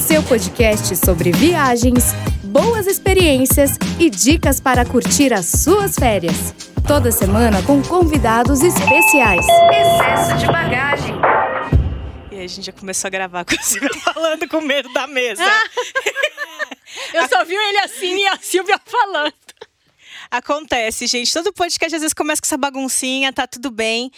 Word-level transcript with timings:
seu 0.00 0.22
podcast 0.22 0.96
sobre 0.96 1.30
viagens, 1.30 2.14
boas 2.42 2.86
experiências 2.86 3.72
e 3.98 4.08
dicas 4.08 4.58
para 4.58 4.84
curtir 4.84 5.32
as 5.32 5.44
suas 5.46 5.94
férias. 5.94 6.54
Toda 6.88 7.12
semana 7.12 7.62
com 7.62 7.82
convidados 7.82 8.62
especiais. 8.62 9.44
Excesso 9.46 10.38
de 10.38 10.46
bagagem. 10.46 11.14
E 12.32 12.36
aí 12.36 12.44
a 12.44 12.48
gente 12.48 12.64
já 12.64 12.72
começou 12.72 13.08
a 13.08 13.10
gravar 13.10 13.44
com 13.44 13.54
a 13.54 13.62
Silvia 13.62 13.90
falando 14.02 14.48
com 14.48 14.62
medo 14.62 14.90
da 14.94 15.06
mesa. 15.06 15.44
Eu 17.12 17.28
só 17.28 17.44
vi 17.44 17.54
ele 17.54 17.78
assim 17.80 18.16
e 18.16 18.26
a 18.28 18.38
Silvia 18.38 18.80
falando. 18.84 19.34
Acontece, 20.30 21.06
gente. 21.06 21.32
Todo 21.32 21.52
podcast 21.52 21.94
às 21.94 22.00
vezes 22.00 22.14
começa 22.14 22.40
com 22.40 22.46
essa 22.46 22.56
baguncinha, 22.56 23.32
tá 23.34 23.46
tudo 23.46 23.70
bem. 23.70 24.10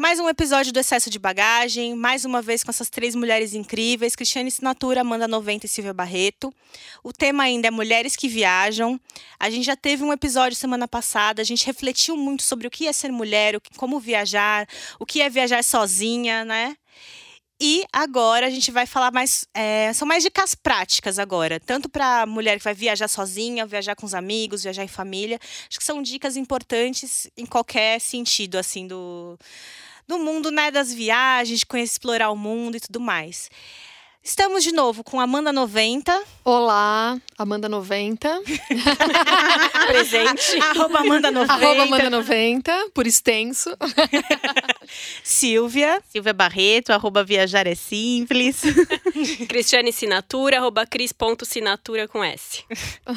Mais 0.00 0.20
um 0.20 0.28
episódio 0.28 0.72
do 0.72 0.78
Excesso 0.78 1.10
de 1.10 1.18
Bagagem, 1.18 1.96
mais 1.96 2.24
uma 2.24 2.40
vez 2.40 2.62
com 2.62 2.70
essas 2.70 2.88
três 2.88 3.16
mulheres 3.16 3.52
incríveis, 3.52 4.14
Cristiane 4.14 4.48
Sinatura, 4.48 5.00
Amanda 5.00 5.26
90 5.26 5.66
e 5.66 5.68
Silvia 5.68 5.92
Barreto. 5.92 6.54
O 7.02 7.12
tema 7.12 7.42
ainda 7.42 7.66
é 7.66 7.70
Mulheres 7.72 8.14
que 8.14 8.28
Viajam. 8.28 9.00
A 9.40 9.50
gente 9.50 9.66
já 9.66 9.74
teve 9.74 10.04
um 10.04 10.12
episódio 10.12 10.56
semana 10.56 10.86
passada, 10.86 11.42
a 11.42 11.44
gente 11.44 11.66
refletiu 11.66 12.16
muito 12.16 12.44
sobre 12.44 12.68
o 12.68 12.70
que 12.70 12.86
é 12.86 12.92
ser 12.92 13.10
mulher, 13.10 13.60
como 13.76 13.98
viajar, 13.98 14.68
o 15.00 15.04
que 15.04 15.20
é 15.20 15.28
viajar 15.28 15.64
sozinha, 15.64 16.44
né? 16.44 16.76
E 17.60 17.84
agora 17.92 18.46
a 18.46 18.50
gente 18.50 18.70
vai 18.70 18.86
falar 18.86 19.10
mais. 19.10 19.44
É, 19.52 19.92
são 19.92 20.06
mais 20.06 20.22
dicas 20.22 20.54
práticas 20.54 21.18
agora. 21.18 21.58
Tanto 21.58 21.88
para 21.88 22.24
mulher 22.24 22.56
que 22.56 22.62
vai 22.62 22.72
viajar 22.72 23.08
sozinha, 23.08 23.66
viajar 23.66 23.96
com 23.96 24.06
os 24.06 24.14
amigos, 24.14 24.62
viajar 24.62 24.84
em 24.84 24.88
família. 24.88 25.40
Acho 25.68 25.76
que 25.76 25.84
são 25.84 26.00
dicas 26.00 26.36
importantes 26.36 27.28
em 27.36 27.44
qualquer 27.44 28.00
sentido, 28.00 28.58
assim, 28.58 28.86
do, 28.86 29.36
do 30.08 30.18
mundo, 30.18 30.50
né? 30.50 30.70
Das 30.70 30.92
viagens, 30.92 31.60
de 31.60 31.66
conhecer, 31.66 31.92
explorar 31.92 32.30
o 32.30 32.36
mundo 32.36 32.76
e 32.76 32.80
tudo 32.80 32.98
mais. 32.98 33.50
Estamos 34.22 34.62
de 34.62 34.72
novo 34.72 35.02
com 35.02 35.20
Amanda 35.20 35.52
90. 35.52 36.22
Olá, 36.44 37.18
Amanda 37.38 37.68
90. 37.68 38.42
Presente. 39.86 40.60
Arroba 40.60 40.98
Amanda 41.00 41.30
90. 41.30 41.52
Arroba 41.54 41.82
Amanda 41.84 42.10
90, 42.10 42.90
por 42.92 43.06
extenso. 43.06 43.70
Silvia. 45.24 46.02
Silvia 46.10 46.32
Barreto, 46.34 46.90
arroba 46.92 47.24
Viajar 47.24 47.66
é 47.66 47.74
Simples. 47.74 48.62
Cristiane 49.48 49.92
Sinatura, 49.92 50.58
arroba 50.58 50.84
cris.sinatura 50.86 52.06
com 52.06 52.22
S. 52.22 52.64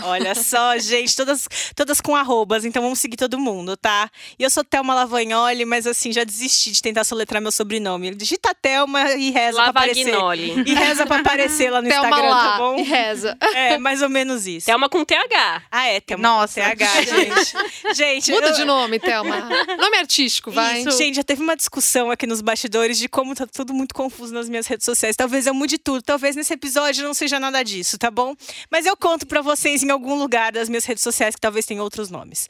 Olha 0.03 0.33
só, 0.35 0.77
gente, 0.77 1.15
todas, 1.15 1.47
todas 1.75 1.99
com 1.99 2.15
arrobas, 2.15 2.63
então 2.63 2.81
vamos 2.81 2.99
seguir 2.99 3.17
todo 3.17 3.39
mundo, 3.39 3.75
tá? 3.75 4.09
E 4.39 4.43
eu 4.43 4.49
sou 4.49 4.63
Thelma 4.63 4.93
Lavagnoli, 4.93 5.65
mas 5.65 5.87
assim, 5.87 6.11
já 6.13 6.23
desisti 6.23 6.71
de 6.71 6.81
tentar 6.81 7.03
soletrar 7.03 7.41
meu 7.41 7.51
sobrenome. 7.51 8.13
Digita 8.15 8.53
Thelma 8.53 9.11
e 9.13 9.31
reza 9.31 9.57
pra 9.57 9.65
aparecer. 9.67 10.11
Lavagnoli. 10.11 10.63
E 10.65 10.73
reza 10.73 10.90
pra 11.05 11.17
aparecer 11.19 11.69
lá 11.69 11.81
no 11.81 11.87
Thelma 11.89 12.09
Instagram, 12.09 12.29
lá 12.29 12.51
tá 12.51 12.57
bom? 12.57 12.75
e 12.77 12.83
reza. 12.83 13.37
É, 13.53 13.77
mais 13.77 14.01
ou 14.01 14.09
menos 14.09 14.45
isso. 14.47 14.65
Thelma 14.65 14.89
com 14.89 15.03
TH. 15.03 15.63
Ah, 15.71 15.87
é, 15.87 15.99
Thelma. 15.99 16.21
Nossa. 16.21 16.61
TH, 16.61 16.85
gente. 17.03 17.95
gente, 17.95 18.31
Muda 18.31 18.47
eu- 18.47 18.53
de 18.53 18.63
nome, 18.65 18.99
Thelma. 18.99 19.49
Nome 19.77 19.97
artístico, 19.97 20.51
vai. 20.51 20.81
Isso. 20.81 20.97
Gente, 20.97 21.15
já 21.15 21.23
teve 21.23 21.41
uma 21.41 21.55
discussão 21.55 22.11
aqui 22.11 22.25
nos 22.27 22.41
bastidores 22.41 22.97
de 22.97 23.07
como 23.07 23.33
tá 23.35 23.45
tudo 23.47 23.73
muito 23.73 23.93
confuso 23.93 24.33
nas 24.33 24.47
minhas 24.49 24.67
redes 24.67 24.85
sociais. 24.85 25.15
Talvez 25.15 25.47
eu 25.47 25.53
mude 25.53 25.77
tudo, 25.77 26.01
talvez 26.01 26.35
nesse 26.35 26.53
episódio 26.53 27.03
não 27.03 27.13
seja 27.13 27.39
nada 27.39 27.63
disso, 27.63 27.97
tá 27.97 28.09
bom? 28.11 28.35
Mas 28.69 28.85
eu 28.85 28.95
conto 28.97 29.25
pra 29.25 29.41
vocês 29.41 29.83
em 29.83 29.89
algum 29.91 30.15
lugar 30.15 30.51
das 30.51 30.69
minhas 30.69 30.85
redes 30.85 31.03
sociais 31.03 31.35
que 31.35 31.41
talvez 31.41 31.65
tenha 31.65 31.81
outros 31.83 32.09
nomes. 32.09 32.47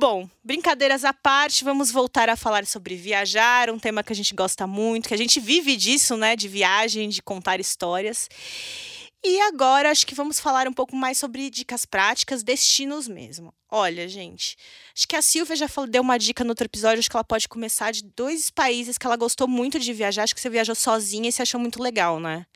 Bom, 0.00 0.30
brincadeiras 0.44 1.04
à 1.04 1.12
parte, 1.12 1.64
vamos 1.64 1.90
voltar 1.90 2.28
a 2.28 2.36
falar 2.36 2.64
sobre 2.64 2.94
viajar, 2.94 3.68
um 3.68 3.80
tema 3.80 4.00
que 4.00 4.12
a 4.12 4.14
gente 4.14 4.32
gosta 4.32 4.64
muito, 4.64 5.08
que 5.08 5.14
a 5.14 5.18
gente 5.18 5.40
vive 5.40 5.76
disso, 5.76 6.16
né, 6.16 6.36
de 6.36 6.46
viagem, 6.46 7.08
de 7.08 7.20
contar 7.20 7.58
histórias. 7.58 8.28
E 9.24 9.40
agora 9.40 9.90
acho 9.90 10.06
que 10.06 10.14
vamos 10.14 10.38
falar 10.38 10.68
um 10.68 10.72
pouco 10.72 10.94
mais 10.94 11.18
sobre 11.18 11.50
dicas 11.50 11.84
práticas, 11.84 12.44
destinos 12.44 13.08
mesmo. 13.08 13.52
Olha, 13.68 14.08
gente, 14.08 14.56
acho 14.94 15.08
que 15.08 15.16
a 15.16 15.20
Silvia 15.20 15.56
já 15.56 15.66
falou, 15.66 15.90
deu 15.90 16.02
uma 16.02 16.16
dica 16.16 16.44
no 16.44 16.50
outro 16.50 16.66
episódio, 16.66 17.00
acho 17.00 17.10
que 17.10 17.16
ela 17.16 17.24
pode 17.24 17.48
começar 17.48 17.90
de 17.90 18.04
dois 18.04 18.50
países 18.50 18.96
que 18.96 19.04
ela 19.04 19.16
gostou 19.16 19.48
muito 19.48 19.80
de 19.80 19.92
viajar, 19.92 20.22
acho 20.22 20.34
que 20.34 20.40
você 20.40 20.48
viajou 20.48 20.76
sozinha 20.76 21.28
e 21.28 21.32
você 21.32 21.42
achou 21.42 21.58
muito 21.58 21.82
legal, 21.82 22.20
né? 22.20 22.46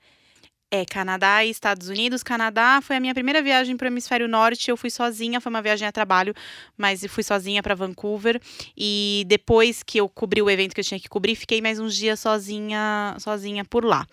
É, 0.74 0.86
Canadá 0.86 1.44
e 1.44 1.50
Estados 1.50 1.90
Unidos. 1.90 2.22
Canadá 2.22 2.80
foi 2.82 2.96
a 2.96 3.00
minha 3.00 3.12
primeira 3.12 3.42
viagem 3.42 3.76
para 3.76 3.84
o 3.84 3.88
hemisfério 3.88 4.26
norte. 4.26 4.70
Eu 4.70 4.76
fui 4.76 4.88
sozinha, 4.88 5.38
foi 5.38 5.50
uma 5.50 5.60
viagem 5.60 5.86
a 5.86 5.92
trabalho, 5.92 6.34
mas 6.78 7.04
fui 7.10 7.22
sozinha 7.22 7.62
para 7.62 7.74
Vancouver. 7.74 8.40
E 8.74 9.24
depois 9.28 9.82
que 9.82 9.98
eu 10.00 10.08
cobri 10.08 10.40
o 10.40 10.48
evento 10.48 10.74
que 10.74 10.80
eu 10.80 10.84
tinha 10.84 10.98
que 10.98 11.10
cobrir, 11.10 11.34
fiquei 11.36 11.60
mais 11.60 11.78
uns 11.78 11.94
dias 11.94 12.18
sozinha, 12.20 13.14
sozinha 13.18 13.66
por 13.66 13.84
lá. 13.84 14.06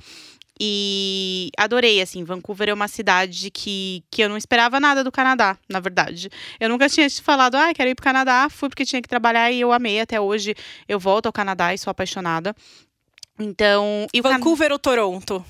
E 0.62 1.50
adorei, 1.58 2.02
assim, 2.02 2.26
Vancouver 2.26 2.68
é 2.68 2.74
uma 2.74 2.90
cidade 2.90 3.50
que, 3.50 4.04
que 4.12 4.22
eu 4.22 4.28
não 4.28 4.36
esperava 4.36 4.78
nada 4.82 5.02
do 5.06 5.14
Canadá, 5.14 5.58
na 5.70 5.80
verdade. 5.80 6.30
Eu 6.60 6.68
nunca 6.68 6.90
tinha 6.90 7.08
te 7.10 7.22
falado, 7.22 7.56
ah, 7.56 7.74
quero 7.74 7.90
ir 7.90 7.96
pro 7.96 8.04
Canadá, 8.04 8.50
fui 8.50 8.68
porque 8.68 8.84
tinha 8.84 9.02
que 9.02 9.08
trabalhar 9.08 9.50
e 9.50 9.62
eu 9.62 9.72
amei 9.72 10.02
até 10.02 10.20
hoje. 10.20 10.54
Eu 10.90 11.00
volto 11.00 11.28
ao 11.28 11.32
Canadá 11.32 11.74
e 11.74 11.78
sou 11.78 11.90
apaixonada. 11.90 12.54
Então, 13.40 14.06
e 14.14 14.20
o 14.20 14.24
Can- 14.24 14.32
Vancouver 14.34 14.74
ou 14.74 14.78
Toronto? 14.80 15.46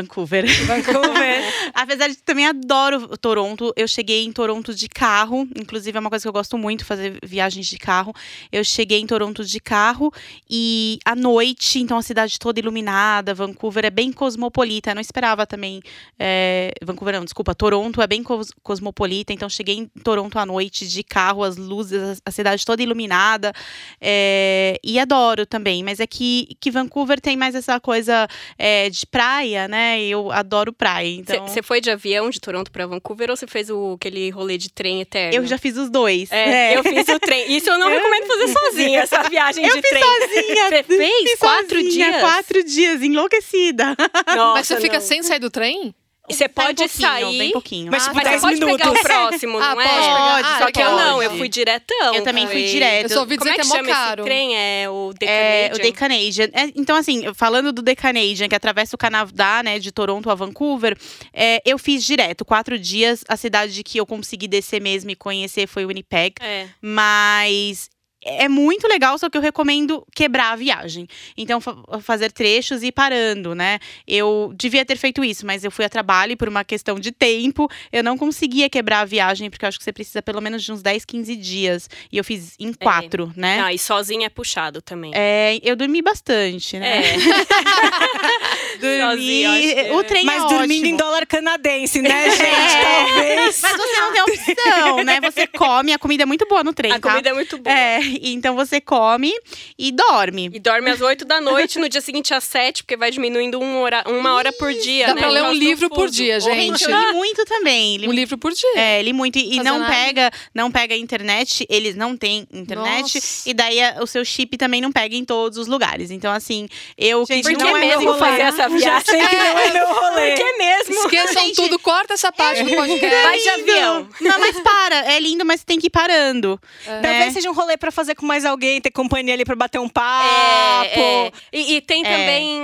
Vancouver. 0.00 0.44
Vancouver. 0.66 1.42
Apesar 1.74 2.08
de 2.08 2.16
também 2.16 2.46
adoro 2.46 3.16
Toronto, 3.18 3.72
eu 3.76 3.88
cheguei 3.88 4.24
em 4.24 4.32
Toronto 4.32 4.74
de 4.74 4.88
carro. 4.88 5.48
Inclusive, 5.56 5.96
é 5.96 6.00
uma 6.00 6.10
coisa 6.10 6.22
que 6.22 6.28
eu 6.28 6.32
gosto 6.32 6.56
muito, 6.58 6.84
fazer 6.84 7.18
viagens 7.24 7.66
de 7.66 7.78
carro. 7.78 8.14
Eu 8.52 8.62
cheguei 8.62 9.00
em 9.00 9.06
Toronto 9.06 9.44
de 9.44 9.58
carro 9.60 10.12
e 10.48 10.98
à 11.04 11.14
noite, 11.16 11.78
então 11.80 11.98
a 11.98 12.02
cidade 12.02 12.38
toda 12.38 12.60
iluminada. 12.60 13.34
Vancouver 13.34 13.84
é 13.84 13.90
bem 13.90 14.12
cosmopolita. 14.12 14.90
Eu 14.90 14.94
não 14.94 15.02
esperava 15.02 15.46
também. 15.46 15.80
é, 16.18 16.72
Vancouver, 16.82 17.14
não, 17.16 17.24
desculpa. 17.24 17.54
Toronto 17.54 18.00
é 18.02 18.06
bem 18.06 18.22
cos- 18.22 18.52
cosmopolita. 18.62 19.32
Então, 19.32 19.48
cheguei 19.48 19.76
em 19.76 19.86
Toronto 20.04 20.38
à 20.38 20.44
noite 20.46 20.86
de 20.86 21.02
carro, 21.02 21.42
as 21.42 21.56
luzes, 21.56 22.20
a 22.24 22.26
a 22.26 22.30
cidade 22.30 22.64
toda 22.66 22.82
iluminada. 22.82 23.52
é, 24.00 24.78
e 24.84 24.98
adoro 24.98 25.46
também. 25.46 25.82
Mas 25.82 26.00
é 26.00 26.06
que, 26.06 26.56
que 26.60 26.70
Vancouver 26.70 27.20
tem 27.20 27.36
mais 27.36 27.54
essa 27.54 27.80
coisa 27.80 28.28
é, 28.58 28.90
de 28.90 29.06
praia, 29.06 29.66
né? 29.68 29.85
E 30.00 30.10
Eu 30.10 30.30
adoro 30.32 30.72
praia. 30.72 31.08
Então, 31.08 31.46
Você 31.46 31.62
foi 31.62 31.80
de 31.80 31.90
avião 31.90 32.28
de 32.30 32.40
Toronto 32.40 32.70
pra 32.72 32.86
Vancouver 32.86 33.30
ou 33.30 33.36
você 33.36 33.46
fez 33.46 33.70
o, 33.70 33.94
aquele 33.94 34.30
rolê 34.30 34.56
de 34.58 34.70
trem 34.70 35.00
eterno? 35.00 35.34
eu 35.36 35.46
já 35.46 35.58
fiz 35.58 35.76
os 35.76 35.88
dois. 35.90 36.30
É, 36.32 36.72
É. 36.72 36.78
eu 36.78 36.82
fiz 36.82 37.06
o 37.08 37.18
trem. 37.20 37.52
Isso 37.56 37.68
eu 37.70 37.78
não 37.78 37.88
recomendo 37.90 38.26
fazer 38.26 38.48
sozinha, 38.48 39.00
essa 39.00 39.22
viagem 39.28 39.64
Eu 39.66 39.76
de 39.76 39.82
fiz 39.82 39.90
trem. 39.90 40.02
sozinha. 40.02 40.68
Você 40.68 40.82
fez 40.82 41.28
Fiz 41.30 41.38
quatro 41.38 41.82
sozinha, 41.82 42.10
dias? 42.10 42.20
Quatro 42.20 42.64
dias, 42.64 43.02
enlouquecida. 43.02 43.96
Nossa, 44.34 44.52
Mas 44.54 44.66
você 44.66 44.80
fica 44.80 44.94
não. 44.98 45.00
sem 45.06 45.22
sair 45.22 45.38
do 45.38 45.50
trem? 45.50 45.94
Você 46.28 46.48
Bem 46.48 46.54
pode 46.54 46.88
sair. 46.88 47.38
Bem 47.38 47.52
pouquinho. 47.52 47.90
Mas, 47.90 48.02
Ah, 48.02 48.06
tipo, 48.06 48.16
Mas 48.16 48.24
você 48.24 48.30
10 48.30 48.40
pode 48.42 48.54
pegar 48.60 48.66
minutos. 48.66 49.00
o 49.00 49.04
próximo, 49.04 49.58
Ah, 49.62 49.74
não 49.74 49.80
é? 49.80 49.84
pode 49.88 50.06
Pode, 50.06 50.36
pegar. 50.42 50.58
Só 50.58 50.64
Ah, 50.64 50.72
que 50.72 50.80
eu 50.82 50.90
não, 50.96 51.22
eu 51.22 51.30
fui 51.36 51.48
diretão. 51.48 52.14
Eu 52.14 52.22
também 52.24 52.46
fui 52.46 52.64
direto. 52.64 53.04
Eu 53.04 53.08
só 53.10 53.20
ouvi 53.20 53.36
Como 53.36 53.50
dizer 53.50 53.60
é 53.60 53.62
que 53.62 53.68
que 53.70 53.74
é 53.74 53.78
chama 53.78 53.88
caro. 53.92 54.22
esse 54.22 54.26
trem? 54.28 54.56
É 54.56 54.88
o 54.90 55.12
The 55.18 55.26
É, 55.26 55.66
o 55.66 55.70
Canadian? 55.70 55.84
The 55.84 55.92
Canadian. 55.98 56.48
É, 56.52 56.72
então, 56.74 56.96
assim, 56.96 57.22
falando 57.34 57.72
do 57.72 57.82
The 57.82 57.94
Canadian, 57.94 58.48
que 58.48 58.54
atravessa 58.54 58.94
o 58.96 58.98
Canadá, 58.98 59.62
né, 59.62 59.78
de 59.78 59.90
Toronto 59.92 60.30
a 60.30 60.34
Vancouver, 60.34 60.96
é, 61.32 61.60
eu 61.64 61.78
fiz 61.78 62.04
direto, 62.04 62.44
quatro 62.44 62.78
dias. 62.78 63.24
A 63.28 63.36
cidade 63.36 63.82
que 63.82 63.98
eu 63.98 64.06
consegui 64.06 64.48
descer 64.48 64.80
mesmo 64.80 65.10
e 65.10 65.16
conhecer 65.16 65.66
foi 65.66 65.84
Winnipeg. 65.86 66.34
É. 66.40 66.66
Mas 66.80 67.88
é 68.26 68.48
muito 68.48 68.86
legal, 68.88 69.16
só 69.18 69.28
que 69.30 69.36
eu 69.38 69.42
recomendo 69.42 70.06
quebrar 70.14 70.52
a 70.52 70.56
viagem. 70.56 71.06
Então, 71.36 71.60
fa- 71.60 71.76
fazer 72.02 72.32
trechos 72.32 72.82
e 72.82 72.86
ir 72.88 72.92
parando, 72.92 73.54
né? 73.54 73.78
Eu 74.06 74.52
devia 74.56 74.84
ter 74.84 74.96
feito 74.96 75.24
isso, 75.24 75.46
mas 75.46 75.64
eu 75.64 75.70
fui 75.70 75.84
a 75.84 75.88
trabalho 75.88 76.32
e 76.32 76.36
por 76.36 76.48
uma 76.48 76.64
questão 76.64 76.98
de 76.98 77.12
tempo, 77.12 77.68
eu 77.92 78.02
não 78.02 78.16
conseguia 78.18 78.68
quebrar 78.68 79.00
a 79.00 79.04
viagem, 79.04 79.48
porque 79.50 79.64
eu 79.64 79.68
acho 79.68 79.78
que 79.78 79.84
você 79.84 79.92
precisa 79.92 80.20
pelo 80.22 80.40
menos 80.40 80.62
de 80.64 80.72
uns 80.72 80.82
10, 80.82 81.04
15 81.04 81.36
dias. 81.36 81.88
E 82.10 82.18
eu 82.18 82.24
fiz 82.24 82.54
em 82.58 82.72
quatro, 82.72 83.32
né? 83.36 83.60
Ah, 83.62 83.72
e 83.72 83.78
sozinha 83.78 84.26
é 84.26 84.30
puxado 84.30 84.82
também. 84.82 85.12
É, 85.14 85.58
eu 85.62 85.76
dormi 85.76 86.02
bastante, 86.02 86.78
né? 86.78 87.02
É. 87.12 87.16
Dormi. 88.80 89.24
Que 89.42 89.90
o 89.92 90.00
é. 90.00 90.04
trem 90.04 90.24
Mas 90.24 90.44
é 90.44 90.48
dormindo 90.48 90.80
ótimo. 90.82 90.86
em 90.86 90.96
dólar 90.96 91.26
canadense, 91.26 92.02
né, 92.02 92.30
gente? 92.30 92.42
É. 92.42 92.82
Talvez. 92.82 93.60
Mas 93.62 93.72
você 93.76 94.00
não 94.00 94.12
tem 94.12 94.22
opção, 94.22 95.04
né? 95.04 95.20
Você 95.20 95.46
come, 95.46 95.92
a 95.92 95.98
comida 95.98 96.22
é 96.22 96.26
muito 96.26 96.46
boa 96.46 96.62
no 96.62 96.72
trem, 96.72 96.92
A 96.92 97.00
tá? 97.00 97.08
comida 97.10 97.30
é 97.30 97.32
muito 97.32 97.58
boa. 97.58 97.74
É, 97.74 98.00
então 98.34 98.54
você 98.54 98.80
come 98.80 99.32
e 99.78 99.92
dorme. 99.92 100.50
E 100.52 100.58
dorme 100.60 100.90
às 100.90 101.00
8 101.00 101.24
da 101.24 101.40
noite, 101.40 101.78
no 101.78 101.88
dia 101.88 102.00
seguinte 102.00 102.32
às 102.34 102.44
7, 102.44 102.82
porque 102.82 102.96
vai 102.96 103.10
diminuindo 103.10 103.58
uma 103.60 103.78
hora, 103.80 104.04
uma 104.06 104.34
hora 104.34 104.52
por 104.52 104.72
dia, 104.72 105.06
Dá 105.08 105.14
né? 105.14 105.20
pra 105.20 105.30
ler 105.30 105.42
um 105.44 105.52
livro 105.52 105.88
por 105.90 106.08
dia, 106.08 106.40
gente. 106.40 106.56
Gente, 106.78 106.84
eu 106.90 106.98
li 106.98 107.12
muito 107.12 107.44
também. 107.44 107.96
Li 107.98 108.08
Um 108.08 108.12
livro 108.12 108.36
por 108.38 108.52
dia. 108.52 108.70
É, 108.76 109.02
li 109.02 109.12
muito. 109.12 109.38
E, 109.38 109.52
e 109.54 109.56
Fazer 109.56 109.68
não 109.70 109.78
nada. 109.80 109.92
pega, 109.94 110.30
não 110.54 110.70
pega 110.70 110.94
a 110.94 110.98
internet, 110.98 111.66
eles 111.68 111.94
não 111.96 112.16
têm 112.16 112.46
internet. 112.52 113.14
Nossa. 113.16 113.48
E 113.48 113.54
daí 113.54 113.80
a- 113.82 113.98
o 114.02 114.06
seu 114.06 114.24
chip 114.24 114.56
também 114.56 114.80
não 114.80 114.90
pega 114.92 115.14
em 115.16 115.24
todos 115.24 115.58
os 115.58 115.66
lugares. 115.66 116.10
Então, 116.10 116.32
assim, 116.32 116.68
eu 116.96 117.24
Gente, 117.26 117.46
que 117.46 117.54
Por 117.56 117.62
não 117.64 117.72
que 117.72 117.76
é 117.76 117.80
meu 117.80 117.88
mesmo 117.98 118.12
rolê. 118.12 118.18
fazer 118.18 118.42
essa 118.42 118.62
Já 118.62 118.68
viagem? 118.68 119.04
sei 119.06 119.26
que 119.26 119.36
não 119.36 119.58
é 119.58 119.72
meu 119.72 119.86
rolê. 119.94 120.30
Por 120.30 120.44
que 120.44 120.52
mesmo? 120.58 120.94
Esqueçam 120.94 121.42
Gente, 121.44 121.56
tudo, 121.56 121.78
corta 121.78 122.14
essa 122.14 122.30
parte 122.32 122.62
do 122.62 122.70
podcast. 122.74 123.22
Vai 123.22 123.38
de 123.38 123.48
avião. 123.48 124.08
Não, 124.20 124.38
mas 124.38 124.60
para. 124.60 125.12
É 125.14 125.18
lindo, 125.20 125.44
mas 125.44 125.62
tem 125.64 125.78
que 125.78 125.86
ir 125.88 125.90
parando. 125.90 126.60
Talvez 126.84 127.32
seja 127.32 127.50
um 127.50 127.54
rolê 127.54 127.76
pra 127.76 127.90
fazer 127.90 128.05
fazer 128.06 128.14
com 128.14 128.24
mais 128.26 128.44
alguém, 128.44 128.80
ter 128.80 128.90
companhia 128.90 129.34
ali 129.34 129.44
pra 129.44 129.56
bater 129.56 129.80
um 129.80 129.88
papo. 129.88 130.28
É, 130.28 131.26
é. 131.26 131.32
E, 131.52 131.74
e 131.74 131.80
tem 131.80 132.04
É. 132.04 132.10
também. 132.10 132.60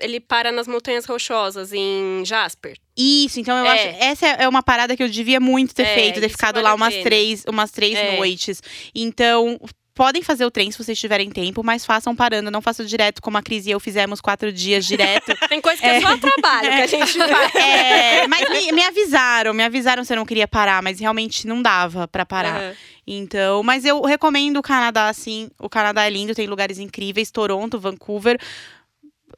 Ele 0.00 0.20
para 0.20 0.52
nas 0.52 0.66
Montanhas 0.68 1.04
Rochosas, 1.04 1.72
em 1.72 2.22
Jasper. 2.24 2.76
Isso, 2.96 3.40
então 3.40 3.56
eu 3.58 3.64
É. 3.66 3.70
acho. 3.72 4.02
Essa 4.02 4.26
é 4.26 4.48
uma 4.48 4.62
parada 4.62 4.96
que 4.96 5.02
eu 5.02 5.08
devia 5.08 5.40
muito 5.40 5.74
ter 5.74 5.82
É, 5.82 5.94
feito, 5.94 6.20
ter 6.20 6.28
ficado 6.28 6.54
vale 6.54 6.64
lá 6.64 6.74
umas 6.74 6.94
três, 6.94 7.44
umas 7.46 7.70
três 7.70 8.16
noites. 8.16 8.62
Então. 8.94 9.58
Podem 9.96 10.22
fazer 10.22 10.44
o 10.44 10.50
trem 10.50 10.70
se 10.70 10.76
vocês 10.76 11.00
tiverem 11.00 11.30
tempo, 11.30 11.64
mas 11.64 11.86
façam 11.86 12.14
parando. 12.14 12.50
Não 12.50 12.60
façam 12.60 12.84
direto 12.84 13.22
como 13.22 13.38
a 13.38 13.42
Cris 13.42 13.64
e 13.64 13.70
eu 13.70 13.80
fizemos 13.80 14.20
quatro 14.20 14.52
dias 14.52 14.84
direto. 14.84 15.34
Tem 15.48 15.58
coisa 15.58 15.80
que 15.80 15.86
é, 15.88 16.02
só 16.02 16.14
trabalho 16.18 16.68
que 16.68 16.82
a 16.82 16.86
gente 16.86 17.16
faz. 17.18 17.54
É, 17.54 18.26
mas 18.28 18.46
me, 18.50 18.72
me 18.72 18.84
avisaram, 18.84 19.54
me 19.54 19.64
avisaram 19.64 20.04
se 20.04 20.12
eu 20.12 20.18
não 20.18 20.26
queria 20.26 20.46
parar, 20.46 20.82
mas 20.82 21.00
realmente 21.00 21.46
não 21.46 21.62
dava 21.62 22.06
pra 22.06 22.26
parar. 22.26 22.60
Aham. 22.60 22.74
Então, 23.06 23.62
mas 23.62 23.84
eu 23.84 24.02
recomendo 24.02 24.58
o 24.58 24.62
Canadá, 24.62 25.08
assim. 25.08 25.48
O 25.58 25.68
Canadá 25.68 26.04
é 26.04 26.10
lindo, 26.10 26.34
tem 26.34 26.46
lugares 26.46 26.78
incríveis. 26.78 27.30
Toronto, 27.30 27.78
Vancouver. 27.78 28.38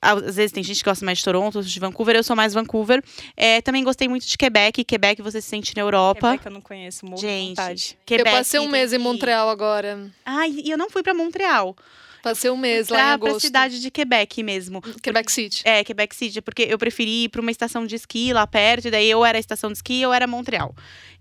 Às 0.00 0.36
vezes 0.36 0.52
tem 0.52 0.62
gente 0.62 0.78
que 0.78 0.88
gosta 0.88 1.04
mais 1.04 1.18
de 1.18 1.24
Toronto, 1.24 1.62
de 1.62 1.80
Vancouver. 1.80 2.14
Eu 2.16 2.22
sou 2.22 2.36
mais 2.36 2.54
Vancouver. 2.54 3.02
É, 3.36 3.60
também 3.60 3.82
gostei 3.82 4.08
muito 4.08 4.26
de 4.26 4.38
Quebec. 4.38 4.84
Quebec 4.84 5.20
você 5.22 5.40
se 5.40 5.48
sente 5.48 5.74
na 5.76 5.82
Europa. 5.82 6.30
Quebec 6.32 6.46
eu 6.46 6.52
não 6.52 6.60
conheço, 6.60 7.04
morro 7.04 7.16
de 7.16 7.22
Gente, 7.22 7.48
vontade. 7.48 7.98
Quebec 8.06 8.28
eu 8.28 8.36
passei 8.36 8.60
um 8.60 8.68
mês 8.68 8.92
em 8.92 8.98
Montreal 8.98 9.48
agora. 9.48 10.10
Ai, 10.24 10.50
e 10.64 10.70
eu 10.70 10.78
não 10.78 10.88
fui 10.88 11.02
pra 11.02 11.12
Montreal. 11.14 11.76
Passei 12.22 12.50
um 12.50 12.56
mês 12.56 12.88
lá 12.88 12.96
em 12.96 13.00
Pra, 13.00 13.18
pra 13.18 13.28
agosto. 13.28 13.46
cidade 13.46 13.80
de 13.80 13.90
Quebec 13.92 14.42
mesmo. 14.42 14.82
Quebec 15.02 15.30
City. 15.30 15.62
É, 15.64 15.84
Quebec 15.84 16.14
City, 16.16 16.40
porque 16.42 16.62
eu 16.62 16.76
preferi 16.76 17.24
ir 17.24 17.28
pra 17.28 17.40
uma 17.40 17.50
estação 17.50 17.86
de 17.86 17.94
esqui 17.94 18.32
lá 18.32 18.44
perto, 18.46 18.88
e 18.88 18.90
daí 18.90 19.08
eu 19.08 19.24
era 19.24 19.38
a 19.38 19.40
estação 19.40 19.70
de 19.70 19.78
esqui 19.78 20.02
eu 20.02 20.12
era 20.12 20.26
Montreal. 20.26 20.74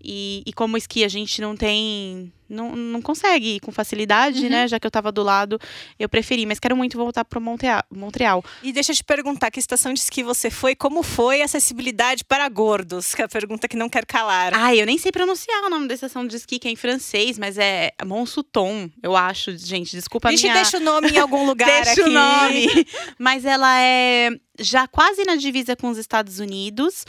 E, 0.03 0.41
e 0.45 0.51
como 0.53 0.75
esqui 0.75 1.03
a 1.03 1.07
gente 1.07 1.39
não 1.39 1.55
tem. 1.55 2.33
Não, 2.49 2.75
não 2.75 3.01
consegue 3.01 3.55
ir 3.55 3.59
com 3.59 3.71
facilidade, 3.71 4.43
Uhum. 4.43 4.49
né? 4.49 4.67
Já 4.67 4.79
que 4.79 4.87
eu 4.87 4.91
tava 4.91 5.11
do 5.11 5.23
lado, 5.23 5.59
eu 5.99 6.07
preferi. 6.07 6.45
Mas 6.45 6.59
quero 6.59 6.75
muito 6.75 6.97
voltar 6.97 7.25
pra 7.25 7.39
Montreal. 7.39 8.43
E 8.63 8.71
deixa 8.71 8.91
eu 8.91 8.95
te 8.95 9.03
perguntar, 9.03 9.51
que 9.51 9.59
estação 9.59 9.93
de 9.93 9.99
esqui 9.99 10.23
você 10.23 10.49
foi? 10.49 10.75
Como 10.75 11.03
foi 11.03 11.41
a 11.41 11.45
acessibilidade 11.45 12.23
para 12.23 12.47
gordos? 12.49 13.13
Que 13.15 13.21
é 13.21 13.25
a 13.25 13.29
pergunta 13.29 13.67
que 13.67 13.75
não 13.77 13.89
quer 13.89 14.05
calar. 14.05 14.53
Ai, 14.53 14.81
eu 14.81 14.85
nem 14.85 14.97
sei 14.97 15.11
pronunciar 15.11 15.63
o 15.63 15.69
nome 15.69 15.87
da 15.87 15.93
estação 15.93 16.25
de 16.25 16.35
esqui, 16.35 16.59
que 16.59 16.67
é 16.67 16.71
em 16.71 16.75
francês, 16.75 17.37
mas 17.37 17.57
é 17.57 17.91
Monsuton, 18.05 18.89
eu 19.01 19.15
acho. 19.15 19.57
Gente, 19.57 19.91
desculpa 19.91 20.27
a 20.27 20.29
a 20.29 20.31
gente 20.31 20.43
minha... 20.43 20.53
deixa 20.55 20.77
o 20.77 20.81
nome 20.81 21.09
em 21.09 21.17
algum 21.17 21.45
lugar 21.45 21.67
Deixa 21.83 21.91
aqui. 21.91 22.01
o 22.01 22.11
nome. 22.13 22.87
Mas 23.19 23.45
ela 23.45 23.79
é 23.81 24.29
já 24.59 24.87
quase 24.87 25.23
na 25.23 25.35
divisa 25.35 25.75
com 25.75 25.89
os 25.89 25.97
Estados 25.97 26.39
Unidos. 26.39 27.05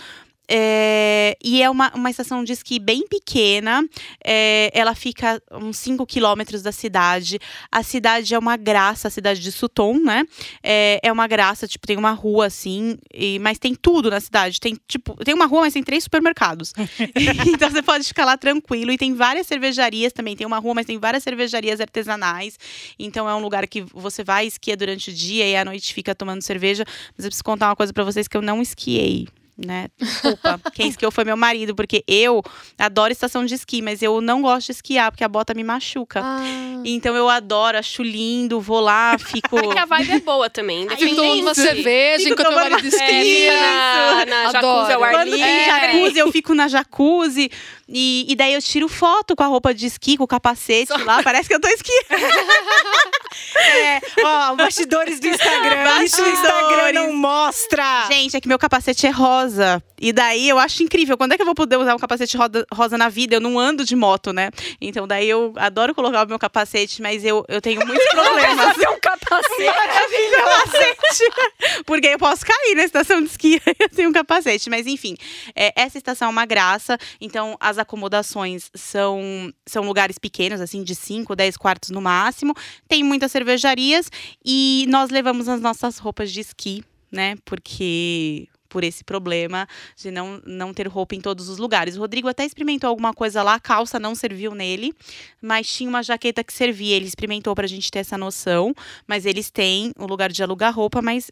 É, 0.51 1.37
e 1.45 1.63
é 1.63 1.69
uma, 1.69 1.93
uma 1.95 2.11
estação 2.11 2.43
de 2.43 2.53
esqui 2.53 2.79
bem 2.79 3.07
pequena. 3.07 3.87
É, 4.25 4.71
ela 4.73 4.95
fica 4.95 5.41
uns 5.53 5.77
5 5.79 6.07
quilômetros 6.07 6.63
da 6.63 6.73
cidade. 6.73 7.39
A 7.71 7.83
cidade 7.83 8.35
é 8.35 8.39
uma 8.39 8.57
graça, 8.57 9.09
a 9.09 9.11
cidade 9.11 9.41
de 9.41 9.53
Sutton, 9.53 9.99
né? 9.99 10.25
É, 10.63 11.01
é 11.03 11.13
uma 11.13 11.27
graça, 11.27 11.69
tipo, 11.69 11.87
tem 11.87 11.97
uma 11.97 12.13
rua 12.13 12.47
assim, 12.47 12.97
e- 13.13 13.39
mas 13.41 13.59
tem 13.59 13.75
tudo 13.75 14.11
na 14.11 14.21
cidade. 14.21 14.59
Tem, 14.59 14.77
tipo, 14.89 15.15
tem 15.25 15.35
uma 15.35 15.47
rua, 15.47 15.63
mas 15.63 15.75
tem 15.75 15.83
três 15.83 16.05
supermercados. 16.05 16.73
então 17.47 17.71
você 17.71 17.83
pode 17.83 18.05
ficar 18.05 18.25
lá 18.25 18.37
tranquilo. 18.37 18.91
E 18.91 18.97
tem 18.99 19.15
várias 19.15 19.47
cervejarias 19.47 20.13
também. 20.13 20.35
Tem 20.37 20.47
uma 20.47 20.59
rua, 20.59 20.75
mas 20.75 20.87
tem 20.87 20.99
várias 20.99 21.23
cervejarias 21.23 21.81
artesanais. 21.81 22.59
Então 22.99 23.29
é 23.29 23.35
um 23.35 23.41
lugar 23.41 23.67
que 23.67 23.83
você 23.93 24.25
vai 24.25 24.47
esquia 24.47 24.77
durante 24.77 25.11
o 25.11 25.13
dia 25.13 25.47
e 25.47 25.57
à 25.57 25.65
noite 25.65 25.93
fica 25.93 26.15
tomando 26.15 26.43
cerveja. 26.43 26.85
Mas 27.17 27.25
eu 27.25 27.29
preciso 27.31 27.45
contar 27.45 27.69
uma 27.69 27.77
coisa 27.77 27.93
pra 27.93 28.05
vocês 28.05 28.27
que 28.27 28.37
eu 28.37 28.43
não 28.43 28.63
esquiei. 28.63 29.27
Né? 29.59 29.89
Desculpa. 29.99 30.61
Quem 30.73 30.89
esquiou 30.89 31.11
foi 31.11 31.25
meu 31.25 31.37
marido, 31.37 31.75
porque 31.75 32.05
eu 32.07 32.41
adoro 32.79 33.11
estação 33.13 33.45
de 33.45 33.55
esqui, 33.55 33.83
mas 33.83 34.03
eu 34.03 34.21
não 34.21 34.41
gosto 34.41 34.67
de 34.67 34.73
esquiar, 34.73 35.11
porque 35.11 35.25
a 35.25 35.29
bota 35.29 35.53
me 35.53 35.65
machuca. 35.65 36.21
Ah. 36.23 36.45
Então 36.85 37.17
eu 37.17 37.29
adoro, 37.29 37.77
acho 37.77 38.03
lindo, 38.05 38.61
vou 38.61 38.79
lá, 38.79 39.17
fico. 39.19 39.59
É 39.59 39.67
que 39.73 39.79
a 39.79 39.85
vibe 39.85 40.13
é 40.13 40.21
boa 40.21 40.49
também. 40.49 40.89
Fico 40.91 41.17
tomando 41.17 41.43
uma 41.43 41.55
cerveja 41.55 42.25
Fico 42.29 42.41
enquanto 42.41 42.49
meu 42.51 42.57
tomando 42.57 42.71
marido 42.71 42.95
É, 42.95 43.21
esquia. 43.21 43.53
fica 43.53 44.27
na, 44.27 44.45
na 44.45 44.53
jacuzzi 44.53 44.59
Adoro. 44.59 44.95
ao 44.95 45.05
ar 45.05 45.13
Quando 45.13 45.31
livre. 45.31 45.43
tem 45.45 45.65
jacuzzi, 45.67 46.19
eu 46.21 46.33
fico 46.33 46.55
na 46.55 46.69
jacuzzi. 46.69 47.51
E, 47.89 48.27
e 48.29 48.37
daí 48.37 48.53
eu 48.53 48.61
tiro 48.61 48.87
foto 48.89 49.35
com 49.35 49.43
a 49.43 49.47
roupa 49.47 49.73
de 49.73 49.87
esqui, 49.87 50.17
com 50.17 50.25
o 50.25 50.29
capacete 50.29 50.93
lá. 51.05 51.23
Parece 51.23 51.49
que 51.49 51.55
eu 51.55 51.61
tô 51.61 51.69
esquiando. 51.69 52.09
É, 53.57 54.01
ó, 54.25 54.55
bastidores 54.57 55.21
do 55.21 55.29
Instagram. 55.29 56.03
Isso 56.05 56.23
o 56.23 56.29
Instagram 56.29 56.93
não 56.93 57.13
mostra. 57.13 58.07
Gente, 58.11 58.37
é 58.37 58.41
que 58.41 58.49
meu 58.49 58.59
capacete 58.59 59.07
é 59.07 59.11
rosa. 59.11 59.83
E 60.01 60.13
daí 60.13 60.49
eu 60.49 60.59
acho 60.59 60.83
incrível. 60.83 61.17
Quando 61.17 61.33
é 61.33 61.37
que 61.37 61.43
eu 61.43 61.47
vou 61.47 61.55
poder 61.55 61.77
usar 61.77 61.95
um 61.95 61.99
capacete 61.99 62.37
roda- 62.37 62.67
rosa 62.73 62.97
na 62.99 63.09
vida? 63.09 63.37
Eu 63.37 63.41
não 63.41 63.59
ando 63.59 63.85
de 63.85 63.95
moto, 63.97 64.33
né? 64.33 64.51
Então 64.81 65.07
daí 65.07 65.29
eu 65.29 65.53
adoro 65.57 65.95
colocar 65.95 66.25
o 66.25 66.29
meu 66.29 66.39
capacete, 66.39 67.01
mas 67.03 67.25
eu, 67.25 67.45
eu 67.49 67.61
tenho 67.61 67.85
muitos 67.87 68.07
problemas. 68.11 68.75
Fazer 68.75 68.89
um 68.89 69.01
capacete. 69.01 69.57
Tenho 69.57 70.33
capacete. 70.33 71.85
Porque 71.85 72.07
eu 72.09 72.19
posso 72.19 72.45
cair 72.45 72.75
na 72.75 72.85
estação 72.85 73.21
de 73.21 73.29
esqui. 73.29 73.61
Eu 73.79 73.89
tenho 73.89 74.11
um 74.11 74.13
capacete. 74.13 74.69
Mas 74.71 74.87
enfim, 74.87 75.17
é, 75.55 75.73
essa 75.77 75.97
estação 75.99 76.29
é 76.29 76.31
uma 76.31 76.45
graça. 76.47 76.99
Então, 77.21 77.57
as 77.61 77.78
acomodações 77.79 78.71
são, 78.75 79.53
são 79.67 79.85
lugares 79.85 80.19
pequenos, 80.19 80.61
assim, 80.61 80.83
de 80.83 80.95
5, 80.95 81.35
10 81.35 81.57
quartos 81.57 81.91
no 81.91 82.01
máximo. 82.01 82.55
Tem 82.87 83.03
muitas 83.03 83.33
cervejarias. 83.33 84.11
E 84.45 84.87
nós 84.89 85.11
levamos 85.11 85.49
as 85.49 85.61
nossas 85.61 85.99
roupas 85.99 86.33
de 86.33 86.41
esqui, 86.41 86.85
né? 87.11 87.37
Porque. 87.45 88.49
Por 88.71 88.85
esse 88.85 89.03
problema 89.03 89.67
de 89.97 90.11
não, 90.11 90.43
não 90.45 90.75
ter 90.75 90.87
roupa 90.89 91.15
em 91.15 91.23
todos 91.23 91.49
os 91.49 91.57
lugares. 91.57 91.97
O 91.97 92.01
Rodrigo 92.01 92.29
até 92.29 92.45
experimentou 92.45 92.91
alguma 92.91 93.15
coisa 93.15 93.43
lá, 93.43 93.55
a 93.55 93.59
calça 93.59 93.99
não 93.99 94.15
serviu 94.15 94.55
nele, 94.55 94.93
mas 95.41 95.67
tinha 95.73 95.89
uma 95.89 96.03
jaqueta 96.03 96.45
que 96.45 96.53
servia. 96.53 96.95
Ele 96.95 97.07
experimentou 97.07 97.55
pra 97.55 97.67
gente 97.67 97.91
ter 97.91 98.01
essa 98.01 98.19
noção. 98.19 98.75
Mas 99.07 99.25
eles 99.25 99.51
têm 99.51 99.91
o 99.99 100.05
lugar 100.05 100.31
de 100.31 100.43
alugar 100.43 100.75
roupa, 100.75 101.01
mas 101.01 101.31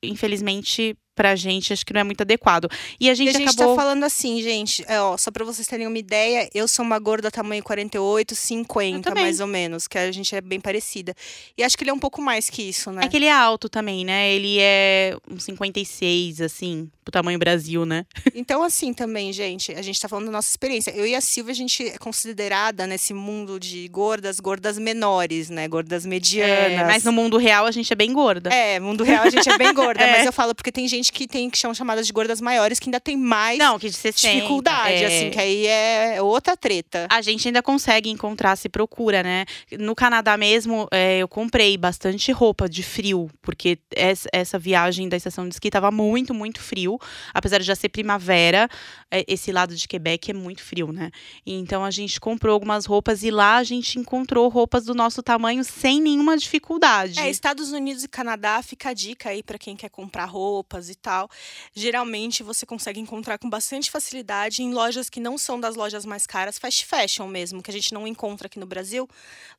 infelizmente 0.00 0.96
pra 1.16 1.34
gente 1.34 1.72
acho 1.72 1.84
que 1.84 1.92
não 1.92 2.02
é 2.02 2.04
muito 2.04 2.20
adequado. 2.20 2.68
E 3.00 3.10
a 3.10 3.14
gente, 3.14 3.26
E 3.26 3.30
a 3.30 3.32
gente 3.38 3.48
acabou 3.48 3.74
tá 3.74 3.82
falando 3.82 4.04
assim, 4.04 4.40
gente, 4.42 4.84
é, 4.86 5.00
ó, 5.00 5.16
só 5.16 5.30
pra 5.32 5.44
vocês 5.44 5.66
terem 5.66 5.86
uma 5.86 5.98
ideia, 5.98 6.48
eu 6.54 6.68
sou 6.68 6.84
uma 6.84 6.98
gorda 6.98 7.30
tamanho 7.30 7.62
48, 7.64 8.34
50, 8.36 9.08
também. 9.08 9.24
mais 9.24 9.40
ou 9.40 9.46
menos, 9.46 9.88
que 9.88 9.96
a 9.98 10.12
gente 10.12 10.36
é 10.36 10.40
bem 10.40 10.60
parecida. 10.60 11.14
E 11.56 11.64
acho 11.64 11.76
que 11.76 11.82
ele 11.82 11.90
é 11.90 11.94
um 11.94 11.98
pouco 11.98 12.20
mais 12.22 12.48
que 12.50 12.62
isso, 12.62 12.92
né? 12.92 13.02
É 13.04 13.08
que 13.08 13.16
ele 13.16 13.26
é 13.26 13.32
alto 13.32 13.68
também, 13.68 14.04
né? 14.04 14.30
Ele 14.30 14.58
é 14.60 15.16
uns 15.28 15.44
56, 15.44 16.40
assim, 16.42 16.88
pro 17.04 17.10
tamanho 17.10 17.38
Brasil, 17.38 17.84
né? 17.86 18.04
Então, 18.38 18.62
assim 18.62 18.92
também, 18.92 19.32
gente, 19.32 19.72
a 19.72 19.80
gente 19.82 19.98
tá 19.98 20.08
falando 20.08 20.26
da 20.26 20.32
nossa 20.32 20.48
experiência. 20.50 20.90
Eu 20.90 21.06
e 21.06 21.14
a 21.14 21.20
Silvia, 21.22 21.52
a 21.52 21.54
gente 21.56 21.82
é 21.88 21.96
considerada 21.98 22.86
nesse 22.86 23.14
mundo 23.14 23.58
de 23.58 23.88
gordas, 23.88 24.38
gordas 24.38 24.78
menores, 24.78 25.48
né? 25.48 25.66
Gordas 25.66 26.04
medianas. 26.04 26.78
É, 26.80 26.84
mas 26.84 27.02
no 27.02 27.12
mundo 27.12 27.38
real 27.38 27.64
a 27.66 27.70
gente 27.70 27.90
é 27.92 27.96
bem 27.96 28.12
gorda. 28.12 28.50
É, 28.52 28.78
mundo 28.78 29.02
real 29.04 29.24
a 29.24 29.30
gente 29.30 29.48
é 29.48 29.56
bem 29.56 29.72
gorda, 29.72 30.02
É. 30.04 30.18
mas 30.18 30.26
eu 30.26 30.32
falo 30.32 30.54
porque 30.54 30.70
tem 30.70 30.86
gente 30.86 31.05
que 31.12 31.26
tem 31.26 31.48
que 31.50 31.58
são 31.58 31.74
chamadas 31.74 32.06
de 32.06 32.12
gordas 32.12 32.40
maiores 32.40 32.78
que 32.78 32.88
ainda 32.88 33.00
tem 33.00 33.16
mais 33.16 33.58
Não, 33.58 33.78
que 33.78 33.88
de 33.88 33.96
60. 33.96 34.34
dificuldade, 34.34 35.02
é. 35.02 35.06
assim, 35.06 35.30
que 35.30 35.38
aí 35.38 35.66
é 35.66 36.22
outra 36.22 36.56
treta. 36.56 37.06
A 37.10 37.22
gente 37.22 37.48
ainda 37.48 37.62
consegue 37.62 38.10
encontrar 38.10 38.56
se 38.56 38.68
procura, 38.68 39.22
né? 39.22 39.44
No 39.78 39.94
Canadá 39.94 40.36
mesmo, 40.36 40.88
é, 40.90 41.18
eu 41.18 41.28
comprei 41.28 41.76
bastante 41.76 42.32
roupa 42.32 42.68
de 42.68 42.82
frio, 42.82 43.30
porque 43.42 43.78
essa, 43.94 44.58
viagem 44.58 45.08
da 45.08 45.16
estação 45.16 45.48
de 45.48 45.54
esqui 45.54 45.70
tava 45.70 45.90
muito, 45.90 46.34
muito 46.34 46.60
frio. 46.60 46.98
Apesar 47.32 47.58
de 47.58 47.64
já 47.64 47.74
ser 47.74 47.88
primavera, 47.88 48.68
é, 49.10 49.24
esse 49.28 49.52
lado 49.52 49.74
de 49.74 49.86
Quebec 49.86 50.30
é 50.30 50.34
muito 50.34 50.62
frio, 50.62 50.92
né? 50.92 51.10
Então 51.46 51.84
a 51.84 51.90
gente 51.90 52.18
comprou 52.18 52.52
algumas 52.52 52.86
roupas 52.86 53.22
e 53.22 53.30
lá 53.30 53.56
a 53.56 53.64
gente 53.64 53.98
encontrou 53.98 54.48
roupas 54.48 54.84
do 54.84 54.94
nosso 54.94 55.22
tamanho 55.22 55.62
sem 55.62 56.00
nenhuma 56.00 56.36
dificuldade. 56.36 57.20
É, 57.20 57.30
Estados 57.30 57.70
Unidos 57.70 58.02
e 58.04 58.08
Canadá 58.08 58.60
fica 58.62 58.90
a 58.90 58.94
dica 58.94 59.30
aí 59.30 59.42
pra 59.42 59.58
quem 59.58 59.76
quer 59.76 59.90
comprar 59.90 60.24
roupas 60.24 60.88
e 60.88 60.94
tal. 60.96 61.28
Geralmente 61.74 62.42
você 62.42 62.64
consegue 62.66 62.98
encontrar 63.00 63.38
com 63.38 63.48
bastante 63.48 63.90
facilidade 63.90 64.62
em 64.62 64.72
lojas 64.72 65.08
que 65.10 65.20
não 65.20 65.36
são 65.38 65.58
das 65.60 65.76
lojas 65.76 66.04
mais 66.04 66.26
caras, 66.26 66.58
fast 66.58 66.84
fashion 66.86 67.26
mesmo, 67.26 67.62
que 67.62 67.70
a 67.70 67.74
gente 67.74 67.92
não 67.94 68.06
encontra 68.06 68.46
aqui 68.46 68.58
no 68.58 68.66
Brasil. 68.66 69.08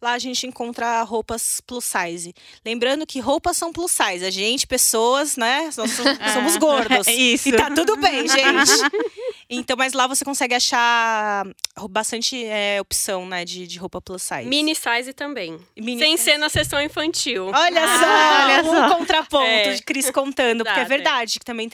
Lá 0.01 0.13
a 0.13 0.19
gente 0.19 0.45
encontra 0.47 1.01
roupas 1.03 1.61
plus 1.61 1.85
size. 1.85 2.33
Lembrando 2.65 3.05
que 3.05 3.19
roupas 3.19 3.57
são 3.57 3.71
plus 3.71 3.91
size. 3.91 4.25
A 4.25 4.31
gente, 4.31 4.65
pessoas, 4.67 5.37
né? 5.37 5.69
Nós 5.77 5.91
so- 5.91 6.03
somos 6.33 6.57
gordos. 6.57 7.07
Isso. 7.07 7.49
E 7.49 7.53
tá 7.55 7.69
tudo 7.71 7.95
bem, 7.97 8.27
gente. 8.27 8.71
Então, 9.49 9.77
mas 9.77 9.93
lá 9.93 10.07
você 10.07 10.25
consegue 10.25 10.53
achar 10.53 11.45
bastante 11.89 12.43
é, 12.45 12.81
opção, 12.81 13.25
né, 13.25 13.45
de, 13.45 13.65
de 13.65 13.79
roupa 13.79 14.01
plus 14.01 14.21
size. 14.21 14.43
Mini 14.45 14.75
size 14.75 15.13
também. 15.13 15.57
Mini 15.75 15.99
Sem 16.01 16.17
size. 16.17 16.31
ser 16.31 16.37
na 16.37 16.49
sessão 16.49 16.81
infantil. 16.81 17.47
Olha 17.53 17.83
Ah, 17.83 17.97
só, 17.99 18.43
olha 18.43 18.63
um 18.87 18.89
só. 18.89 18.97
contraponto 18.97 19.45
É. 19.45 19.73
de 19.73 19.83
Cris 19.83 20.11
contando, 20.11 20.65
porque 20.65 20.79
é 20.79 20.83
Exato, 20.83 20.93
é. 20.93 20.97
verdade 20.97 21.39
que 21.39 21.45
também, 21.45 21.69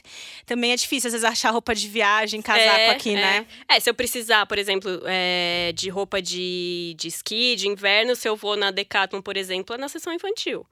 também 0.45 0.71
é 0.71 0.75
difícil 0.75 1.07
às 1.07 1.13
vezes 1.13 1.25
achar 1.25 1.49
roupa 1.49 1.73
de 1.73 1.87
viagem, 1.87 2.41
casaco 2.41 2.67
É, 2.79 2.89
aqui, 2.91 3.11
é. 3.15 3.21
né? 3.21 3.45
É, 3.67 3.79
se 3.79 3.89
eu 3.89 3.93
precisar, 3.95 4.45
por 4.45 4.59
exemplo, 4.59 5.01
é, 5.05 5.71
de 5.75 5.89
roupa 5.89 6.21
de, 6.21 6.93
de 6.97 7.07
esqui, 7.07 7.55
de 7.55 7.67
inverno, 7.67 8.15
se 8.15 8.27
eu 8.29 8.35
vou 8.35 8.55
na 8.55 8.69
Decathlon, 8.69 9.21
por 9.21 9.35
exemplo, 9.35 9.75
é 9.75 9.79
na 9.79 9.89
sessão 9.89 10.13
infantil. 10.13 10.65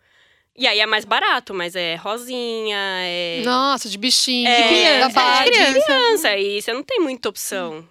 E 0.55 0.67
aí 0.67 0.79
é 0.79 0.85
mais 0.85 1.05
barato, 1.05 1.53
mas 1.53 1.75
é 1.75 1.95
rosinha, 1.95 2.77
é 3.03 3.41
Nossa, 3.43 3.87
de 3.89 3.97
bichinho. 3.97 4.47
É, 4.47 4.61
de 4.61 4.67
criança. 4.67 5.21
é, 5.21 5.43
de 5.43 5.51
criança. 5.83 6.27
Aí 6.29 6.61
você 6.61 6.73
não 6.73 6.83
tem 6.83 6.99
muita 6.99 7.29
opção. 7.29 7.87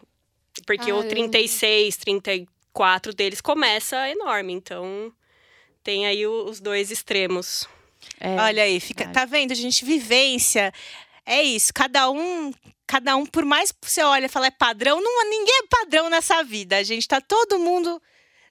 Porque 0.67 0.91
Ah, 0.91 0.95
o 0.97 1.03
eu- 1.03 1.09
36, 1.09 1.97
34 1.97 3.15
deles 3.15 3.41
começa 3.41 4.09
enorme, 4.11 4.53
então 4.53 5.13
tem 5.83 6.07
aí 6.07 6.27
os 6.27 6.61
dois 6.61 6.91
extremos. 6.91 7.67
É, 8.21 8.37
Olha 8.37 8.63
aí, 8.63 8.79
fica, 8.79 9.09
tá 9.09 9.25
vendo, 9.25 9.55
gente? 9.55 9.85
Vivência. 9.85 10.73
É 11.25 11.43
isso. 11.43 11.73
Cada 11.75 12.11
um, 12.11 12.53
cada 12.87 13.17
um, 13.17 13.25
por 13.25 13.45
mais 13.45 13.73
que 13.73 13.79
você 13.91 14.03
olha 14.03 14.27
e 14.27 14.29
fala 14.29 14.47
é 14.47 14.51
padrão, 14.51 15.01
não, 15.03 15.31
ninguém 15.31 15.61
é 15.65 15.67
padrão 15.67 16.11
nessa 16.11 16.43
vida. 16.43 16.77
A 16.77 16.83
gente 16.83 17.09
tá 17.09 17.21
todo 17.21 17.59
mundo 17.59 18.01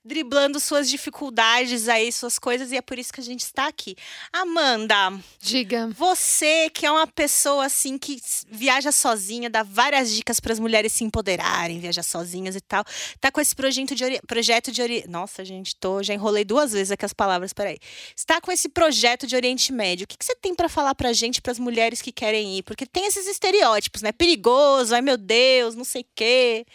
driblando 0.04 0.60
suas 0.60 0.90
dificuldades 0.90 1.90
aí, 1.90 2.12
suas 2.12 2.40
coisas, 2.40 2.72
e 2.72 2.78
é 2.78 2.82
por 2.82 2.98
isso 2.98 3.12
que 3.12 3.20
a 3.20 3.24
gente 3.24 3.42
está 3.42 3.68
aqui. 3.68 3.96
Amanda, 4.32 5.20
Diga. 5.42 5.90
você 5.96 6.70
que 6.70 6.86
é 6.86 6.92
uma 6.92 7.06
pessoa 7.06 7.66
assim 7.66 7.98
que 7.98 8.20
viaja 8.50 8.92
sozinha, 8.92 9.50
dá 9.50 9.62
várias 9.62 10.14
dicas 10.14 10.40
para 10.40 10.54
as 10.54 10.60
mulheres 10.60 10.94
se 10.94 11.04
empoderarem, 11.04 11.80
viajar 11.80 12.04
sozinhas 12.04 12.56
e 12.56 12.62
tal. 12.62 12.84
Tá 13.20 13.32
com 13.32 13.42
esse 13.42 13.56
projeto 13.56 13.94
de 13.94 14.22
projeto 14.28 14.72
de 14.72 14.82
ori... 14.82 15.06
Nossa, 15.08 15.44
gente, 15.44 15.76
tô 15.76 16.02
já 16.02 16.14
enrolei 16.14 16.44
duas 16.46 16.72
vezes 16.72 16.92
aqui 16.92 17.06
as 17.06 17.14
palavras, 17.14 17.54
peraí. 17.54 17.78
Está 18.16 18.40
com 18.40 18.52
esse 18.52 18.70
projeto 18.70 19.28
de 19.28 19.36
Oriente 19.36 19.72
Médio. 19.72 20.06
O 20.06 20.08
que, 20.08 20.18
que 20.18 20.26
você 20.26 20.36
tem 20.36 20.56
para 20.56 20.70
falar 20.70 20.96
pra 20.96 21.14
gente, 21.14 21.42
para 21.42 21.52
as 21.52 21.60
mulheres 21.60 22.02
que 22.02 22.12
querem 22.12 22.58
ir? 22.58 22.64
Porque 22.64 22.86
tem 22.86 23.06
esses 23.06 23.28
estereótipos, 23.28 24.02
né? 24.02 24.12
Perigoso, 24.12 24.96
ai 24.96 25.02
meu 25.02 25.18
Deus, 25.18 25.76
não 25.76 25.84
sei 25.84 26.02
o 26.02 26.06
quê. 26.16 26.66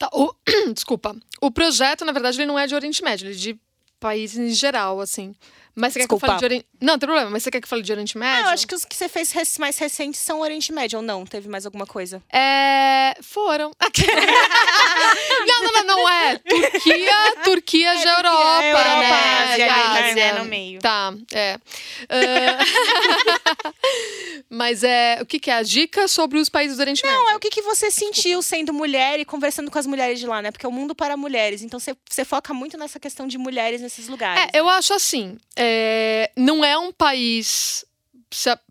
Tá, 0.00 0.08
o- 0.14 0.34
Desculpa. 0.72 1.14
O 1.42 1.50
projeto, 1.50 2.06
na 2.06 2.12
verdade, 2.12 2.38
ele 2.38 2.46
não 2.46 2.58
é 2.58 2.66
de 2.66 2.74
Oriente 2.74 3.04
Médio, 3.04 3.26
ele 3.26 3.34
é 3.34 3.38
de 3.38 3.60
países 4.00 4.38
em 4.38 4.48
geral, 4.54 4.98
assim. 4.98 5.34
Mas 5.74 5.92
você 5.92 6.00
quer 6.00 6.06
que 6.08 6.12
eu 6.14 6.16
Desculpa. 6.18 6.26
fale 6.26 6.38
de 6.38 6.44
Oriente... 6.44 6.66
Não, 6.80 6.98
tem 6.98 7.06
problema. 7.06 7.30
Mas 7.30 7.42
você 7.42 7.50
quer 7.50 7.60
que 7.60 7.64
eu 7.64 7.68
fale 7.68 7.82
de 7.82 7.92
Oriente 7.92 8.16
Ah, 8.16 8.20
Médio? 8.20 8.44
eu 8.46 8.48
acho 8.50 8.66
que 8.66 8.74
os 8.74 8.84
que 8.84 8.94
você 8.96 9.08
fez 9.08 9.30
rec- 9.32 9.58
mais 9.58 9.78
recentes 9.78 10.20
são 10.20 10.40
Oriente 10.40 10.72
Médio, 10.72 10.98
ou 10.98 11.02
não? 11.02 11.24
Teve 11.24 11.48
mais 11.48 11.64
alguma 11.66 11.86
coisa? 11.86 12.22
É... 12.32 13.14
Foram. 13.22 13.70
não, 15.46 15.62
não, 15.64 15.72
não, 15.72 15.84
não 15.84 16.08
é. 16.08 16.36
Turquia, 16.38 17.36
Turquia 17.44 17.96
já 17.98 18.10
é 18.10 18.18
Europa, 18.18 18.62
é 18.64 18.70
Europa, 18.72 18.98
né? 19.00 19.52
Ásia, 19.52 19.58
E 19.66 19.68
ali, 19.68 20.14
né, 20.14 20.30
Ásia. 20.30 20.38
no 20.42 20.44
meio. 20.48 20.80
Tá, 20.80 21.14
é. 21.32 21.58
Ah, 22.08 22.64
Mas 24.48 24.82
é... 24.82 25.18
O 25.20 25.26
que, 25.26 25.38
que 25.38 25.50
é 25.50 25.54
a 25.54 25.62
dica 25.62 26.08
sobre 26.08 26.38
os 26.38 26.48
países 26.48 26.76
do 26.76 26.80
Oriente 26.80 27.02
Médio? 27.04 27.18
Não, 27.18 27.30
é 27.30 27.36
o 27.36 27.40
que, 27.40 27.50
que 27.50 27.62
você 27.62 27.90
sentiu 27.90 28.42
sendo 28.42 28.72
mulher 28.72 29.18
e 29.20 29.24
conversando 29.24 29.70
com 29.70 29.78
as 29.78 29.86
mulheres 29.86 30.18
de 30.18 30.26
lá, 30.26 30.42
né? 30.42 30.50
Porque 30.50 30.66
é 30.66 30.68
o 30.68 30.72
mundo 30.72 30.94
para 30.94 31.16
mulheres. 31.16 31.62
Então 31.62 31.78
você, 31.78 31.94
você 32.08 32.24
foca 32.24 32.52
muito 32.52 32.76
nessa 32.76 32.98
questão 32.98 33.26
de 33.26 33.38
mulheres 33.38 33.80
nesses 33.80 34.08
lugares. 34.08 34.48
É, 34.52 34.58
eu 34.58 34.68
acho 34.68 34.92
assim, 34.94 35.36
é, 35.60 36.30
não 36.36 36.64
é 36.64 36.76
um 36.78 36.90
país 36.92 37.84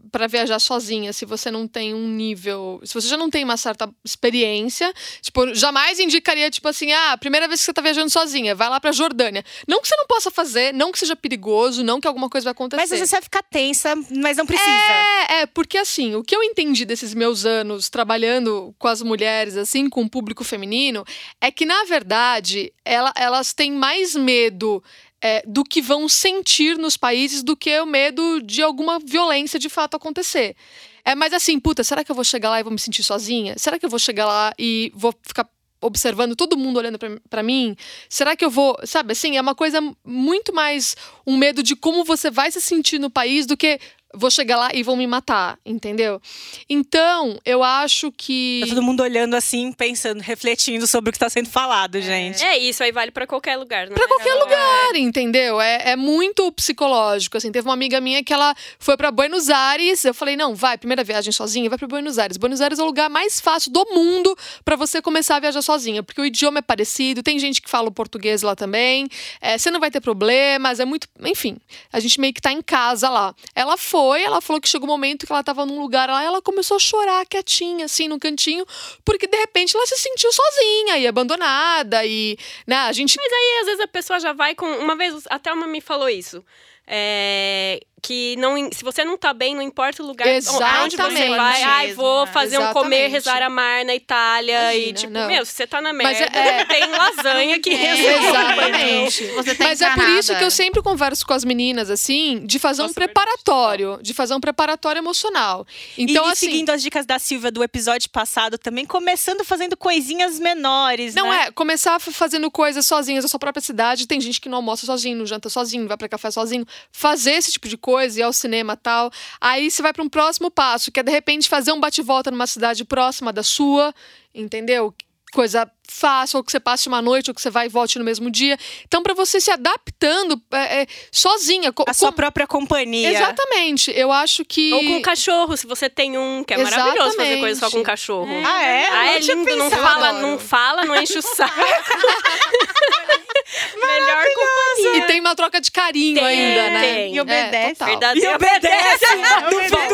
para 0.09 0.25
viajar 0.25 0.57
sozinha 0.57 1.11
se 1.11 1.25
você 1.25 1.51
não 1.51 1.67
tem 1.67 1.93
um 1.93 2.07
nível, 2.07 2.79
se 2.85 2.93
você 2.93 3.09
já 3.09 3.17
não 3.17 3.29
tem 3.29 3.43
uma 3.43 3.57
certa 3.57 3.89
experiência, 4.05 4.91
tipo, 5.21 5.53
jamais 5.53 5.99
indicaria 5.99 6.49
tipo 6.49 6.65
assim, 6.69 6.93
ah, 6.93 7.17
primeira 7.17 7.45
vez 7.45 7.59
que 7.59 7.65
você 7.65 7.73
tá 7.73 7.81
viajando 7.81 8.09
sozinha, 8.09 8.55
vai 8.55 8.69
lá 8.69 8.79
pra 8.79 8.93
Jordânia. 8.93 9.43
Não 9.67 9.81
que 9.81 9.87
você 9.89 9.97
não 9.97 10.07
possa 10.07 10.31
fazer, 10.31 10.73
não 10.73 10.93
que 10.93 10.99
seja 10.99 11.13
perigoso, 11.15 11.83
não 11.83 11.99
que 11.99 12.07
alguma 12.07 12.29
coisa 12.29 12.45
vai 12.45 12.51
acontecer. 12.53 12.81
Mas 12.81 12.89
você 12.89 13.05
vai 13.05 13.21
ficar 13.21 13.43
tensa, 13.43 13.93
mas 14.15 14.37
não 14.37 14.45
precisa. 14.45 14.69
É, 14.69 15.41
é, 15.41 15.45
porque 15.45 15.77
assim, 15.77 16.15
o 16.15 16.23
que 16.23 16.33
eu 16.35 16.41
entendi 16.41 16.85
desses 16.85 17.13
meus 17.13 17.45
anos 17.45 17.89
trabalhando 17.89 18.73
com 18.79 18.87
as 18.87 19.01
mulheres, 19.01 19.57
assim, 19.57 19.89
com 19.89 20.03
o 20.03 20.09
público 20.09 20.43
feminino, 20.45 21.03
é 21.41 21.51
que, 21.51 21.65
na 21.65 21.83
verdade, 21.83 22.71
ela- 22.85 23.13
elas 23.15 23.51
têm 23.53 23.73
mais 23.73 24.15
medo. 24.15 24.81
É, 25.21 25.43
do 25.45 25.63
que 25.63 25.81
vão 25.81 26.07
sentir 26.07 26.77
nos 26.77 26.97
países 26.97 27.43
do 27.43 27.55
que 27.55 27.79
o 27.79 27.85
medo 27.85 28.41
de 28.41 28.61
alguma 28.61 28.99
violência 28.99 29.59
de 29.59 29.69
fato 29.69 29.95
acontecer. 29.95 30.55
É 31.03 31.15
mais 31.15 31.33
assim, 31.33 31.59
puta, 31.59 31.83
será 31.83 32.03
que 32.03 32.11
eu 32.11 32.15
vou 32.15 32.23
chegar 32.23 32.49
lá 32.49 32.59
e 32.59 32.63
vou 32.63 32.71
me 32.71 32.79
sentir 32.79 33.03
sozinha? 33.03 33.55
Será 33.57 33.79
que 33.79 33.85
eu 33.85 33.89
vou 33.89 33.99
chegar 33.99 34.25
lá 34.25 34.53
e 34.57 34.91
vou 34.95 35.13
ficar 35.23 35.49
observando 35.81 36.35
todo 36.35 36.57
mundo 36.57 36.77
olhando 36.77 36.99
pra 37.29 37.41
mim? 37.41 37.75
Será 38.09 38.35
que 38.35 38.43
eu 38.43 38.49
vou, 38.49 38.77
sabe, 38.83 39.13
assim, 39.13 39.37
é 39.37 39.41
uma 39.41 39.55
coisa 39.55 39.79
muito 40.03 40.53
mais 40.53 40.95
um 41.25 41.37
medo 41.37 41.63
de 41.63 41.75
como 41.75 42.03
você 42.03 42.29
vai 42.29 42.51
se 42.51 42.61
sentir 42.61 42.99
no 42.99 43.09
país 43.09 43.45
do 43.45 43.55
que 43.55 43.79
vou 44.13 44.29
chegar 44.31 44.57
lá 44.57 44.69
e 44.73 44.81
vão 44.83 44.95
me 44.95 45.05
matar, 45.07 45.57
entendeu? 45.65 46.21
Então, 46.67 47.39
eu 47.45 47.63
acho 47.63 48.11
que 48.11 48.61
Tá 48.63 48.69
todo 48.69 48.81
mundo 48.83 49.01
olhando 49.01 49.35
assim, 49.35 49.71
pensando, 49.71 50.21
refletindo 50.21 50.85
sobre 50.87 51.09
o 51.09 51.11
que 51.11 51.17
está 51.17 51.29
sendo 51.29 51.49
falado, 51.49 52.01
gente. 52.01 52.43
É 52.43 52.57
isso, 52.57 52.83
aí 52.83 52.91
vale 52.91 53.11
pra 53.11 53.25
qualquer 53.27 53.57
lugar, 53.57 53.87
não 53.87 53.95
Pra 53.95 54.05
é? 54.05 54.07
qualquer 54.07 54.33
lugar, 54.35 54.95
entendeu? 54.95 55.59
É, 55.61 55.91
é 55.91 55.95
muito 55.95 56.51
psicológico. 56.51 57.37
Assim, 57.37 57.51
teve 57.51 57.67
uma 57.67 57.73
amiga 57.73 57.99
minha 58.01 58.23
que 58.23 58.33
ela 58.33 58.55
foi 58.79 58.97
pra 58.97 59.11
Buenos 59.11 59.49
Aires. 59.49 60.03
Eu 60.05 60.13
falei, 60.13 60.35
não, 60.35 60.55
vai, 60.55 60.77
primeira 60.77 61.03
viagem 61.03 61.31
sozinha, 61.31 61.69
vai 61.69 61.77
pra 61.77 61.87
Buenos 61.87 62.17
Aires. 62.17 62.37
Buenos 62.37 62.61
Aires 62.61 62.79
é 62.79 62.83
o 62.83 62.85
lugar 62.85 63.09
mais 63.09 63.39
fácil 63.39 63.71
do 63.71 63.85
mundo 63.93 64.35
pra 64.65 64.75
você 64.75 65.01
começar 65.01 65.37
a 65.37 65.39
viajar 65.39 65.61
sozinha, 65.61 66.03
porque 66.03 66.21
o 66.21 66.25
idioma 66.25 66.59
é 66.59 66.61
parecido, 66.61 67.21
tem 67.23 67.39
gente 67.39 67.61
que 67.61 67.69
fala 67.69 67.87
o 67.89 67.91
português 67.91 68.41
lá 68.41 68.55
também. 68.55 69.07
é, 69.41 69.57
você 69.57 69.71
não 69.71 69.79
vai 69.79 69.91
ter 69.91 70.01
problemas, 70.01 70.79
é 70.79 70.85
muito. 70.85 71.07
Enfim, 71.21 71.57
a 71.91 71.99
gente 71.99 72.19
meio 72.19 72.33
que 72.33 72.41
tá 72.41 72.51
em 72.51 72.61
casa 72.61 73.09
lá. 73.09 73.33
Ela 73.55 73.77
foi, 73.77 73.98
ela 74.15 74.41
falou 74.41 74.61
que 74.61 74.67
chegou 74.67 74.87
um 74.87 74.91
momento 74.91 75.25
que 75.25 75.31
ela 75.31 75.43
tava 75.43 75.65
num 75.65 75.79
lugar 75.79 76.09
lá, 76.09 76.23
ela 76.23 76.41
começou 76.41 76.77
a 76.77 76.79
chorar 76.79 77.25
quietinha, 77.25 77.85
assim, 77.85 78.07
no 78.07 78.19
cantinho, 78.19 78.65
porque 79.03 79.27
de 79.27 79.37
repente 79.37 79.75
ela 79.75 79.85
se 79.85 79.97
sentiu 79.97 80.31
sozinha 80.31 80.97
e 80.97 81.07
abandonada. 81.07 82.05
E, 82.05 82.37
né, 82.65 82.75
a 82.77 82.91
gente 82.91 83.15
E 83.19 83.59
às 83.61 83.65
vezes 83.65 83.81
a 83.81 83.87
pessoa 83.87 84.19
já 84.19 84.33
vai 84.33 84.55
com. 84.55 84.65
Uma 84.65 84.95
vez 84.95 85.23
a 85.29 85.39
Thelma 85.39 85.67
me 85.67 85.81
falou 85.81 86.09
isso. 86.09 86.43
É, 86.91 87.79
que 88.01 88.35
não, 88.37 88.55
se 88.71 88.83
você 88.83 89.03
não 89.03 89.17
tá 89.17 89.33
bem, 89.33 89.55
não 89.55 89.61
importa 89.61 90.01
o 90.01 90.05
lugar 90.05 90.27
aonde 90.27 90.45
você 90.45 90.55
Exatamente. 90.55 91.29
vai. 91.35 91.63
Ai, 91.63 91.93
vou 91.93 92.25
né? 92.25 92.31
fazer 92.31 92.57
um 92.59 92.71
comer, 92.73 92.95
Exatamente. 93.07 93.11
rezar 93.11 93.41
a 93.43 93.49
mar 93.49 93.85
na 93.85 93.95
Itália. 93.95 94.73
e 94.73 94.77
Imagina, 94.89 94.97
tipo, 94.99 95.13
não. 95.13 95.27
meu, 95.27 95.45
se 95.45 95.51
você 95.53 95.67
tá 95.67 95.81
na 95.81 95.93
Mas 95.93 96.19
merda, 96.19 96.37
é- 96.37 96.65
tem 96.65 96.85
lasanha 96.89 97.59
que 97.59 97.69
É, 97.79 97.93
resolve. 97.95 98.27
Exatamente. 98.27 99.23
Você 99.27 99.55
tá 99.55 99.63
Mas 99.65 99.81
é 99.81 99.89
por 99.91 99.99
isso 100.03 100.31
encanada. 100.31 100.35
que 100.39 100.43
eu 100.45 100.51
sempre 100.51 100.81
converso 100.81 101.25
com 101.25 101.33
as 101.33 101.43
meninas, 101.43 101.89
assim, 101.89 102.45
de 102.45 102.59
fazer 102.59 102.81
um 102.81 102.85
Nossa, 102.85 102.93
verdade, 102.99 103.13
preparatório. 103.13 103.99
De 104.01 104.13
fazer 104.13 104.33
um 104.33 104.39
preparatório 104.39 104.99
emocional. 104.99 105.65
Então, 105.97 106.25
e, 106.25 106.29
e 106.29 106.31
assim. 106.31 106.45
seguindo 106.47 106.69
as 106.69 106.81
dicas 106.81 107.05
da 107.05 107.19
Silvia 107.19 107.51
do 107.51 107.63
episódio 107.63 108.09
passado, 108.09 108.57
também 108.57 108.85
começando 108.85 109.43
fazendo 109.43 109.75
coisinhas 109.77 110.39
menores, 110.39 111.15
Não 111.15 111.29
né? 111.29 111.45
é, 111.47 111.51
começar 111.51 111.99
fazendo 111.99 112.49
coisas 112.51 112.85
sozinhas 112.85 113.23
na 113.23 113.27
sua 113.29 113.39
própria 113.39 113.61
cidade. 113.61 114.07
Tem 114.07 114.19
gente 114.19 114.39
que 114.41 114.49
não 114.49 114.57
almoça 114.57 114.85
sozinho, 114.85 115.17
não 115.17 115.25
janta 115.25 115.49
sozinho, 115.49 115.81
não 115.83 115.87
vai 115.87 115.97
pra 115.97 116.07
café 116.09 116.29
sozinho. 116.31 116.65
Fazer 116.91 117.31
esse 117.33 117.51
tipo 117.51 117.67
de 117.67 117.77
coisa, 117.77 117.88
ir 118.17 118.21
ao 118.23 118.33
cinema 118.33 118.73
e 118.73 118.77
tal. 118.77 119.11
Aí 119.39 119.69
você 119.71 119.81
vai 119.81 119.93
pra 119.93 120.03
um 120.03 120.09
próximo 120.09 120.51
passo, 120.51 120.91
que 120.91 120.99
é 120.99 121.03
de 121.03 121.11
repente 121.11 121.47
fazer 121.49 121.71
um 121.71 121.79
bate-volta 121.79 122.29
numa 122.31 122.47
cidade 122.47 122.83
próxima 122.85 123.31
da 123.33 123.43
sua, 123.43 123.93
entendeu? 124.33 124.93
Coisa 125.31 125.69
fácil, 125.87 126.37
ou 126.37 126.43
que 126.43 126.51
você 126.51 126.59
passe 126.59 126.87
uma 126.87 127.03
noite, 127.03 127.29
ou 127.29 127.35
que 127.35 127.41
você 127.41 127.51
vai 127.51 127.67
e 127.67 127.69
volte 127.69 127.99
no 127.99 128.05
mesmo 128.05 128.31
dia. 128.31 128.57
Então, 128.87 129.03
pra 129.03 129.13
você 129.13 129.39
se 129.39 129.51
adaptando 129.51 130.41
é, 130.51 130.81
é, 130.81 130.87
sozinha. 131.11 131.71
co- 131.71 131.85
A 131.87 131.93
sua 131.93 132.09
com- 132.09 132.15
própria 132.15 132.47
companhia. 132.47 133.11
Exatamente. 133.11 133.91
Eu 133.95 134.11
acho 134.11 134.43
que. 134.43 134.73
Ou 134.73 134.83
com 134.83 135.01
cachorro, 135.03 135.55
se 135.55 135.67
você 135.67 135.87
tem 135.87 136.17
um, 136.17 136.43
que 136.43 136.53
é 136.53 136.57
maravilhoso 136.57 136.97
fazer 136.97 137.09
Exatamente. 137.33 137.39
coisa 137.41 137.59
só 137.59 137.69
com 137.69 137.83
cachorro. 137.83 138.27
Ah, 138.43 138.63
é? 138.63 138.89
Ah, 138.89 139.05
é 139.05 139.13
não 139.15 139.21
tinha 139.21 139.35
lindo, 139.35 139.55
não 139.55 139.69
fala, 139.69 140.13
não 140.13 140.39
fala, 140.39 140.85
não 140.85 140.95
enche 140.95 141.19
o 141.19 141.21
saco. 141.21 141.53
Melhor 143.75 144.25
companhia. 144.33 144.97
E 144.97 145.07
tem 145.07 145.19
uma 145.19 145.35
troca 145.35 145.59
de 145.61 145.71
carinho 145.71 146.15
Tem, 146.15 146.25
ainda, 146.25 146.69
né? 146.69 146.81
tem. 146.81 147.15
E 147.15 147.21
obedece. 147.21 147.83
É. 147.83 147.85
Verdade. 147.85 148.19
E 148.19 148.27
obedece. 148.29 149.05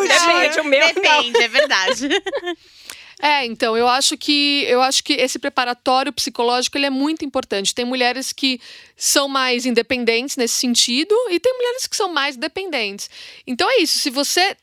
Depende, 0.08 0.60
o 0.62 0.64
meu. 0.64 0.94
Depende, 0.94 1.42
é 1.42 1.48
verdade. 1.48 2.10
É, 3.22 3.46
então, 3.46 3.78
eu 3.78 3.88
acho 3.88 4.18
que 4.18 4.66
eu 4.68 4.82
acho 4.82 5.02
que 5.04 5.14
esse 5.14 5.40
preparatório 5.40 6.12
psicológico 6.12 6.78
ele 6.78 6.86
é 6.86 6.90
muito 6.90 7.24
importante. 7.24 7.74
Tem 7.74 7.86
mulheres 7.86 8.34
que 8.34 8.60
são 8.96 9.28
mais 9.28 9.66
independentes 9.66 10.36
nesse 10.36 10.56
sentido 10.56 11.16
e 11.30 11.40
tem 11.40 11.54
mulheres 11.54 11.88
que 11.88 11.96
são 11.96 12.12
mais 12.12 12.36
dependentes. 12.36 13.10
Então 13.48 13.70
é 13.72 13.78
isso, 13.78 14.00
se 14.00 14.10
você 14.10 14.58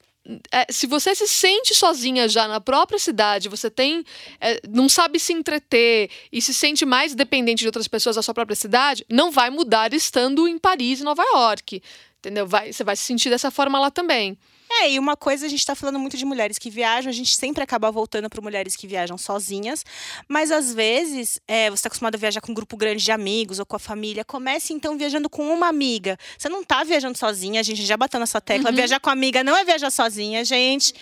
é, 0.52 0.66
se 0.70 0.86
você 0.86 1.14
se 1.14 1.26
sente 1.26 1.74
sozinha 1.74 2.28
já 2.28 2.46
na 2.46 2.60
própria 2.60 2.98
cidade, 2.98 3.48
você 3.48 3.68
tem 3.68 4.04
é, 4.40 4.60
não 4.68 4.88
sabe 4.88 5.18
se 5.18 5.32
entreter 5.32 6.10
e 6.30 6.40
se 6.40 6.54
sente 6.54 6.84
mais 6.84 7.14
dependente 7.14 7.60
de 7.60 7.66
outras 7.66 7.88
pessoas 7.88 8.16
da 8.16 8.22
sua 8.22 8.34
própria 8.34 8.54
cidade, 8.54 9.04
não 9.10 9.30
vai 9.30 9.50
mudar 9.50 9.92
estando 9.92 10.46
em 10.46 10.58
Paris 10.58 11.00
e 11.00 11.04
Nova 11.04 11.22
York. 11.34 11.82
Entendeu? 12.20 12.46
Vai, 12.46 12.72
você 12.72 12.84
vai 12.84 12.94
se 12.94 13.02
sentir 13.02 13.30
dessa 13.30 13.50
forma 13.50 13.80
lá 13.80 13.90
também. 13.90 14.38
É, 14.80 14.90
e 14.90 14.98
uma 14.98 15.16
coisa, 15.16 15.46
a 15.46 15.48
gente 15.48 15.64
tá 15.64 15.74
falando 15.74 15.98
muito 15.98 16.16
de 16.16 16.24
mulheres 16.24 16.58
que 16.58 16.70
viajam, 16.70 17.10
a 17.10 17.12
gente 17.12 17.36
sempre 17.36 17.62
acaba 17.62 17.90
voltando 17.90 18.28
para 18.30 18.40
mulheres 18.40 18.74
que 18.74 18.86
viajam 18.86 19.18
sozinhas, 19.18 19.84
mas 20.26 20.50
às 20.50 20.72
vezes 20.72 21.40
é, 21.46 21.70
você 21.70 21.82
tá 21.82 21.88
acostumado 21.88 22.14
a 22.14 22.18
viajar 22.18 22.40
com 22.40 22.52
um 22.52 22.54
grupo 22.54 22.76
grande 22.76 23.04
de 23.04 23.12
amigos 23.12 23.58
ou 23.58 23.66
com 23.66 23.76
a 23.76 23.78
família, 23.78 24.24
comece 24.24 24.72
então 24.72 24.96
viajando 24.96 25.28
com 25.28 25.52
uma 25.52 25.68
amiga. 25.68 26.16
Você 26.38 26.48
não 26.48 26.64
tá 26.64 26.84
viajando 26.84 27.18
sozinha, 27.18 27.60
a 27.60 27.62
gente 27.62 27.84
já 27.84 27.96
bateu 27.96 28.18
nessa 28.18 28.40
tecla. 28.40 28.72
Viajar 28.72 28.98
com 28.98 29.10
amiga 29.10 29.44
não 29.44 29.56
é 29.56 29.64
viajar 29.64 29.90
sozinha, 29.90 30.44
gente. 30.44 30.94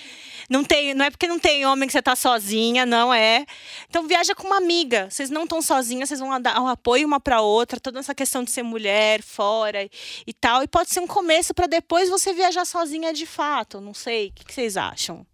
Não, 0.50 0.64
tem, 0.64 0.94
não 0.94 1.04
é 1.04 1.10
porque 1.10 1.28
não 1.28 1.38
tem 1.38 1.64
homem 1.64 1.86
que 1.86 1.92
você 1.92 2.02
tá 2.02 2.16
sozinha, 2.16 2.84
não 2.84 3.14
é. 3.14 3.46
Então 3.88 4.08
viaja 4.08 4.34
com 4.34 4.48
uma 4.48 4.56
amiga. 4.56 5.08
Vocês 5.08 5.30
não 5.30 5.44
estão 5.44 5.62
sozinhas, 5.62 6.08
vocês 6.08 6.18
vão 6.18 6.40
dar 6.40 6.60
um 6.60 6.66
apoio 6.66 7.06
uma 7.06 7.20
para 7.20 7.40
outra, 7.40 7.78
toda 7.78 8.00
essa 8.00 8.12
questão 8.12 8.42
de 8.42 8.50
ser 8.50 8.64
mulher 8.64 9.22
fora 9.22 9.84
e, 9.84 9.90
e 10.26 10.32
tal. 10.32 10.64
E 10.64 10.66
pode 10.66 10.90
ser 10.90 10.98
um 10.98 11.06
começo 11.06 11.54
para 11.54 11.68
depois 11.68 12.08
você 12.08 12.32
viajar 12.32 12.64
sozinha 12.64 13.12
de 13.12 13.26
fato. 13.26 13.59
Não 13.80 13.94
sei. 13.94 14.28
O 14.28 14.32
que, 14.32 14.44
que 14.44 14.54
vocês 14.54 14.76
acham? 14.76 15.26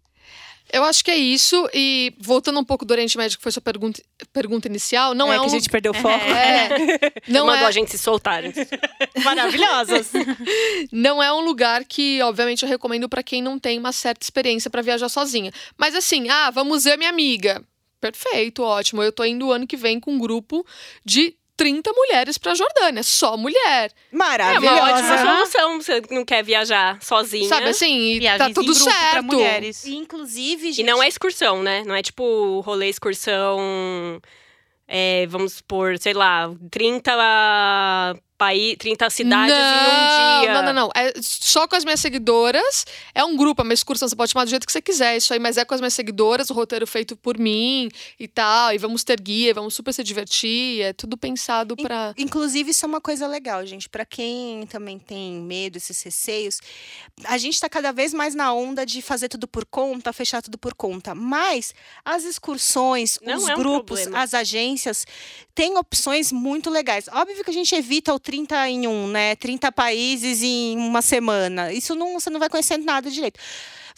Eu 0.71 0.83
acho 0.83 1.03
que 1.03 1.11
é 1.11 1.15
isso. 1.15 1.69
E 1.73 2.13
voltando 2.19 2.59
um 2.59 2.63
pouco 2.63 2.85
do 2.85 2.91
Oriente 2.91 3.17
Médio, 3.17 3.37
que 3.37 3.43
foi 3.43 3.51
sua 3.51 3.61
pergunta, 3.61 4.01
pergunta 4.33 4.67
inicial, 4.67 5.13
não 5.13 5.31
é, 5.31 5.37
é 5.37 5.39
um 5.39 5.43
que 5.43 5.47
a 5.47 5.51
gente 5.51 5.69
perdeu 5.69 5.91
o 5.91 5.95
foco. 5.95 6.25
É, 6.25 6.69
não 7.27 7.45
Mandou 7.45 7.65
é, 7.65 7.67
a 7.67 7.71
gente 7.71 7.91
se 7.91 7.97
soltar. 7.97 8.43
Maravilhosas. 9.23 10.11
não 10.91 11.23
é 11.23 11.31
um 11.31 11.41
lugar 11.41 11.85
que, 11.85 12.21
obviamente, 12.21 12.63
eu 12.63 12.69
recomendo 12.69 13.07
pra 13.07 13.23
quem 13.23 13.41
não 13.41 13.57
tem 13.57 13.79
uma 13.79 13.91
certa 13.91 14.23
experiência 14.23 14.69
pra 14.69 14.81
viajar 14.81 15.09
sozinha. 15.09 15.51
Mas 15.77 15.95
assim, 15.95 16.29
ah, 16.29 16.51
vamos 16.51 16.83
ver 16.83 16.97
minha 16.97 17.09
amiga. 17.09 17.63
Perfeito, 17.99 18.61
ótimo. 18.61 19.01
Eu 19.01 19.11
tô 19.11 19.23
indo 19.23 19.47
o 19.47 19.51
ano 19.51 19.65
que 19.65 19.77
vem 19.77 19.99
com 19.99 20.13
um 20.13 20.19
grupo 20.19 20.65
de 21.03 21.35
30 21.57 21.91
mulheres 21.91 22.37
pra 22.37 22.53
Jordânia, 22.53 23.01
só 23.01 23.35
mulher. 23.35 23.91
É 23.91 24.15
uma 24.15 24.25
ótima 24.27 24.61
Maravilhosa. 25.01 25.17
solução. 25.17 25.81
Você 25.81 26.01
não 26.11 26.23
quer 26.23 26.43
viajar 26.43 27.01
sozinha. 27.01 27.49
Sabe 27.49 27.69
assim, 27.69 27.97
e 27.97 28.19
Viagens 28.19 28.43
tá 28.43 28.49
em 28.49 28.53
tudo 28.53 28.75
certo. 28.75 29.23
mulheres. 29.23 29.85
Inclusive, 29.87 30.67
gente. 30.71 30.81
E 30.81 30.83
não 30.83 31.01
é 31.01 31.07
excursão, 31.07 31.63
né? 31.63 31.83
Não 31.85 31.95
é 31.95 32.03
tipo 32.03 32.59
rolê 32.61 32.87
excursão. 32.87 33.59
é, 34.87 35.25
vamos 35.27 35.53
supor, 35.53 35.97
sei 35.97 36.13
lá, 36.13 36.49
30 36.69 37.11
país, 38.37 38.75
30 38.77 39.09
cidades 39.09 39.55
não, 39.55 39.61
em 39.61 40.37
um 40.37 40.41
dia. 40.41 40.53
Não, 40.53 40.63
não, 40.63 40.73
não. 40.73 40.89
É 40.95 41.13
só 41.21 41.67
com 41.67 41.75
as 41.75 41.83
minhas 41.83 41.99
seguidoras. 41.99 42.85
É 43.13 43.23
um 43.23 43.35
grupo, 43.35 43.61
é 43.61 43.63
uma 43.63 43.73
excursão, 43.73 44.07
você 44.07 44.15
pode 44.15 44.31
chamar 44.31 44.45
do 44.45 44.49
jeito 44.49 44.65
que 44.65 44.71
você 44.71 44.81
quiser, 44.81 45.17
isso 45.17 45.33
aí, 45.33 45.39
mas 45.39 45.57
é 45.57 45.65
com 45.65 45.73
as 45.73 45.81
minhas 45.81 45.93
seguidoras, 45.93 46.49
o 46.49 46.53
roteiro 46.53 46.85
feito 46.85 47.15
por 47.15 47.37
mim 47.37 47.89
e 48.19 48.27
tal. 48.27 48.73
E 48.73 48.77
vamos 48.77 49.03
ter 49.03 49.19
guia, 49.19 49.53
vamos 49.53 49.73
super 49.73 49.93
se 49.93 50.03
divertir. 50.03 50.81
É 50.81 50.93
tudo 50.93 51.17
pensado 51.17 51.75
pra. 51.75 52.13
Inclusive, 52.17 52.71
isso 52.71 52.85
é 52.85 52.87
uma 52.87 53.01
coisa 53.01 53.27
legal, 53.27 53.65
gente. 53.65 53.89
Pra 53.89 54.05
quem 54.05 54.65
também 54.67 54.99
tem 54.99 55.33
medo, 55.33 55.77
esses 55.77 56.01
receios, 56.01 56.59
a 57.25 57.37
gente 57.37 57.59
tá 57.59 57.67
cada 57.67 57.91
vez 57.91 58.13
mais 58.13 58.35
na 58.35 58.53
onda 58.53 58.85
de 58.85 59.01
fazer 59.01 59.29
tudo 59.29 59.47
por 59.47 59.65
conta, 59.65 60.13
fechar 60.13 60.41
tudo 60.41 60.57
por 60.57 60.73
conta. 60.73 61.15
Mas 61.15 61.73
as 62.05 62.23
excursões, 62.23 63.19
Não 63.21 63.37
os 63.37 63.47
é 63.47 63.55
um 63.55 63.57
grupos, 63.57 64.01
problema. 64.01 64.23
as 64.23 64.33
agências 64.33 65.05
têm 65.55 65.77
opções 65.77 66.31
muito 66.31 66.69
legais. 66.69 67.07
Óbvio 67.11 67.43
que 67.43 67.49
a 67.49 67.53
gente 67.53 67.73
evita 67.73 68.13
o 68.13 68.19
30 68.27 68.69
em 68.69 68.87
um, 68.87 69.07
né? 69.07 69.37
30 69.37 69.71
países 69.71 70.43
em 70.43 70.75
uma 70.75 71.01
semana. 71.01 71.71
Isso 71.71 71.95
não, 71.95 72.19
você 72.19 72.29
não 72.29 72.41
vai 72.41 72.49
conhecendo 72.49 72.83
nada 72.83 73.09
direito. 73.09 73.39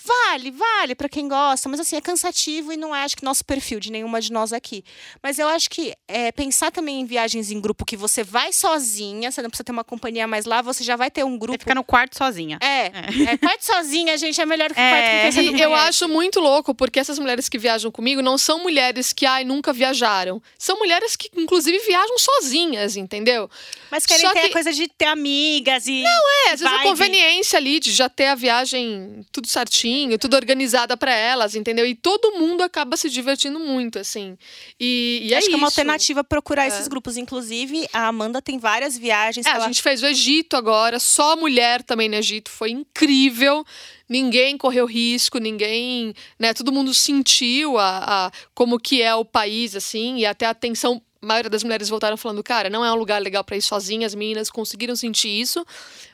Vale, 0.05 0.51
vale 0.51 0.95
para 0.95 1.09
quem 1.09 1.27
gosta, 1.27 1.67
mas 1.67 1.79
assim, 1.79 1.95
é 1.95 2.01
cansativo 2.01 2.71
e 2.71 2.77
não 2.77 2.95
é, 2.95 3.03
acho 3.03 3.17
que, 3.17 3.23
nosso 3.23 3.43
perfil 3.43 3.79
de 3.79 3.91
nenhuma 3.91 4.21
de 4.21 4.31
nós 4.31 4.53
aqui. 4.53 4.83
Mas 5.21 5.37
eu 5.39 5.47
acho 5.47 5.69
que 5.69 5.93
é, 6.07 6.31
pensar 6.31 6.71
também 6.71 7.01
em 7.01 7.05
viagens 7.05 7.51
em 7.51 7.59
grupo 7.59 7.83
que 7.85 7.97
você 7.97 8.23
vai 8.23 8.53
sozinha, 8.53 9.31
você 9.31 9.41
não 9.41 9.49
precisa 9.49 9.63
ter 9.65 9.71
uma 9.71 9.83
companhia 9.83 10.25
mais 10.27 10.45
lá, 10.45 10.61
você 10.61 10.83
já 10.83 10.95
vai 10.95 11.11
ter 11.11 11.23
um 11.25 11.31
Você 11.33 11.37
grupo. 11.39 11.59
fica 11.59 11.75
no 11.75 11.83
quarto 11.83 12.17
sozinha. 12.17 12.57
É, 12.61 12.85
é. 13.33 13.37
quarto 13.37 13.65
sozinha, 13.65 14.17
gente, 14.17 14.39
é 14.39 14.45
melhor 14.45 14.73
que 14.73 14.79
É, 14.79 14.89
quarto 14.89 15.05
com 15.05 15.21
quem 15.21 15.31
você 15.31 15.51
não 15.51 15.59
eu 15.59 15.75
acho 15.75 16.07
muito 16.07 16.39
louco, 16.39 16.73
porque 16.73 16.99
essas 16.99 17.19
mulheres 17.19 17.49
que 17.49 17.57
viajam 17.57 17.91
comigo 17.91 18.21
não 18.21 18.37
são 18.37 18.59
mulheres 18.63 19.11
que, 19.11 19.25
ai, 19.25 19.43
nunca 19.43 19.73
viajaram. 19.73 20.41
São 20.57 20.77
mulheres 20.79 21.15
que, 21.15 21.29
inclusive, 21.35 21.77
viajam 21.79 22.17
sozinhas, 22.17 22.95
entendeu? 22.95 23.49
Mas 23.91 24.05
querem 24.05 24.25
Só 24.25 24.31
ter 24.31 24.41
que- 24.41 24.47
a 24.47 24.51
coisa 24.53 24.71
de 24.71 24.87
ter 24.87 25.05
amigas 25.05 25.87
e. 25.87 26.03
É, 26.05 26.51
às 26.51 26.59
vezes 26.59 26.65
a 26.65 26.77
Vibe. 26.77 26.83
conveniência 26.89 27.57
ali 27.57 27.79
de 27.79 27.91
já 27.91 28.07
ter 28.07 28.27
a 28.27 28.35
viagem 28.35 29.25
tudo 29.31 29.47
certinho, 29.47 29.88
tudo 30.17 30.35
organizada 30.35 30.95
pra 30.97 31.13
elas, 31.13 31.55
entendeu? 31.55 31.85
E 31.85 31.95
todo 31.95 32.31
mundo 32.33 32.61
acaba 32.61 32.95
se 32.97 33.09
divertindo 33.09 33.59
muito, 33.59 33.97
assim. 33.99 34.37
E, 34.79 35.21
e 35.23 35.33
é 35.33 35.37
acho 35.37 35.47
que 35.47 35.53
é 35.53 35.57
uma 35.57 35.67
isso. 35.67 35.79
alternativa 35.79 36.23
procurar 36.23 36.65
É. 36.65 36.67
esses 36.67 36.87
grupos. 36.87 37.17
Inclusive, 37.17 37.87
a 37.93 38.07
Amanda 38.07 38.41
tem 38.41 38.57
várias 38.59 38.97
viagens. 38.97 39.45
É, 39.45 39.51
a 39.51 39.59
gente 39.61 39.81
fez 39.81 40.01
o 40.01 40.05
Egito 40.05 40.55
agora, 40.55 40.99
só 40.99 41.35
mulher 41.35 41.83
também 41.83 42.09
no 42.09 42.15
Egito, 42.15 42.49
foi 42.49 42.71
incrível. 42.71 43.65
Ninguém 44.07 44.57
correu 44.57 44.85
risco, 44.85 45.37
ninguém, 45.37 46.13
né? 46.39 46.53
Todo 46.53 46.71
mundo 46.71 46.93
sentiu 46.93 47.77
a, 47.77 48.25
a- 48.27 48.31
como 48.55 48.79
que 48.79 49.01
é 49.01 49.13
o 49.13 49.23
país, 49.23 49.75
assim, 49.75 50.17
e 50.17 50.25
até 50.25 50.45
a 50.45 50.49
atenção. 50.51 51.01
A 51.21 51.25
maioria 51.25 51.49
das 51.49 51.63
mulheres 51.65 51.89
voltaram 51.89 52.15
falando, 52.15 52.41
cara, 52.41 52.69
não 52.69 52.83
é 52.85 52.89
um 52.93 52.95
lugar 52.95 53.21
legal 53.21 53.43
pra 53.43 53.57
ir 53.57 53.61
sozinha, 53.61 54.07
as 54.07 54.15
meninas 54.15 54.49
conseguiram 54.49 54.95
sentir 54.95 55.27
isso. 55.27 55.65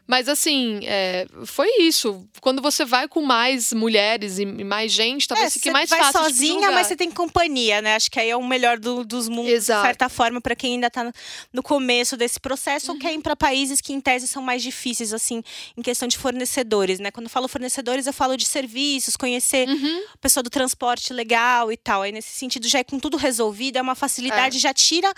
Mas 0.08 0.30
assim, 0.30 0.82
é, 0.84 1.26
foi 1.46 1.68
isso. 1.82 2.28
Quando 2.40 2.62
você 2.62 2.86
vai 2.86 3.08
com 3.08 3.22
mais 3.24 3.74
mulheres 3.74 4.38
e 4.38 4.46
mais 4.46 4.92
gente, 4.92 5.28
talvez 5.28 5.48
É, 5.48 5.54
fique 5.54 5.64
você 5.70 5.72
mais 5.72 5.90
vai 5.90 6.00
fácil. 6.00 6.20
de 6.22 6.26
sozinha, 6.28 6.72
mas 6.72 6.86
você 6.88 6.96
tem 6.96 7.10
companhia, 7.10 7.82
né? 7.82 7.96
Acho 7.96 8.12
que 8.12 8.20
aí 8.20 8.30
é 8.30 8.36
o 8.38 8.46
melhor 8.46 8.78
do- 8.78 9.04
dos 9.04 9.28
mundos, 9.28 9.52
Exato. 9.52 9.82
de 9.82 9.88
certa 9.88 10.08
forma, 10.08 10.40
para 10.40 10.56
quem 10.56 10.74
ainda 10.76 10.92
tá 10.92 11.12
no- 11.52 11.64
começo 11.64 12.16
desse 12.16 12.40
processo 12.40 12.90
Uhum. 12.90 12.94
ou 12.94 13.00
quer 13.02 13.14
ir 13.14 13.20
para 13.22 13.36
países 13.36 13.82
que, 13.82 13.94
em 13.94 14.00
tese, 14.00 14.28
são 14.28 14.44
mais 14.44 14.62
difíceis, 14.62 15.12
assim, 15.12 15.42
em 15.76 15.82
questão 15.82 16.08
de 16.08 16.18
fornecedores, 16.20 17.00
né? 17.00 17.10
Quando 17.10 17.26
eu 17.26 17.30
falo 17.32 17.48
fornecedores, 17.48 18.06
eu 18.06 18.14
falo 18.14 18.38
de 18.38 18.46
serviços, 18.46 19.16
conhecer 19.18 19.68
Uhum. 19.68 20.02
a 20.14 20.18
pessoa 20.18 20.44
do 20.44 20.50
transporte 20.52 21.12
legal 21.14 21.72
e 21.72 21.78
tal. 21.78 22.04
Aí, 22.04 22.12
nesse 22.12 22.30
sentido, 22.38 22.68
já 22.68 22.78
é 22.80 22.84
com 22.84 23.00
tudo 23.00 23.18
resolvido, 23.18 23.78
é 23.78 23.82
uma 23.82 23.96
facilidade, 23.96 24.60
já 24.60 24.72
tira 24.74 25.12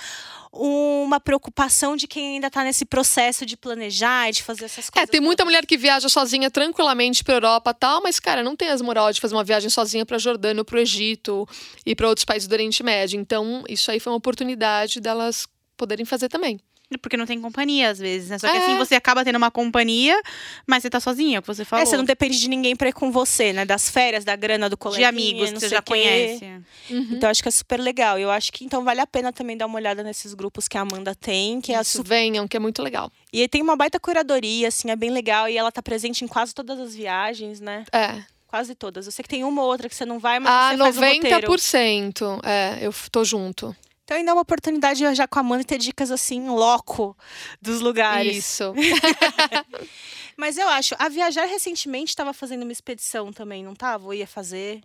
uma 0.52 1.20
preocupação 1.20 1.96
de 1.96 2.08
quem 2.08 2.36
ainda 2.36 2.50
tá 2.50 2.64
nesse 2.64 2.86
processo 2.86 3.46
de 3.46 3.56
planejar 3.58 4.30
e 4.30 4.32
de 4.34 4.44
fazer 4.44 4.66
essas 4.66 4.88
É, 4.88 4.92
coisas. 4.92 5.10
tem 5.10 5.20
muita 5.22 5.44
mulher 5.46 5.66
que 5.66 5.78
viaja 5.78 6.10
sozinha 6.10 6.50
tranquilamente 6.50 7.24
pra 7.24 7.36
Europa 7.36 7.72
e 7.72 7.74
tal, 7.74 8.02
mas, 8.02 8.20
cara, 8.20 8.42
não 8.44 8.56
tem 8.56 8.70
as 8.70 8.82
moral 8.82 9.12
de 9.12 9.20
fazer 9.22 9.36
uma 9.36 9.44
viagem 9.44 9.70
sozinha 9.70 10.06
pra 10.06 10.18
Jordânia 10.18 10.62
ou 10.62 10.66
pro 10.66 10.80
Egito 10.80 11.48
e 11.86 11.96
pra 11.96 12.08
outros 12.08 12.26
países 12.26 12.48
do 12.48 12.54
Oriente 12.54 12.82
Médio. 12.84 13.20
Então, 13.20 13.64
isso 13.70 13.90
aí 13.92 14.00
foi 14.00 14.12
uma 14.12 14.18
oportunidade 14.18 15.00
delas 15.00 15.48
poderem 15.76 16.06
fazer 16.06 16.28
também. 16.30 16.60
Porque 17.02 17.18
não 17.18 17.26
tem 17.26 17.42
companhia, 17.42 17.90
às 17.90 18.00
vezes, 18.00 18.30
né? 18.30 18.38
Só 18.40 18.50
que 18.50 18.56
É. 18.56 18.60
assim 18.60 18.78
você 18.78 18.96
acaba 18.96 19.24
tendo 19.26 19.36
uma 19.36 19.52
companhia, 19.52 20.18
mas 20.66 20.82
você 20.84 20.90
tá 20.90 21.02
sozinha, 21.02 21.36
é 21.36 21.40
o 21.40 21.42
que 21.42 21.48
você 21.50 21.66
falou. 21.66 21.84
É, 21.84 21.86
você 21.86 21.98
não 21.98 22.06
depende 22.06 22.40
de 22.40 22.48
ninguém 22.48 22.78
pra 22.78 22.88
ir 22.88 22.94
com 22.94 23.12
você, 23.12 23.52
né? 23.52 23.66
Das 23.66 23.90
férias, 23.90 24.24
da 24.24 24.38
grana, 24.38 24.70
do 24.70 24.74
de 24.74 24.78
coleguinha, 24.78 25.10
amigos 25.10 25.52
que 25.52 25.60
você 25.60 25.68
já 25.68 25.82
quê. 25.82 25.92
conhece. 25.92 26.46
Uhum. 26.90 27.08
Então 27.12 27.30
acho 27.30 27.42
que 27.44 27.50
é 27.50 27.52
super 27.52 27.78
legal. 27.82 28.18
Eu 28.18 28.32
acho 28.32 28.54
que 28.54 28.64
então 28.64 28.86
vale 28.86 29.02
a 29.02 29.06
pena 29.08 29.34
também 29.34 29.58
dar 29.58 29.66
uma 29.66 29.76
olhada 29.76 30.02
nesses 30.02 30.34
grupos 30.34 30.68
que 30.70 30.78
a 30.78 30.82
Amanda 30.82 31.14
tem, 31.14 31.60
que 31.60 31.74
é 31.74 31.78
a 31.78 31.82
Isso, 31.82 31.98
su- 31.98 32.04
venham, 32.04 32.48
que 32.48 32.56
é 32.56 32.60
muito 32.60 32.82
legal. 32.82 33.12
e 33.34 33.46
tem 33.50 33.62
uma 33.62 33.76
baita 33.76 34.00
curadoria, 34.00 34.70
assim, 34.70 34.90
é 34.90 34.96
bem 34.96 35.10
legal 35.10 35.50
e 35.50 35.58
ela 35.58 35.72
tá 35.74 35.84
presente 35.84 36.24
em 36.24 36.28
quase 36.28 36.56
todas 36.56 36.80
as 36.80 36.96
viagens, 36.96 37.60
né? 37.60 37.84
É. 37.92 38.24
Quase 38.48 38.74
todas. 38.76 39.06
Eu 39.06 39.12
sei 39.12 39.24
que 39.24 39.30
tem 39.30 39.44
uma 39.44 39.62
ou 39.62 39.68
outra 39.68 39.90
que 39.90 39.96
você 39.96 40.06
não 40.06 40.20
vai, 40.20 40.40
mas 40.40 40.50
Ah, 40.50 40.72
você 40.72 40.78
faz 40.78 40.98
o 40.98 41.16
roteiro. 41.16 41.48
90%. 41.52 42.40
É, 42.46 42.78
eu 42.82 42.94
tô 43.12 43.26
junto. 43.26 43.76
Então 44.08 44.16
ainda 44.16 44.32
é 44.32 44.34
uma 44.34 44.42
oportunidade 44.42 45.00
de 45.00 45.04
viajar 45.04 45.28
com 45.28 45.38
a 45.38 45.42
Amanda 45.42 45.64
e 45.64 45.66
ter 45.66 45.78
dicas 45.78 46.12
assim, 46.12 46.48
loco 46.48 47.14
dos 47.62 47.82
lugares. 47.82 48.38
Isso. 48.38 48.74
Mas 50.38 50.58
eu 50.58 50.70
acho, 50.70 50.96
a 50.98 51.10
Viajar 51.10 51.44
recentemente 51.44 52.12
estava 52.12 52.32
fazendo 52.32 52.64
uma 52.64 52.72
expedição 52.72 53.34
também, 53.34 53.66
não 53.66 53.76
tava? 53.76 54.06
Ou 54.06 54.14
ia 54.14 54.26
fazer? 54.26 54.80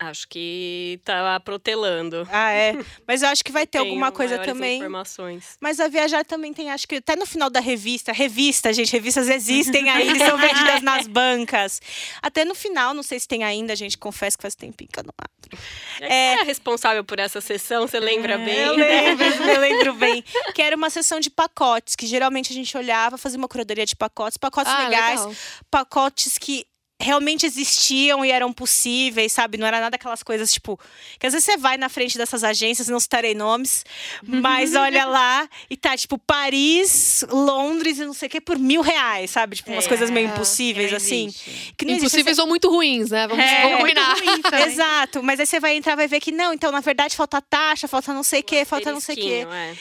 Acho 0.00 0.28
que 0.28 1.00
tá 1.04 1.40
protelando. 1.40 2.26
Ah, 2.30 2.52
é. 2.52 2.72
Mas 3.06 3.22
eu 3.22 3.28
acho 3.28 3.42
que 3.42 3.50
vai 3.50 3.66
ter 3.66 3.78
Tenho 3.78 3.90
alguma 3.90 4.12
coisa 4.12 4.38
também. 4.38 4.76
informações. 4.78 5.56
Mas 5.60 5.80
a 5.80 5.88
Viajar 5.88 6.24
também 6.24 6.54
tem, 6.54 6.70
acho 6.70 6.86
que 6.86 6.96
até 6.96 7.16
no 7.16 7.26
final 7.26 7.50
da 7.50 7.58
revista, 7.58 8.12
revista, 8.12 8.72
gente, 8.72 8.92
revistas 8.92 9.28
existem 9.28 9.90
aí, 9.90 10.16
são 10.18 10.36
vendidas 10.38 10.82
nas 10.82 11.08
bancas. 11.08 11.80
Até 12.22 12.44
no 12.44 12.54
final, 12.54 12.94
não 12.94 13.02
sei 13.02 13.18
se 13.18 13.26
tem 13.26 13.42
ainda, 13.42 13.74
gente, 13.74 13.98
confesso 13.98 14.38
que 14.38 14.42
faz 14.42 14.54
tempinho 14.54 14.88
que 14.92 15.00
eu 15.00 15.04
não 15.04 15.14
abro. 15.18 15.58
É, 16.00 16.34
é 16.34 16.42
responsável 16.44 17.02
por 17.02 17.18
essa 17.18 17.40
sessão, 17.40 17.88
você 17.88 17.98
lembra 17.98 18.38
bem? 18.38 18.56
Eu 18.56 18.76
lembro, 18.76 19.24
eu 19.24 19.60
lembro 19.60 19.94
bem. 19.94 20.22
Que 20.54 20.62
era 20.62 20.76
uma 20.76 20.90
sessão 20.90 21.18
de 21.18 21.28
pacotes, 21.30 21.96
que 21.96 22.06
geralmente 22.06 22.52
a 22.52 22.54
gente 22.54 22.76
olhava, 22.76 23.18
fazia 23.18 23.38
uma 23.38 23.48
curadoria 23.48 23.84
de 23.86 23.96
pacotes, 23.96 24.36
pacotes 24.36 24.72
Ah, 24.72 24.84
legais, 24.88 25.20
legal. 25.20 25.34
pacotes 25.70 26.38
que 26.38 26.66
realmente 27.00 27.46
existiam 27.46 28.24
e 28.24 28.30
eram 28.30 28.52
possíveis, 28.52 29.32
sabe? 29.32 29.56
Não 29.56 29.66
era 29.66 29.80
nada 29.80 29.96
aquelas 29.96 30.22
coisas, 30.22 30.52
tipo... 30.52 30.78
Que 31.18 31.26
às 31.26 31.32
vezes 31.32 31.44
você 31.44 31.56
vai 31.56 31.76
na 31.76 31.88
frente 31.88 32.18
dessas 32.18 32.42
agências, 32.42 32.88
não 32.88 32.98
citarei 32.98 33.34
nomes, 33.34 33.84
mas 34.22 34.74
olha 34.76 35.04
lá 35.04 35.48
e 35.70 35.76
tá, 35.76 35.96
tipo, 35.96 36.18
Paris, 36.18 37.24
Londres 37.30 37.98
e 37.98 38.04
não 38.04 38.12
sei 38.12 38.26
o 38.26 38.30
que, 38.30 38.40
por 38.40 38.58
mil 38.58 38.80
reais, 38.82 39.30
sabe? 39.30 39.56
Tipo, 39.56 39.70
umas 39.72 39.84
É, 39.84 39.88
coisas 39.88 40.10
meio 40.10 40.28
é, 40.28 40.32
impossíveis, 40.32 40.90
não 40.90 40.96
assim. 40.96 41.26
existe. 41.26 41.74
Que 41.76 41.84
não 41.84 41.92
existe. 41.92 42.06
Impossíveis 42.06 42.38
ou 42.38 42.46
muito 42.48 42.68
ruins, 42.68 43.10
né? 43.10 43.28
Vamos, 43.28 43.44
É, 43.44 43.62
vamos 43.62 43.78
combinar. 43.78 44.16
Exato, 44.66 45.22
mas 45.22 45.38
aí 45.38 45.46
você 45.46 45.60
vai 45.60 45.76
entrar 45.76 45.92
e 45.92 45.96
vai 45.96 46.08
ver 46.08 46.18
que 46.20 46.32
não, 46.32 46.52
então 46.52 46.72
na 46.72 46.80
verdade 46.80 47.14
falta 47.16 47.40
taxa, 47.40 47.86
falta 47.86 48.12
não 48.12 48.22
sei 48.24 48.40
o 48.40 48.44
que, 48.44 48.64
falta 48.64 48.90
não 48.92 49.00
sei 49.00 49.14
o 49.14 49.18
que. 49.18 49.32
É. 49.48 49.74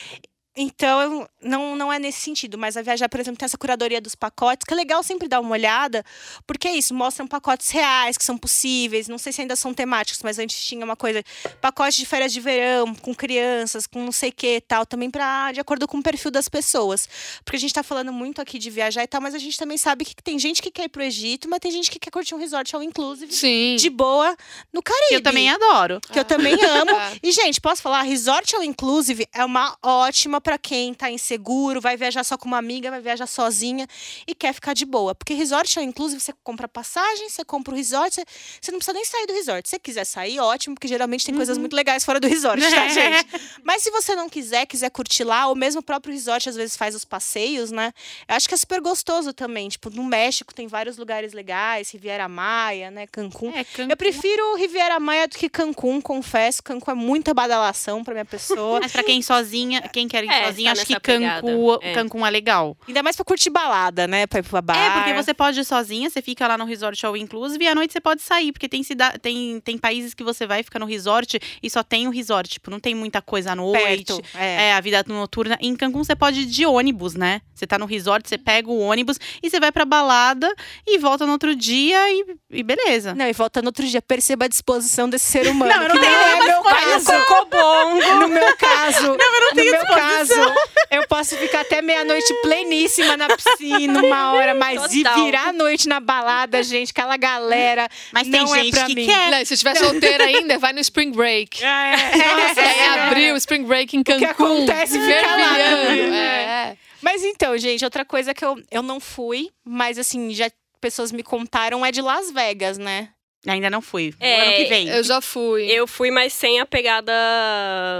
Então, 0.57 1.29
não, 1.41 1.75
não 1.75 1.93
é 1.93 1.99
nesse 1.99 2.19
sentido. 2.19 2.57
Mas 2.57 2.75
a 2.75 2.81
Viajar, 2.81 3.07
por 3.07 3.19
exemplo, 3.19 3.37
tem 3.37 3.45
essa 3.45 3.57
curadoria 3.57 4.01
dos 4.01 4.15
pacotes, 4.15 4.65
que 4.65 4.73
é 4.73 4.75
legal 4.75 5.03
sempre 5.03 5.27
dar 5.27 5.39
uma 5.39 5.51
olhada, 5.51 6.03
porque 6.47 6.67
é 6.67 6.75
isso, 6.75 6.93
mostram 6.95 7.27
pacotes 7.27 7.69
reais, 7.69 8.17
que 8.17 8.25
são 8.25 8.37
possíveis. 8.37 9.07
Não 9.07 9.19
sei 9.19 9.31
se 9.31 9.41
ainda 9.41 9.55
são 9.55 9.73
temáticos, 9.73 10.23
mas 10.23 10.39
antes 10.39 10.65
tinha 10.65 10.83
uma 10.83 10.95
coisa, 10.95 11.23
pacote 11.61 11.97
de 11.97 12.05
férias 12.05 12.33
de 12.33 12.39
verão, 12.39 12.95
com 12.95 13.13
crianças, 13.13 13.85
com 13.85 14.03
não 14.03 14.11
sei 14.11 14.29
o 14.29 14.33
que 14.33 14.55
e 14.55 14.61
tal, 14.61 14.85
também 14.85 15.11
pra, 15.11 15.51
de 15.51 15.59
acordo 15.59 15.87
com 15.87 15.99
o 15.99 16.03
perfil 16.03 16.31
das 16.31 16.49
pessoas. 16.49 17.07
Porque 17.45 17.57
a 17.57 17.59
gente 17.59 17.73
tá 17.73 17.83
falando 17.83 18.11
muito 18.11 18.41
aqui 18.41 18.57
de 18.57 18.69
viajar 18.71 19.03
e 19.03 19.07
tal, 19.07 19.21
mas 19.21 19.35
a 19.35 19.39
gente 19.39 19.57
também 19.57 19.77
sabe 19.77 20.05
que 20.05 20.15
tem 20.23 20.39
gente 20.39 20.61
que 20.61 20.71
quer 20.71 20.85
ir 20.85 20.89
pro 20.89 21.03
Egito, 21.03 21.47
mas 21.47 21.59
tem 21.59 21.71
gente 21.71 21.91
que 21.91 21.99
quer 21.99 22.09
curtir 22.09 22.33
um 22.33 22.39
resort 22.39 22.75
all 22.75 22.81
inclusive. 22.81 23.31
Sim. 23.31 23.75
De 23.77 23.89
boa 23.89 24.35
no 24.73 24.81
Caribe. 24.81 25.07
Que 25.09 25.15
eu 25.15 25.23
também 25.23 25.49
adoro. 25.49 26.01
Que 26.11 26.19
eu 26.19 26.25
também 26.25 26.53
amo. 26.65 26.91
É. 26.91 27.19
E, 27.21 27.31
gente, 27.31 27.61
posso 27.61 27.81
falar? 27.81 28.01
Resort 28.01 28.55
All 28.55 28.63
Inclusive 28.63 29.27
é 29.33 29.43
uma 29.43 29.77
ótima 29.83 30.41
pra 30.47 30.57
quem 30.57 30.93
tá 30.93 31.11
inseguro, 31.11 31.81
vai 31.81 31.97
viajar 31.97 32.23
só 32.23 32.37
com 32.37 32.47
uma 32.47 32.57
amiga, 32.57 32.89
vai 32.89 33.01
viajar 33.01 33.27
sozinha 33.27 33.85
e 34.25 34.33
quer 34.33 34.53
ficar 34.53 34.73
de 34.73 34.85
boa. 34.85 35.13
Porque 35.13 35.33
resort, 35.33 35.77
inclusive, 35.81 36.21
você 36.21 36.33
compra 36.41 36.69
passagem, 36.69 37.27
você 37.27 37.43
compra 37.43 37.73
o 37.73 37.75
resort, 37.75 38.15
você, 38.15 38.23
você 38.61 38.71
não 38.71 38.79
precisa 38.79 38.93
nem 38.93 39.03
sair 39.03 39.27
do 39.27 39.33
resort. 39.33 39.67
Se 39.67 39.71
você 39.71 39.79
quiser 39.79 40.05
sair, 40.05 40.39
ótimo, 40.39 40.75
porque 40.75 40.87
geralmente 40.87 41.25
tem 41.25 41.35
coisas 41.35 41.57
muito 41.57 41.75
legais 41.75 42.05
fora 42.05 42.17
do 42.17 42.29
resort, 42.29 42.61
tá, 42.61 42.87
gente? 42.87 43.27
Mas 43.61 43.83
se 43.83 43.91
você 43.91 44.15
não 44.15 44.29
quiser, 44.29 44.65
quiser 44.65 44.89
curtir 44.89 45.25
lá, 45.25 45.49
ou 45.49 45.55
mesmo 45.55 45.81
o 45.81 45.83
próprio 45.83 46.13
resort 46.13 46.47
às 46.47 46.55
vezes 46.55 46.77
faz 46.77 46.95
os 46.95 47.03
passeios, 47.03 47.69
né? 47.69 47.91
Eu 48.25 48.33
acho 48.37 48.47
que 48.47 48.53
é 48.53 48.57
super 48.57 48.79
gostoso 48.79 49.33
também. 49.33 49.67
Tipo, 49.67 49.89
no 49.89 50.05
México 50.05 50.53
tem 50.53 50.65
vários 50.65 50.97
lugares 50.97 51.33
legais, 51.33 51.91
Riviera 51.91 52.29
Maia, 52.29 52.89
né? 52.89 53.05
Cancún. 53.05 53.51
É, 53.53 53.65
Cancún. 53.65 53.91
Eu 53.91 53.97
prefiro 53.97 54.55
Riviera 54.55 54.97
Maia 54.97 55.27
do 55.27 55.37
que 55.37 55.49
Cancún, 55.49 55.99
confesso. 55.99 56.63
Cancún 56.63 56.91
é 56.91 56.95
muita 56.95 57.33
badalação 57.33 58.01
pra 58.01 58.13
minha 58.13 58.23
pessoa. 58.23 58.79
Mas 58.87 58.93
pra 58.93 59.03
quem 59.03 59.21
sozinha, 59.21 59.81
quem 59.89 60.07
quer 60.07 60.23
ir 60.23 60.36
É, 60.37 60.45
sozinha, 60.45 60.73
tá 60.73 60.81
acho 60.81 60.85
que. 60.85 60.99
Cancún, 60.99 61.77
É. 61.81 61.93
Cancún 61.93 62.25
é 62.25 62.29
legal. 62.29 62.77
Ainda 62.87 63.03
mais 63.03 63.15
pra 63.15 63.25
curtir 63.25 63.49
balada, 63.49 64.07
né? 64.07 64.27
Pra 64.27 64.39
ir 64.39 64.43
pro 64.43 64.61
bar. 64.61 64.77
É, 64.77 64.89
porque 64.91 65.13
você 65.13 65.33
pode 65.33 65.59
ir 65.59 65.65
sozinha, 65.65 66.09
você 66.09 66.21
fica 66.21 66.47
lá 66.47 66.57
no 66.57 66.65
resort 66.65 67.05
all 67.05 67.17
inclusive 67.17 67.63
e 67.63 67.67
à 67.67 67.75
noite 67.75 67.93
você 67.93 68.01
pode 68.01 68.21
sair, 68.21 68.51
porque 68.51 68.67
tem, 68.69 68.83
cida 68.83 69.17
tem, 69.21 69.59
tem 69.61 69.77
países 69.77 70.13
que 70.13 70.23
você 70.23 70.45
vai 70.45 70.63
ficar 70.63 70.79
no 70.79 70.85
resort 70.85 71.39
e 71.61 71.69
só 71.69 71.83
tem 71.83 72.07
o 72.07 72.11
resort, 72.11 72.49
tipo, 72.49 72.69
não 72.71 72.79
tem 72.79 72.93
muita 72.95 73.21
coisa 73.21 73.51
à 73.51 73.55
noite. 73.55 74.13
Perto, 74.13 74.21
é. 74.35 74.67
É, 74.67 74.73
a 74.73 74.81
vida 74.81 75.03
noturna. 75.07 75.57
Em 75.61 75.75
Cancún 75.75 76.03
você 76.03 76.15
pode 76.15 76.41
ir 76.41 76.45
de 76.45 76.65
ônibus, 76.65 77.15
né? 77.15 77.41
Você 77.53 77.65
tá 77.65 77.77
no 77.79 77.85
resort, 77.85 78.27
você 78.27 78.37
pega 78.37 78.69
o 78.69 78.79
ônibus 78.79 79.19
e 79.41 79.49
você 79.49 79.59
vai 79.59 79.71
pra 79.71 79.85
balada 79.85 80.53
e 80.85 80.97
volta 80.97 81.25
no 81.25 81.31
outro 81.31 81.55
dia 81.55 81.97
e, 82.11 82.25
e 82.51 82.63
beleza. 82.63 83.15
Não, 83.15 83.25
e 83.27 83.33
volta 83.33 83.61
no 83.61 83.69
outro 83.69 83.85
dia. 83.85 84.01
Perceba 84.01 84.45
a 84.45 84.47
disposição 84.47 85.09
desse 85.09 85.25
ser 85.25 85.47
humano. 85.49 85.71
Não, 85.71 85.83
eu 85.83 85.89
não 85.89 85.95
que 85.95 86.01
tenho 86.01 86.17
não 86.17 86.27
é 86.27 86.45
meu 86.45 86.63
caso. 86.63 87.25
Cocobongo. 87.25 88.19
No 88.19 88.27
meu 88.27 88.57
caso. 88.57 89.07
Não, 89.07 89.35
eu 89.35 89.41
não 89.41 89.53
tenho 89.53 89.71
meu 89.71 89.85
caso, 90.17 90.33
eu 90.91 91.07
posso 91.07 91.35
ficar 91.37 91.61
até 91.61 91.81
meia-noite 91.81 92.33
pleníssima 92.41 93.15
na 93.17 93.27
piscina, 93.35 94.01
uma 94.01 94.33
hora, 94.33 94.53
mas 94.53 94.81
Total. 94.81 95.19
e 95.19 95.23
virar 95.25 95.49
a 95.49 95.53
noite 95.53 95.87
na 95.87 95.99
balada, 95.99 96.61
gente, 96.63 96.91
aquela 96.91 97.17
galera. 97.17 97.87
Mas 98.11 98.27
tem 98.27 98.41
não 98.41 98.55
é 98.55 98.63
gente 98.63 98.71
pra 98.71 98.85
que 98.85 98.95
mim. 98.95 99.05
quer. 99.05 99.31
Né, 99.31 99.45
se 99.45 99.53
estiver 99.53 99.75
solteira 99.75 100.25
ainda, 100.25 100.57
vai 100.57 100.73
no 100.73 100.79
Spring 100.79 101.11
Break. 101.11 101.63
É, 101.63 101.67
É, 101.67 102.95
em 102.95 102.99
abril, 102.99 103.35
Spring 103.37 103.63
Break 103.63 103.95
em 103.95 104.03
Cancún. 104.03 104.25
acontece 104.25 104.99
fica 104.99 105.21
lá 105.35 105.55
fervilhando. 105.55 105.87
também, 105.87 106.15
É. 106.17 106.77
Mas 107.01 107.23
então, 107.23 107.57
gente, 107.57 107.85
outra 107.85 108.03
coisa 108.03 108.33
que 108.33 108.43
eu, 108.43 108.61
eu 108.71 108.81
não 108.81 108.99
fui, 108.99 109.49
mas 109.63 109.97
assim, 109.97 110.33
já 110.33 110.49
pessoas 110.81 111.11
me 111.11 111.23
contaram 111.23 111.85
é 111.85 111.91
de 111.91 112.01
Las 112.01 112.31
Vegas, 112.31 112.77
né? 112.77 113.09
Ainda 113.45 113.69
não 113.69 113.81
fui. 113.81 114.13
É, 114.19 114.41
ano 114.41 114.55
que 114.57 114.65
vem. 114.65 114.89
Eu 114.89 115.03
já 115.03 115.21
fui. 115.21 115.63
Eu 115.71 115.87
fui, 115.87 116.11
mas 116.11 116.33
sem 116.33 116.59
a 116.59 116.65
pegada 116.65 117.13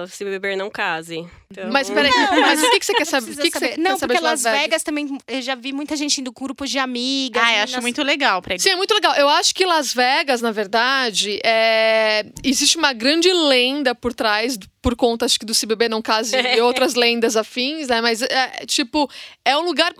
se 0.09 0.25
beber 0.25 0.57
não 0.57 0.69
case. 0.69 1.25
Então, 1.49 1.71
Mas 1.71 1.89
peraí, 1.89 2.11
mas 2.41 2.61
o 2.61 2.69
que, 2.71 2.79
que 2.79 2.85
você 2.85 2.93
quer 2.93 3.05
saber? 3.05 3.31
O 3.31 3.35
Precisa 3.35 3.41
que, 3.41 3.51
que 3.51 3.57
você 3.59 3.65
saber. 3.67 3.75
quer 3.81 3.89
Não, 3.89 3.97
saber 3.97 4.13
porque 4.15 4.25
Las 4.27 4.43
Las 4.43 4.53
Vegas. 4.59 4.83
também, 4.83 5.17
eu 5.27 5.41
já 5.41 5.55
vi 5.55 5.71
muita 5.71 5.95
gente 5.95 6.19
indo 6.19 6.33
com 6.33 6.43
grupos 6.43 6.69
de 6.69 6.77
amigas. 6.77 7.41
Ah, 7.41 7.45
eu 7.45 7.51
meninas- 7.51 7.73
acho 7.73 7.81
muito 7.81 8.03
legal 8.03 8.41
pra 8.41 8.55
ir. 8.55 8.59
Sim, 8.59 8.71
é 8.71 8.75
muito 8.75 8.93
legal. 8.93 9.15
Eu 9.15 9.29
acho 9.29 9.55
que 9.55 9.65
Las 9.65 9.93
Vegas, 9.93 10.41
na 10.41 10.51
verdade, 10.51 11.39
é... 11.45 12.25
existe 12.43 12.77
uma 12.77 12.91
grande 12.91 13.31
lenda 13.31 13.95
por 13.95 14.13
trás, 14.13 14.57
por 14.81 14.95
conta, 14.97 15.25
acho 15.25 15.39
que 15.39 15.45
do 15.45 15.53
Se 15.53 15.65
Beber 15.65 15.89
Não 15.89 16.01
Case 16.01 16.35
e 16.35 16.59
outras 16.61 16.95
lendas 16.95 17.37
afins, 17.37 17.87
né? 17.87 18.01
Mas, 18.01 18.21
é, 18.21 18.65
tipo, 18.65 19.09
é 19.45 19.55
um 19.57 19.61
lugar... 19.61 19.93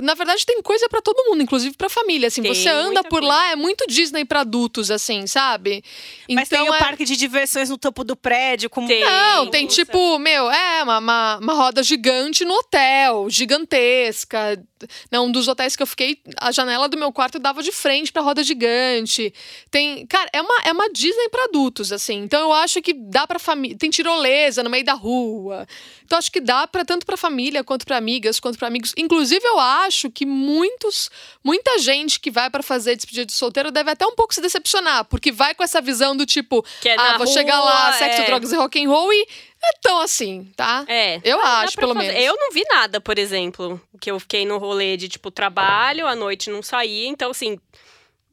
Na 0.00 0.14
verdade, 0.14 0.44
tem 0.46 0.60
coisa 0.62 0.88
pra 0.88 1.00
todo 1.02 1.22
mundo, 1.28 1.42
inclusive 1.42 1.76
pra 1.76 1.88
família, 1.88 2.28
assim. 2.28 2.42
Tem 2.42 2.54
Você 2.54 2.68
anda 2.68 3.02
por 3.02 3.20
coisa. 3.20 3.26
lá, 3.28 3.50
é 3.52 3.56
muito 3.56 3.86
Disney 3.86 4.24
pra 4.24 4.40
adultos, 4.40 4.90
assim, 4.90 5.26
sabe? 5.26 5.84
Mas 6.30 6.48
tem 6.48 6.60
o 6.62 6.74
é... 6.74 6.78
parque 6.78 7.04
de 7.04 7.16
diversões 7.16 7.68
no 7.70 7.76
topo 7.78 8.02
do 8.04 8.16
prédio, 8.16 8.68
com 8.70 8.86
Tem. 8.86 9.04
Não, 9.04 9.46
tem 9.50 9.66
tipo, 9.66 10.18
meu, 10.18 10.50
é 10.50 10.82
uma, 10.82 10.93
uma, 10.98 11.38
uma 11.38 11.54
roda 11.54 11.82
gigante 11.82 12.44
no 12.44 12.54
hotel, 12.54 13.28
gigantesca. 13.28 14.62
Não, 15.10 15.26
um 15.26 15.32
dos 15.32 15.48
hotéis 15.48 15.76
que 15.76 15.82
eu 15.82 15.86
fiquei, 15.86 16.18
a 16.38 16.52
janela 16.52 16.88
do 16.88 16.96
meu 16.96 17.12
quarto 17.12 17.38
dava 17.38 17.62
de 17.62 17.72
frente 17.72 18.12
pra 18.12 18.22
roda 18.22 18.42
gigante. 18.42 19.32
Tem, 19.70 20.06
cara, 20.06 20.28
é 20.32 20.42
uma, 20.42 20.62
é 20.64 20.72
uma 20.72 20.90
Disney 20.90 21.28
pra 21.30 21.44
adultos, 21.44 21.92
assim. 21.92 22.18
Então 22.18 22.40
eu 22.40 22.52
acho 22.52 22.82
que 22.82 22.92
dá 22.92 23.26
pra 23.26 23.38
família. 23.38 23.76
Tem 23.78 23.90
tirolesa 23.90 24.62
no 24.62 24.70
meio 24.70 24.84
da 24.84 24.94
rua. 24.94 25.66
Então 26.04 26.18
acho 26.18 26.30
que 26.30 26.40
dá 26.40 26.66
para 26.66 26.84
tanto 26.84 27.06
pra 27.06 27.16
família 27.16 27.64
quanto 27.64 27.86
pra 27.86 27.96
amigas, 27.96 28.38
quanto 28.38 28.58
pra 28.58 28.68
amigos. 28.68 28.92
Inclusive 28.96 29.44
eu 29.44 29.58
acho 29.58 30.10
que 30.10 30.26
muitos, 30.26 31.10
muita 31.42 31.78
gente 31.78 32.20
que 32.20 32.30
vai 32.30 32.50
pra 32.50 32.62
fazer 32.62 32.96
despedida 32.96 33.26
de 33.26 33.32
solteiro 33.32 33.70
deve 33.70 33.90
até 33.90 34.06
um 34.06 34.14
pouco 34.14 34.34
se 34.34 34.40
decepcionar, 34.40 35.04
porque 35.06 35.32
vai 35.32 35.54
com 35.54 35.62
essa 35.62 35.80
visão 35.80 36.16
do 36.16 36.26
tipo, 36.26 36.64
Que 36.80 36.90
é 36.90 36.96
ah, 36.98 37.18
vou 37.18 37.26
chegar 37.26 37.60
lá, 37.60 37.90
rua, 37.90 37.98
sexo, 37.98 38.22
é. 38.22 38.26
drogas 38.26 38.52
e 38.52 38.56
rock 38.56 38.84
and 38.84 38.88
roll 38.88 39.12
e 39.12 39.26
é 39.64 39.78
tão 39.80 40.00
assim, 40.00 40.50
tá? 40.56 40.84
É. 40.88 41.20
Eu 41.24 41.38
Dá 41.38 41.60
acho, 41.60 41.76
pelo 41.76 41.94
fazer. 41.94 42.08
menos. 42.08 42.22
Eu 42.24 42.36
não 42.36 42.50
vi 42.52 42.62
nada, 42.68 43.00
por 43.00 43.18
exemplo, 43.18 43.80
que 44.00 44.10
eu 44.10 44.18
fiquei 44.20 44.44
no 44.44 44.58
rolê 44.58 44.96
de, 44.96 45.08
tipo, 45.08 45.30
trabalho, 45.30 46.06
à 46.06 46.14
noite 46.14 46.50
não 46.50 46.62
saía. 46.62 47.06
Então, 47.08 47.30
assim, 47.30 47.58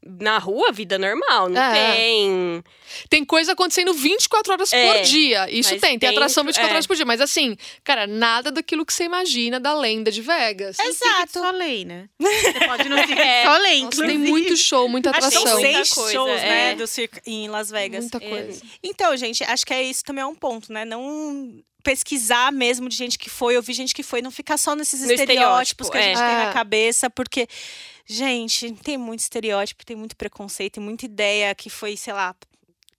na 0.04 0.40
rua, 0.40 0.72
vida 0.72 0.98
normal, 0.98 1.48
não 1.50 1.62
É. 1.62 1.96
tem. 1.96 2.64
Tem 3.08 3.24
coisa 3.24 3.52
acontecendo 3.54 3.94
24 3.94 4.52
horas 4.54 4.74
É, 4.74 4.94
por 4.94 5.02
dia. 5.04 5.48
Isso 5.50 5.78
tem, 5.80 6.00
tem 6.00 6.10
atração 6.10 6.44
24 6.44 6.70
é. 6.72 6.74
horas 6.74 6.88
por 6.88 6.96
dia. 6.96 7.06
Mas 7.06 7.22
assim, 7.22 7.56
cara, 7.84 8.08
nada 8.08 8.52
daquilo 8.52 8.84
que 8.86 8.94
você 8.94 9.04
imagina 9.04 9.60
da 9.60 9.74
lenda 9.74 10.12
de 10.12 10.22
Vegas. 10.22 10.78
Exato. 10.80 11.34
Soleil, 11.40 11.86
né? 11.86 12.10
Você 12.20 12.54
pode 12.66 12.88
ir 12.88 12.90
no 12.90 12.98
Cirque 12.98 13.14
É. 13.22 13.44
du 13.46 13.52
Soleil, 13.54 13.84
Nossa, 13.86 14.06
tem 14.08 14.18
muito 14.18 14.58
show, 14.58 14.90
muita 14.90 15.12
Acho 15.12 15.20
que 15.20 15.26
atração. 15.28 15.48
são 15.48 15.60
Muita 15.62 15.74
seis 15.76 15.90
coisa, 15.94 16.12
shows, 16.12 16.42
né, 16.42 16.72
é. 16.72 16.76
do 16.76 16.88
circo 16.88 17.20
em 17.26 17.48
Las 17.48 17.70
Vegas. 17.70 18.02
Muita 18.02 18.18
É. 18.18 18.30
coisa. 18.30 18.62
Então, 18.84 19.16
gente, 19.16 19.44
acho 19.44 19.66
que 19.66 19.74
é 19.74 19.84
isso 19.84 20.04
também 20.04 20.24
é 20.24 20.26
um 20.26 20.36
ponto, 20.36 20.74
né? 20.74 20.84
Não 20.84 21.64
pesquisar 21.84 22.52
mesmo 22.52 22.88
de 22.90 22.96
gente 22.96 23.18
que 23.18 23.30
foi, 23.30 23.56
ouvir 23.56 23.74
gente 23.74 23.94
que 23.94 24.04
foi, 24.04 24.22
não 24.22 24.30
ficar 24.30 24.58
só 24.58 24.76
nesses 24.76 25.02
No 25.02 25.12
estereótipos 25.12 25.88
estereótipo, 25.88 25.92
que 25.92 25.98
a 25.98 26.02
gente 26.02 26.22
é. 26.22 26.28
tem 26.28 26.36
na 26.46 26.50
É. 26.50 26.54
cabeça, 26.54 27.10
porque, 27.10 27.48
gente, 28.06 28.72
tem 28.74 28.98
muito 28.98 29.20
estereótipo, 29.20 29.86
tem 29.86 29.96
muito 29.96 30.16
preconceito, 30.16 30.74
tem 30.74 30.84
muita 30.84 31.06
ideia 31.06 31.54
que 31.56 31.70
foi, 31.70 31.96
sei 31.98 32.14
lá, 32.14 32.36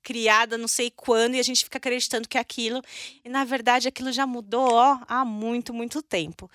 criada 0.03 0.59
não 0.59 0.69
sei 0.69 0.91
quando 0.91 1.37
e 1.37 1.41
a 1.41 1.43
gente 1.43 1.65
fica 1.65 1.79
acreditando 1.79 2.29
que 2.29 2.37
é 2.37 2.41
aquilo. 2.41 2.83
E 3.25 3.29
na 3.29 3.45
verdade 3.45 3.89
aquilo 3.89 4.13
já 4.13 4.27
mudou, 4.27 4.75
ó, 4.75 4.99
há 5.07 5.25
muito, 5.25 5.73
muito 5.73 6.03
tempo. 6.03 6.51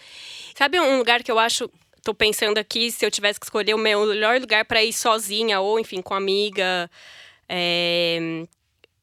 Sabe 0.56 0.80
um 0.80 0.98
lugar 0.98 1.24
que 1.24 1.32
eu 1.32 1.40
acho. 1.40 1.70
Tô 2.04 2.14
pensando 2.14 2.58
aqui, 2.58 2.90
se 2.90 3.06
eu 3.06 3.12
tivesse 3.12 3.38
que 3.38 3.46
escolher 3.46 3.74
o 3.74 3.78
meu 3.78 4.06
melhor 4.06 4.40
lugar 4.40 4.64
pra 4.64 4.82
ir 4.82 4.94
sozinha 4.94 5.60
ou, 5.60 5.78
enfim, 5.80 6.02
com 6.02 6.14
amiga. 6.14 6.90
é, 7.50 8.48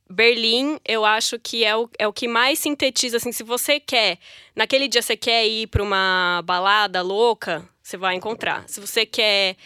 Berlim, 0.08 0.78
eu 0.86 1.04
acho 1.04 1.38
que 1.38 1.64
é 1.64 1.76
o, 1.76 1.88
é 1.98 2.06
o 2.06 2.12
que 2.12 2.28
mais 2.28 2.58
sintetiza, 2.58 3.16
assim, 3.16 3.32
se 3.32 3.42
você 3.42 3.80
quer, 3.80 4.18
naquele 4.54 4.86
dia 4.86 5.02
você 5.02 5.16
quer 5.16 5.46
ir 5.46 5.66
pra 5.66 5.82
uma 5.82 6.42
balada 6.44 7.02
louca, 7.02 7.68
você 7.84 7.98
vai 7.98 8.14
encontrar. 8.16 8.64
Se 8.66 8.80
você 8.80 9.04
quer 9.04 9.56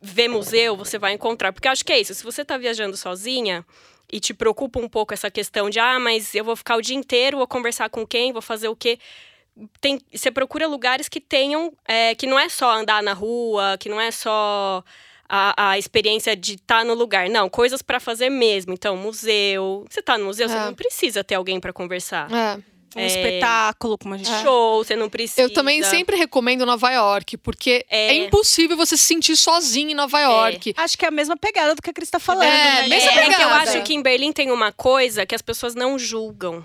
ver 0.00 0.26
museu, 0.26 0.74
você 0.74 0.98
vai 0.98 1.12
encontrar. 1.12 1.52
Porque 1.52 1.68
eu 1.68 1.72
acho 1.72 1.84
que 1.84 1.92
é 1.92 2.00
isso, 2.00 2.14
se 2.14 2.24
você 2.24 2.44
tá 2.44 2.56
viajando 2.56 2.96
sozinha 2.96 3.64
e 4.10 4.18
te 4.18 4.32
preocupa 4.34 4.80
um 4.80 4.88
pouco 4.88 5.12
essa 5.12 5.30
questão 5.30 5.68
de, 5.70 5.78
ah, 5.78 5.98
mas 6.00 6.34
eu 6.34 6.44
vou 6.44 6.56
ficar 6.56 6.76
o 6.76 6.82
dia 6.82 6.96
inteiro, 6.96 7.36
vou 7.36 7.46
conversar 7.46 7.90
com 7.90 8.06
quem, 8.06 8.32
vou 8.32 8.42
fazer 8.42 8.68
o 8.68 8.74
quê? 8.74 8.98
Tem, 9.82 10.00
você 10.12 10.30
procura 10.30 10.66
lugares 10.66 11.10
que 11.10 11.20
tenham, 11.20 11.72
é, 11.86 12.14
que 12.14 12.26
não 12.26 12.38
é 12.38 12.48
só 12.48 12.72
andar 12.72 13.02
na 13.02 13.12
rua, 13.12 13.76
que 13.78 13.88
não 13.90 14.00
é 14.00 14.10
só 14.10 14.82
a, 15.28 15.72
a 15.72 15.78
experiência 15.78 16.34
de 16.34 16.54
estar 16.54 16.86
no 16.86 16.94
lugar. 16.94 17.28
Não, 17.28 17.50
coisas 17.50 17.82
pra 17.82 18.00
fazer 18.00 18.30
mesmo. 18.30 18.72
Então, 18.72 18.96
museu. 18.96 19.84
Você 19.90 20.00
tá 20.00 20.16
no 20.16 20.24
museu, 20.24 20.48
você 20.48 20.56
É. 20.56 20.64
não 20.64 20.74
precisa 20.74 21.22
ter 21.22 21.34
alguém 21.34 21.60
pra 21.60 21.70
conversar. 21.72 22.32
É. 22.32 22.71
Um 22.96 23.00
É. 23.00 23.06
espetáculo, 23.06 23.96
como 23.98 24.14
a 24.14 24.16
gente 24.18 24.28
Show, 24.42 24.84
você 24.84 24.94
não 24.96 25.08
precisa. 25.08 25.40
Eu 25.42 25.52
também 25.52 25.82
sempre 25.82 26.16
recomendo 26.16 26.66
Nova 26.66 26.90
York, 26.90 27.36
porque 27.38 27.84
é, 27.88 28.08
É. 28.08 28.14
impossível 28.14 28.76
você 28.76 28.96
se 28.96 29.04
sentir 29.04 29.36
sozinho 29.36 29.90
em 29.90 29.94
Nova 29.94 30.20
York. 30.20 30.74
Acho 30.76 30.98
que 30.98 31.04
é 31.04 31.08
a 31.08 31.12
mesma 31.12 31.36
pegada 31.36 31.74
do 31.74 31.80
que 31.82 31.90
a 31.90 31.92
Cris 31.92 32.10
tá 32.10 32.18
falando. 32.18 32.44
É, 32.44 32.82
né? 32.82 32.88
mesma 32.88 33.10
É, 33.10 33.14
é 33.14 33.24
que 33.24 33.30
eu 33.30 33.36
pegada. 33.48 33.54
acho 33.70 33.82
que 33.82 33.94
em 33.94 34.02
Berlim 34.02 34.32
tem 34.32 34.50
uma 34.50 34.72
coisa 34.72 35.24
que 35.24 35.34
as 35.34 35.42
pessoas 35.42 35.74
não 35.74 35.98
julgam. 35.98 36.64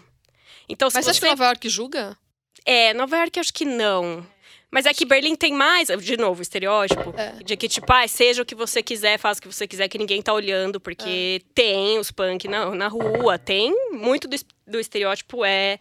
Então, 0.69 0.89
se 0.89 0.95
Mas 0.95 1.05
você 1.05 1.11
acha 1.11 1.19
que 1.21 1.27
Nova 1.27 1.45
York 1.45 1.69
julga? 1.69 2.17
É, 2.65 2.93
Nova 2.93 3.17
York 3.17 3.39
acho 3.39 3.53
que 3.53 3.63
não. 3.63 4.25
Mas 4.69 4.85
é 4.85 4.93
que 4.93 5.05
Berlim 5.05 5.33
tem 5.33 5.53
mais, 5.53 5.87
de 5.87 6.17
novo, 6.17 6.41
estereótipo. 6.41 7.13
É. 7.17 7.41
De 7.41 7.55
que, 7.55 7.69
tipo, 7.69 7.85
ah, 7.93 8.05
seja 8.05 8.41
o 8.41 8.45
que 8.45 8.53
você 8.53 8.83
quiser, 8.83 9.17
faça 9.17 9.39
o 9.39 9.41
que 9.43 9.47
você 9.47 9.65
quiser, 9.65 9.87
que 9.87 9.97
ninguém 9.97 10.21
tá 10.21 10.33
olhando, 10.33 10.77
porque 10.77 11.41
É. 11.41 11.51
tem 11.55 11.97
os 11.97 12.11
punk 12.11 12.49
na, 12.49 12.69
na 12.75 12.89
rua, 12.89 13.39
tem 13.39 13.73
muito 13.93 14.27
do, 14.27 14.35
do 14.67 14.77
estereótipo 14.77 15.45
é, 15.45 15.79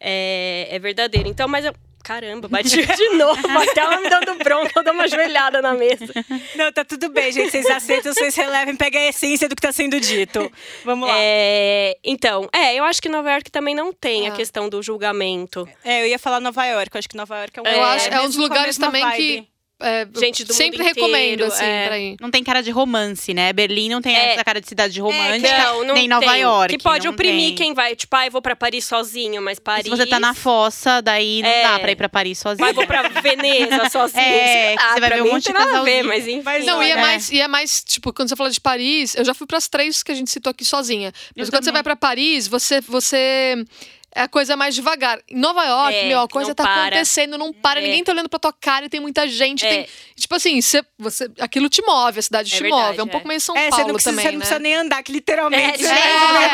é, 0.00 0.68
é 0.70 0.78
verdadeiro. 0.78 1.28
Então, 1.28 1.48
mas 1.48 1.64
eu. 1.64 1.74
Caramba, 2.06 2.48
bati 2.48 2.68
de 2.84 3.08
novo, 3.16 3.40
até 3.62 3.80
ela 3.80 3.98
me 3.98 4.10
dando 4.10 4.34
bronca, 4.34 4.72
eu 4.76 4.84
dou 4.84 4.92
uma 4.92 5.08
joelhada 5.08 5.62
na 5.62 5.72
mesa. 5.72 6.12
Não, 6.54 6.70
tá 6.70 6.84
tudo 6.84 7.08
bem, 7.08 7.32
gente. 7.32 7.50
Vocês 7.50 7.64
aceitam, 7.64 8.12
vocês 8.12 8.34
relevem, 8.36 8.76
pega 8.76 8.98
a 8.98 9.06
essência 9.08 9.48
do 9.48 9.56
que 9.56 9.62
tá 9.62 9.72
sendo 9.72 9.98
dito. 9.98 10.52
Vamos 10.84 11.08
lá. 11.08 11.14
É, 11.18 11.96
então, 12.04 12.46
é, 12.54 12.74
eu 12.74 12.84
acho 12.84 13.00
que 13.00 13.08
Nova 13.08 13.30
York 13.32 13.50
também 13.50 13.74
não 13.74 13.90
tem 13.90 14.28
a 14.28 14.34
Ah. 14.34 14.36
questão 14.36 14.68
do 14.68 14.82
julgamento. 14.82 15.66
É, 15.82 16.02
eu 16.02 16.06
ia 16.08 16.18
falar 16.18 16.40
Nova 16.40 16.66
York. 16.66 16.94
Eu 16.94 16.98
acho 16.98 17.08
que 17.08 17.16
Nova 17.16 17.38
York 17.38 17.58
é 17.58 17.62
um 17.62 17.66
Eu 17.66 17.72
é, 17.72 17.94
acho- 17.94 18.08
é 18.10 18.20
um 18.20 18.26
dos 18.26 18.36
a 18.36 18.40
lugares 18.42 18.76
também 18.76 19.02
vibe. 19.02 19.16
que- 19.16 19.48
é, 19.80 20.06
Gente 20.18 20.44
do 20.44 20.52
sempre 20.54 20.78
mundo 20.78 20.86
recomendo, 20.88 21.32
inteiro, 21.34 21.44
assim, 21.46 21.64
é. 21.64 21.86
pra 21.86 21.98
ir. 21.98 22.16
Não 22.20 22.30
tem 22.30 22.42
cara 22.44 22.62
de 22.62 22.70
romance, 22.70 23.34
né? 23.34 23.52
Berlim 23.52 23.88
não 23.90 24.00
tem 24.00 24.14
É. 24.16 24.32
essa 24.34 24.44
cara 24.44 24.60
de 24.60 24.68
cidade 24.68 24.98
romântica. 25.00 25.58
Não, 25.58 25.84
não 25.84 25.94
nem 25.94 26.08
Nova 26.08 26.24
tem. 26.26 26.40
York, 26.42 26.76
Que 26.76 26.82
pode 26.82 27.06
oprimir 27.08 27.48
tem. 27.48 27.54
quem 27.56 27.74
vai. 27.74 27.94
Tipo, 27.96 28.16
ah, 28.16 28.26
eu 28.26 28.30
vou 28.30 28.40
pra 28.40 28.54
Paris 28.56 28.84
sozinho, 28.84 29.42
mas 29.42 29.58
Paris. 29.58 29.84
Se 29.84 29.90
você 29.90 30.06
tá 30.06 30.18
na 30.20 30.32
fossa, 30.34 31.00
daí 31.02 31.42
não 31.42 31.48
É. 31.50 31.62
dá 31.62 31.78
pra 31.80 31.90
ir 31.92 31.96
pra 31.96 32.08
Paris 32.08 32.38
sozinha. 32.38 32.66
Mas 32.66 32.74
vou 32.76 32.86
pra 32.86 33.02
Veneza 33.08 33.88
sozinho. 33.90 34.22
É, 34.22 34.74
lá, 34.78 34.94
você 34.94 35.00
vai 35.00 35.10
ver 35.10 35.22
um 35.22 35.24
monte 35.24 35.32
não 35.32 35.38
de 35.38 35.44
tem 35.44 35.54
nada 35.54 35.78
a 35.80 35.82
ver, 35.82 36.02
mas 36.04 36.26
enfim. 36.28 36.42
Mas 36.44 36.64
Não, 36.64 36.82
e 36.82 36.90
é, 36.90 36.94
né? 36.94 37.00
mais, 37.02 37.30
e 37.30 37.40
é 37.40 37.48
mais, 37.48 37.82
tipo, 37.84 38.12
quando 38.12 38.28
você 38.28 38.36
fala 38.36 38.50
de 38.50 38.60
Paris, 38.60 39.14
eu 39.14 39.24
já 39.24 39.34
fui 39.34 39.46
pras 39.46 39.68
três 39.68 40.02
que 40.02 40.12
a 40.12 40.14
gente 40.14 40.30
citou 40.30 40.50
aqui 40.50 40.64
sozinha. 40.64 41.12
Mas 41.36 41.48
Eu 41.48 41.52
quando 41.52 41.64
você 41.64 41.70
também. 41.70 41.72
vai 41.74 41.82
pra 41.82 41.96
Paris, 41.96 42.46
você. 42.48 42.80
você 42.80 43.64
é 44.14 44.22
a 44.22 44.28
coisa 44.28 44.56
mais 44.56 44.74
devagar. 44.74 45.18
Em 45.28 45.36
Nova 45.36 45.64
York, 45.64 45.96
É, 45.96 46.08
meu, 46.08 46.20
a 46.20 46.28
coisa 46.28 46.54
tá 46.54 46.62
para. 46.64 46.82
acontecendo, 46.86 47.36
não 47.36 47.52
para, 47.52 47.80
É. 47.80 47.82
ninguém 47.82 48.04
tá 48.04 48.12
olhando 48.12 48.28
pra 48.28 48.38
tua 48.38 48.52
cara 48.52 48.86
e 48.86 48.88
tem 48.88 49.00
muita 49.00 49.26
gente. 49.26 49.66
É. 49.66 49.68
Tem, 49.70 49.86
tipo 50.14 50.34
assim, 50.34 50.60
você, 50.60 50.82
você, 50.98 51.28
aquilo 51.40 51.68
te 51.68 51.82
move, 51.82 52.18
a 52.18 52.22
cidade 52.22 52.52
É 52.52 52.56
te 52.56 52.62
verdade, 52.62 52.82
move. 52.88 53.00
É 53.00 53.02
um 53.02 53.06
é. 53.06 53.10
pouco 53.10 53.26
meio 53.26 53.40
São 53.40 53.56
É, 53.56 53.64
você 53.64 53.70
Paulo 53.70 53.86
não, 53.88 53.94
precisa, 53.94 54.10
também, 54.12 54.24
você 54.24 54.30
não 54.30 54.38
né? 54.38 54.44
precisa 54.44 54.58
nem 54.60 54.74
andar, 54.74 55.02
que 55.02 55.12
literalmente 55.12 55.84
É, 55.84 55.88
você, 55.88 55.92
é, 55.92 56.28
vai 56.28 56.44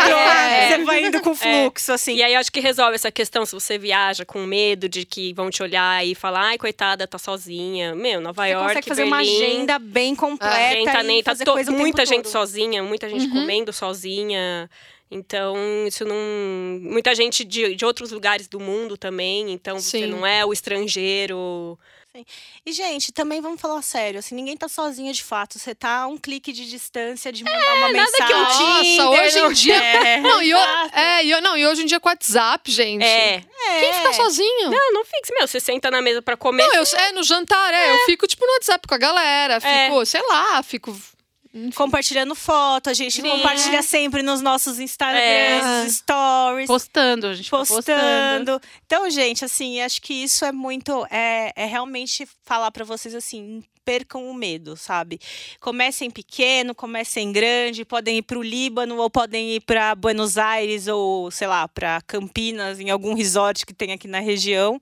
é. 0.65 0.69
você 0.69 0.85
vai 0.85 1.05
indo 1.05 1.21
com 1.21 1.35
fluxo, 1.35 1.93
assim. 1.93 2.15
E 2.17 2.23
aí 2.23 2.33
eu 2.35 2.41
acho 2.41 2.51
que 2.51 2.61
resolve 2.61 2.95
essa 2.95 3.11
questão 3.13 3.45
se 3.45 3.53
você 3.53 3.77
viaja 3.79 4.25
com 4.25 4.41
medo 4.47 4.89
de 4.89 5.05
que 5.05 5.33
vão 5.35 5.51
te 5.51 5.63
olhar 5.63 6.05
e 6.07 6.15
falar, 6.15 6.41
ai, 6.49 6.59
coitada, 6.59 7.07
tá 7.07 7.19
sozinha. 7.19 7.95
Meu, 7.95 8.21
Nova 8.21 8.43
Você 8.45 8.51
York, 8.53 8.69
consegue 8.69 8.89
fazer 8.89 9.05
uma 9.05 9.19
Berlim, 9.19 9.37
agenda 9.45 9.79
bem 9.79 10.15
completa 10.15 10.55
a 10.57 10.71
gente 10.73 10.93
tá 10.93 11.01
e 11.03 11.07
nem 11.07 11.23
tá 11.23 11.31
fazer 11.33 11.45
to- 11.45 11.55
muita 11.73 11.99
tempo 12.03 12.09
gente 12.15 12.23
todo. 12.25 12.33
sozinha, 12.33 12.83
muita 12.83 13.09
gente 13.09 13.27
Uhum. 13.27 13.31
comendo 13.31 13.73
sozinha. 13.73 14.69
Então, 15.11 15.57
isso 15.87 16.05
não. 16.05 16.15
Muita 16.83 17.15
gente 17.15 17.45
de, 17.45 17.75
de 17.75 17.85
outros 17.85 18.13
lugares 18.13 18.47
do 18.47 18.61
mundo 18.61 18.97
também. 18.97 19.51
Então, 19.51 19.81
você 19.81 20.01
Sim. 20.03 20.07
não 20.07 20.25
é 20.27 20.45
o 20.45 20.53
estrangeiro. 20.53 21.79
E, 22.67 22.73
gente, 22.73 23.13
também 23.13 23.41
vamos 23.41 23.61
falar 23.61 23.81
sério, 23.83 24.19
assim, 24.19 24.35
ninguém 24.35 24.57
tá 24.57 24.69
sozinho 24.69 25.13
de 25.13 25.23
fato. 25.23 25.61
Você 25.61 25.75
tá 25.77 26.01
a 26.03 26.07
um 26.09 26.19
clique 26.19 26.53
de 26.53 26.69
distância 26.69 27.31
de 27.33 27.45
mandar 27.45 27.75
uma 27.77 27.89
mensagem. 27.93 28.27
que 28.27 28.35
um 28.35 28.43
Nossa, 28.43 28.83
Tinder, 28.83 29.23
hoje 29.27 29.39
em 29.39 29.43
não- 29.43 29.53
dia. 29.53 29.77
É. 29.77 30.17
Não, 30.21 30.43
e, 30.43 30.53
ho- 30.53 30.91
é, 30.93 31.25
e, 31.25 31.41
não, 31.41 31.57
e 31.57 31.67
hoje 31.69 31.83
em 31.83 31.87
dia 31.87 32.01
com 32.01 32.09
WhatsApp, 32.09 32.69
gente. 32.71 33.05
É. 33.05 33.45
Quem 33.79 33.93
fica 33.95 34.13
sozinho? 34.13 34.71
Não, 34.71 34.93
não 34.93 35.05
fixe. 35.05 35.33
Meu, 35.39 35.47
você 35.47 35.61
senta 35.61 35.89
na 35.91 36.03
mesa 36.03 36.21
pra 36.21 36.37
comer. 36.37 36.67
Não, 36.67 36.75
eu, 36.75 36.83
é, 36.99 37.13
no 37.13 37.23
jantar, 37.23 37.73
é, 37.73 37.93
eu 37.95 37.99
fico, 38.07 38.27
tipo, 38.27 38.45
no 38.45 38.53
WhatsApp 38.55 38.87
com 38.89 38.95
a 38.95 38.99
galera, 38.99 39.55
É. 39.63 39.87
fico, 39.87 40.05
sei 40.05 40.23
lá, 40.29 40.63
fico... 40.65 40.97
Compartilhando 41.75 42.35
foto, 42.35 42.89
a 42.91 42.95
gente 42.95 43.21
Sim. 43.21 43.29
compartilha 43.29 43.83
sempre 43.83 44.23
nos 44.23 44.41
nossos 44.41 44.79
Instagrams, 44.79 45.87
É. 45.87 45.89
stories. 45.89 46.67
Postando, 46.69 47.27
a 47.27 47.35
gente 47.35 47.51
postando. 47.51 47.83
postando. 47.83 48.61
Então, 48.87 49.11
gente, 49.11 49.45
assim, 49.45 49.81
acho 49.81 50.01
que 50.01 50.15
isso 50.15 50.45
é 50.45 50.53
muito. 50.53 51.05
É, 51.11 51.53
é 51.57 51.67
realmente 51.67 52.29
falar 52.45 52.71
pra 52.71 52.85
vocês 52.85 53.15
assim. 53.15 53.65
Percam 53.85 54.31
o 54.31 54.35
medo, 54.35 54.77
sabe? 54.77 55.21
Comecem 55.61 56.11
pequeno, 56.11 56.75
comecem 56.75 57.33
grande, 57.33 57.85
podem 57.85 58.19
ir 58.19 58.23
pro 58.23 58.43
Líbano 58.43 58.97
ou 58.97 59.11
podem 59.11 59.57
ir 59.57 59.61
para 59.61 59.95
Buenos 59.95 60.39
Aires 60.39 60.87
ou, 60.87 61.31
sei 61.31 61.47
lá, 61.47 61.67
para 61.67 62.01
Campinas, 62.03 62.79
em 62.79 62.91
algum 62.91 63.15
resort 63.15 63.65
que 63.67 63.75
tem 63.75 63.93
aqui 63.93 64.07
na 64.07 64.21
região. 64.21 64.81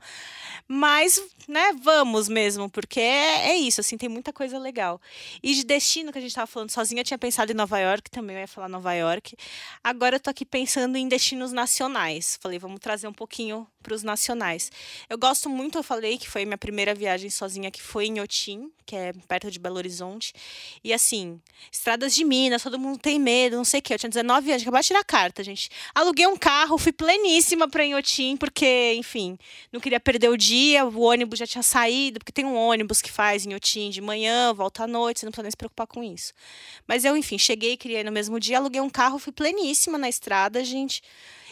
Mas, 0.71 1.19
né, 1.49 1.73
vamos 1.83 2.29
mesmo, 2.29 2.69
porque 2.69 3.01
é, 3.01 3.53
é 3.53 3.57
isso, 3.57 3.81
assim, 3.81 3.97
tem 3.97 4.09
muita 4.09 4.35
coisa 4.35 4.59
legal. 4.59 5.01
E 5.43 5.55
de 5.55 5.65
destino 5.65 6.13
que 6.13 6.19
a 6.19 6.21
gente 6.21 6.35
tava 6.35 6.47
falando 6.47 6.71
sozinha, 6.71 7.01
eu 7.01 7.05
tinha 7.05 7.17
pensado 7.17 7.51
em 7.51 7.55
Nova 7.55 7.79
York, 7.79 8.11
também 8.11 8.37
eu 8.37 8.41
ia 8.41 8.47
falar 8.47 8.69
Nova 8.69 8.93
York. 8.93 9.35
Agora 9.83 10.17
eu 10.17 10.21
tô 10.21 10.29
aqui 10.29 10.45
pensando 10.45 10.97
em 10.97 11.09
destinos 11.09 11.53
nacionais. 11.53 12.39
Falei, 12.43 12.59
vamos 12.59 12.81
trazer 12.81 13.09
um 13.09 13.15
pouquinho 13.15 13.67
para 13.83 13.95
os 13.95 14.03
nacionais. 14.03 14.71
Eu 15.09 15.17
gosto 15.17 15.49
muito, 15.49 15.79
eu 15.79 15.83
falei 15.83 16.19
que 16.19 16.29
foi 16.29 16.45
minha 16.45 16.59
primeira 16.59 16.95
viagem 16.95 17.31
sozinha, 17.31 17.71
que 17.71 17.81
foi 17.81 18.07
em 18.07 18.21
Otim, 18.21 18.71
que 18.89 18.97
é 18.97 19.13
perto 19.29 19.51
de 19.51 19.59
Belo 19.59 19.77
Horizonte. 19.77 20.33
E 20.83 20.95
assim, 20.95 21.39
estradas 21.71 22.15
de 22.15 22.25
Minas, 22.25 22.63
todo 22.63 22.79
mundo 22.79 22.99
tem 22.99 23.19
medo, 23.19 23.57
não 23.57 23.65
sei 23.65 23.81
o 23.81 23.83
quê. 23.83 23.93
Eu 23.93 23.99
tinha 23.99 24.09
19 24.09 24.51
anos, 24.51 24.63
acabei 24.63 24.81
de 24.81 24.87
tirar 24.87 25.01
a 25.01 25.05
carta, 25.05 25.45
gente. 25.45 25.69
Aluguei 25.95 26.27
um 26.27 26.39
carro, 26.39 26.79
fui 26.79 26.91
pleníssima 26.91 27.69
para 27.69 27.85
Inhotim, 27.85 28.39
porque, 28.39 28.95
enfim, 28.95 29.39
não 29.71 29.79
queria 29.79 30.01
perder 30.01 30.31
o 30.31 30.39
dia, 30.39 30.87
o 30.87 31.01
ônibus 31.01 31.39
já 31.39 31.47
tinha 31.47 31.63
saído, 31.63 32.19
porque 32.19 32.33
tem 32.33 32.47
um 32.47 32.57
ônibus 32.57 33.03
que 33.03 33.13
faz 33.13 33.45
Inhotim 33.45 33.91
de 33.91 34.01
manhã, 34.01 34.55
volta 34.55 34.85
à 34.85 34.87
noite, 34.87 35.21
você 35.21 35.27
não 35.27 35.33
precisa 35.33 35.43
nem 35.43 35.51
se 35.51 35.57
preocupar 35.57 35.87
com 35.87 36.03
isso. 36.03 36.33
Mas 36.87 37.05
eu, 37.05 37.15
enfim, 37.15 37.37
cheguei, 37.37 37.77
queria 37.77 38.01
ir 38.01 38.05
no 38.05 38.13
mesmo 38.13 38.41
dia, 38.41 38.57
aluguei 38.57 38.81
um 38.81 38.89
carro, 38.89 39.19
fui 39.19 39.35
pleníssima 39.35 39.99
na 39.99 40.09
estrada, 40.09 40.65
gente. 40.65 41.03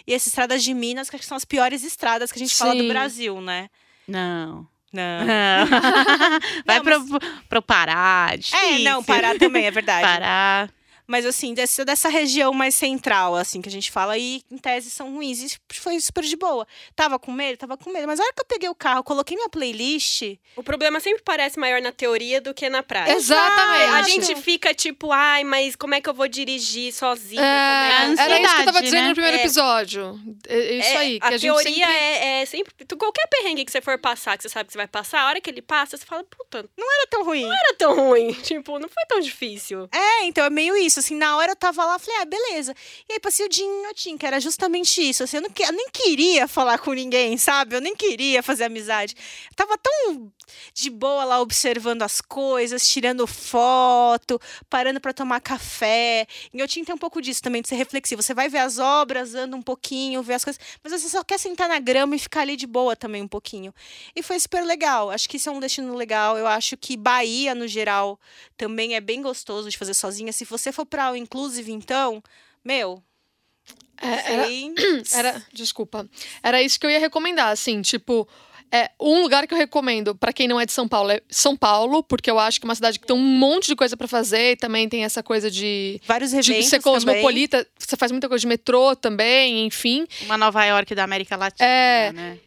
E 0.07 0.15
essas 0.15 0.29
estradas 0.29 0.65
de 0.65 0.73
Minas, 0.73 1.11
que 1.11 1.17
acho 1.17 1.25
que 1.25 1.29
são 1.29 1.37
as 1.37 1.45
piores 1.45 1.85
estradas 1.85 2.33
que 2.33 2.39
a 2.39 2.43
gente 2.43 2.55
fala 2.55 2.75
do 2.75 2.81
Sim. 2.81 2.89
Brasil, 2.89 3.41
né? 3.43 3.69
Não. 4.09 4.67
Não. 4.93 5.27
Vai 6.65 6.77
Não, 6.79 6.85
pro, 6.85 7.21
pro 7.49 7.63
Pará, 7.63 8.29
É, 8.33 8.37
difícil. 8.37 8.85
não, 8.85 9.03
Pará 9.05 9.35
também, 9.39 9.67
é 9.67 9.71
verdade. 9.71 10.03
Pará. 10.07 10.69
Mas 11.07 11.25
assim, 11.25 11.55
dessa, 11.55 11.85
dessa 11.85 12.09
região 12.09 12.53
mais 12.53 12.75
central, 12.75 13.35
assim, 13.37 13.63
que 13.63 13.69
a 13.69 13.73
gente 13.73 13.91
fala, 13.91 14.19
e 14.19 14.43
em 14.51 14.59
tese 14.59 14.91
são 14.91 15.13
ruins. 15.15 15.41
E 15.43 15.57
foi 15.75 16.01
super 16.01 16.25
de 16.25 16.37
boa. 16.37 16.67
Tava 16.95 17.19
com 17.19 17.31
medo? 17.33 17.57
Tava 17.59 17.77
com 17.77 17.91
medo. 17.93 18.07
Mas 18.07 18.19
a 18.19 18.25
hora 18.25 18.33
que 18.33 18.41
eu 18.41 18.47
peguei 18.47 18.69
o 18.69 18.75
carro, 18.75 19.05
coloquei 19.05 19.37
minha 19.37 19.49
playlist. 19.49 20.23
O 20.57 20.63
problema 20.63 20.99
sempre 21.01 21.23
parece 21.23 21.59
maior 21.59 21.81
na 21.81 21.93
teoria 21.93 22.41
do 22.41 22.53
que 22.53 22.69
na 22.69 22.83
prática. 22.83 23.17
Exatamente. 23.17 23.93
A 23.95 24.03
gente 24.03 24.37
fica 24.37 24.75
tipo, 24.75 25.13
ai, 25.13 25.45
mas 25.45 25.77
como 25.77 25.95
é 25.95 26.01
que 26.01 26.09
eu 26.09 26.15
vou 26.15 26.27
dirigir 26.29 26.93
sozinha? 26.93 27.41
É, 27.43 28.01
como 28.01 28.13
é 28.13 28.17
que... 28.17 28.21
era 28.23 28.41
isso 28.41 28.55
que 28.55 28.61
eu 28.63 28.67
tava 28.67 28.83
dizendo 28.83 29.03
né? 29.03 29.09
no 29.09 29.15
primeiro 29.15 29.37
É. 29.37 29.41
episódio. 29.41 30.21
É 30.49 30.79
isso 30.79 30.89
É, 30.89 30.97
aí. 30.97 31.21
Que 31.21 31.27
a, 31.27 31.29
a, 31.29 31.33
gente 31.33 31.41
teoria 31.43 31.87
sempre... 31.87 31.93
é, 31.93 32.43
é 32.43 32.47
sempre. 32.47 32.75
tu- 32.87 32.97
Qualquer 32.97 33.27
perrengue 33.29 33.65
que 33.65 33.71
você 33.73 33.81
for 33.81 33.99
passar, 33.99 34.37
que 34.37 34.43
você 34.43 34.49
sabe 34.49 34.67
que 34.67 34.73
você 34.73 34.79
vai 34.79 34.89
passar, 34.89 35.21
a 35.21 35.27
hora 35.29 35.41
que 35.41 35.49
ele 35.51 35.63
passa, 35.63 35.97
você 35.97 36.05
fala, 36.05 36.25
puta, 36.25 36.63
não 36.77 36.87
Não 36.87 36.93
era 36.95 37.07
tão 37.09 37.25
ruim. 37.25 37.45
era 37.45 37.75
tão 37.77 37.95
ruim. 37.95 38.33
Tipo, 38.43 38.79
não 38.79 38.89
foi 38.89 39.05
tão 39.09 39.21
difícil. 39.21 39.89
É, 39.93 40.25
então 40.25 40.45
é 40.45 40.51
meio 40.51 40.77
isso. 40.77 40.96
Assim, 41.01 41.15
na 41.15 41.37
hora 41.37 41.53
eu 41.53 41.57
tava 41.57 41.85
lá, 41.85 41.99
falei, 41.99 42.21
ah, 42.21 42.25
beleza. 42.25 42.75
E 43.09 43.15
aí 43.15 43.21
passei 43.21 43.47
o 43.47 43.49
dia 43.49 43.65
em 44.07 44.19
que 44.19 44.27
era 44.27 44.41
justamente 44.41 45.01
isso. 45.01 45.23
Assim, 45.23 45.39
eu, 45.39 45.43
não, 45.43 45.51
eu 45.59 45.73
nem 45.73 45.89
queria 45.91 46.49
falar 46.49 46.79
com 46.79 46.93
ninguém, 46.93 47.37
sabe? 47.37 47.77
Eu 47.77 47.81
nem 47.81 47.95
queria 47.95 48.43
fazer 48.43 48.65
amizade. 48.65 49.15
Eu 49.51 49.57
tava 49.57 49.77
tão 49.79 50.33
de 50.73 50.91
boa 50.91 51.25
lá 51.25 51.41
observando 51.41 52.03
as 52.03 52.21
coisas, 52.21 52.87
tirando 52.89 53.27
foto, 53.27 54.41
parando 54.71 55.01
pra 55.01 55.13
tomar 55.13 55.41
café. 55.41 56.27
Inhotim 56.53 56.85
tem 56.85 56.95
um 56.95 56.99
pouco 56.99 57.21
disso 57.21 57.43
também, 57.43 57.63
de 57.63 57.69
ser 57.69 57.77
reflexivo. 57.77 58.23
Você 58.23 58.35
vai 58.35 58.49
ver 58.49 58.59
as 58.59 58.79
obras, 58.79 59.35
anda 59.35 59.57
um 59.57 59.63
pouquinho, 59.63 60.23
vê 60.23 60.35
as 60.35 60.45
coisas, 60.45 60.61
mas 60.83 60.93
você 60.93 61.09
só 61.09 61.23
quer 61.25 61.39
sentar 61.39 61.69
na 61.69 61.79
grama 61.79 62.17
e 62.17 62.19
ficar 62.19 62.43
ali 62.43 62.57
de 62.57 62.67
boa 62.67 62.95
também 62.97 63.23
um 63.23 63.29
pouquinho. 63.29 63.75
E 64.15 64.23
foi 64.23 64.39
super 64.39 64.65
legal. 64.65 65.11
Acho 65.11 65.29
que 65.29 65.37
isso 65.37 65.49
é 65.49 65.53
um 65.53 65.61
destino 65.61 65.95
legal. 65.95 66.39
Eu 66.39 66.47
acho 66.47 66.77
que 66.77 66.97
Bahia, 66.97 67.55
no 67.55 67.67
geral, 67.67 68.19
também 68.57 68.95
é 68.95 69.01
bem 69.01 69.21
gostoso 69.23 69.69
de 69.69 69.77
fazer 69.77 69.95
sozinha. 69.95 70.33
Se 70.33 70.45
você 70.45 70.73
for 70.73 70.86
pra 70.87 71.05
All 71.07 71.17
Inclusive, 71.17 71.73
então, 71.73 72.23
meu. 72.65 73.03
É, 74.01 74.33
era, 74.33 74.47
era, 75.15 75.43
desculpa. 75.53 76.09
Era 76.43 76.63
isso 76.63 76.79
que 76.79 76.87
eu 76.87 76.91
ia 76.91 76.99
recomendar, 77.01 77.49
assim, 77.51 77.83
tipo. 77.83 78.29
É, 78.73 78.91
um 79.01 79.23
lugar 79.23 79.47
que 79.47 79.55
eu 79.55 79.59
recomendo 79.59 80.13
pra 80.13 80.33
quem 80.33 80.49
não 80.49 80.61
é 80.61 80.67
de 80.67 80.73
São 80.73 80.89
Paulo 80.89 81.13
é 81.13 81.21
São 81.31 81.57
Paulo, 81.57 82.03
porque 82.03 82.29
eu 82.29 82.37
acho 82.37 82.59
que 82.61 82.67
é 82.67 82.69
uma 82.69 82.75
cidade 82.75 82.99
que 82.99 83.07
tem 83.07 83.15
um 83.15 83.21
monte 83.21 83.69
de 83.69 83.77
coisa 83.77 83.97
pra 83.97 84.09
fazer 84.09 84.53
e 84.53 84.57
também 84.57 84.89
tem 84.89 85.05
essa 85.05 85.23
coisa 85.23 85.49
de, 85.49 86.01
vários 86.05 86.31
de 86.33 86.39
eventos 86.39 86.67
ser 86.69 86.81
também. 86.81 86.95
cosmopolita. 86.95 87.65
Você 87.79 87.97
faz 87.97 88.11
muita 88.11 88.29
coisa 88.29 88.41
de 88.41 88.49
metrô 88.49 88.97
também, 88.97 89.65
enfim. 89.67 90.05
Uma 90.23 90.37
Nova 90.37 90.65
York 90.65 90.97
da 90.97 91.05
América 91.05 91.37
Latina, 91.37 91.65
É. 91.69 92.13
né? 92.13 92.39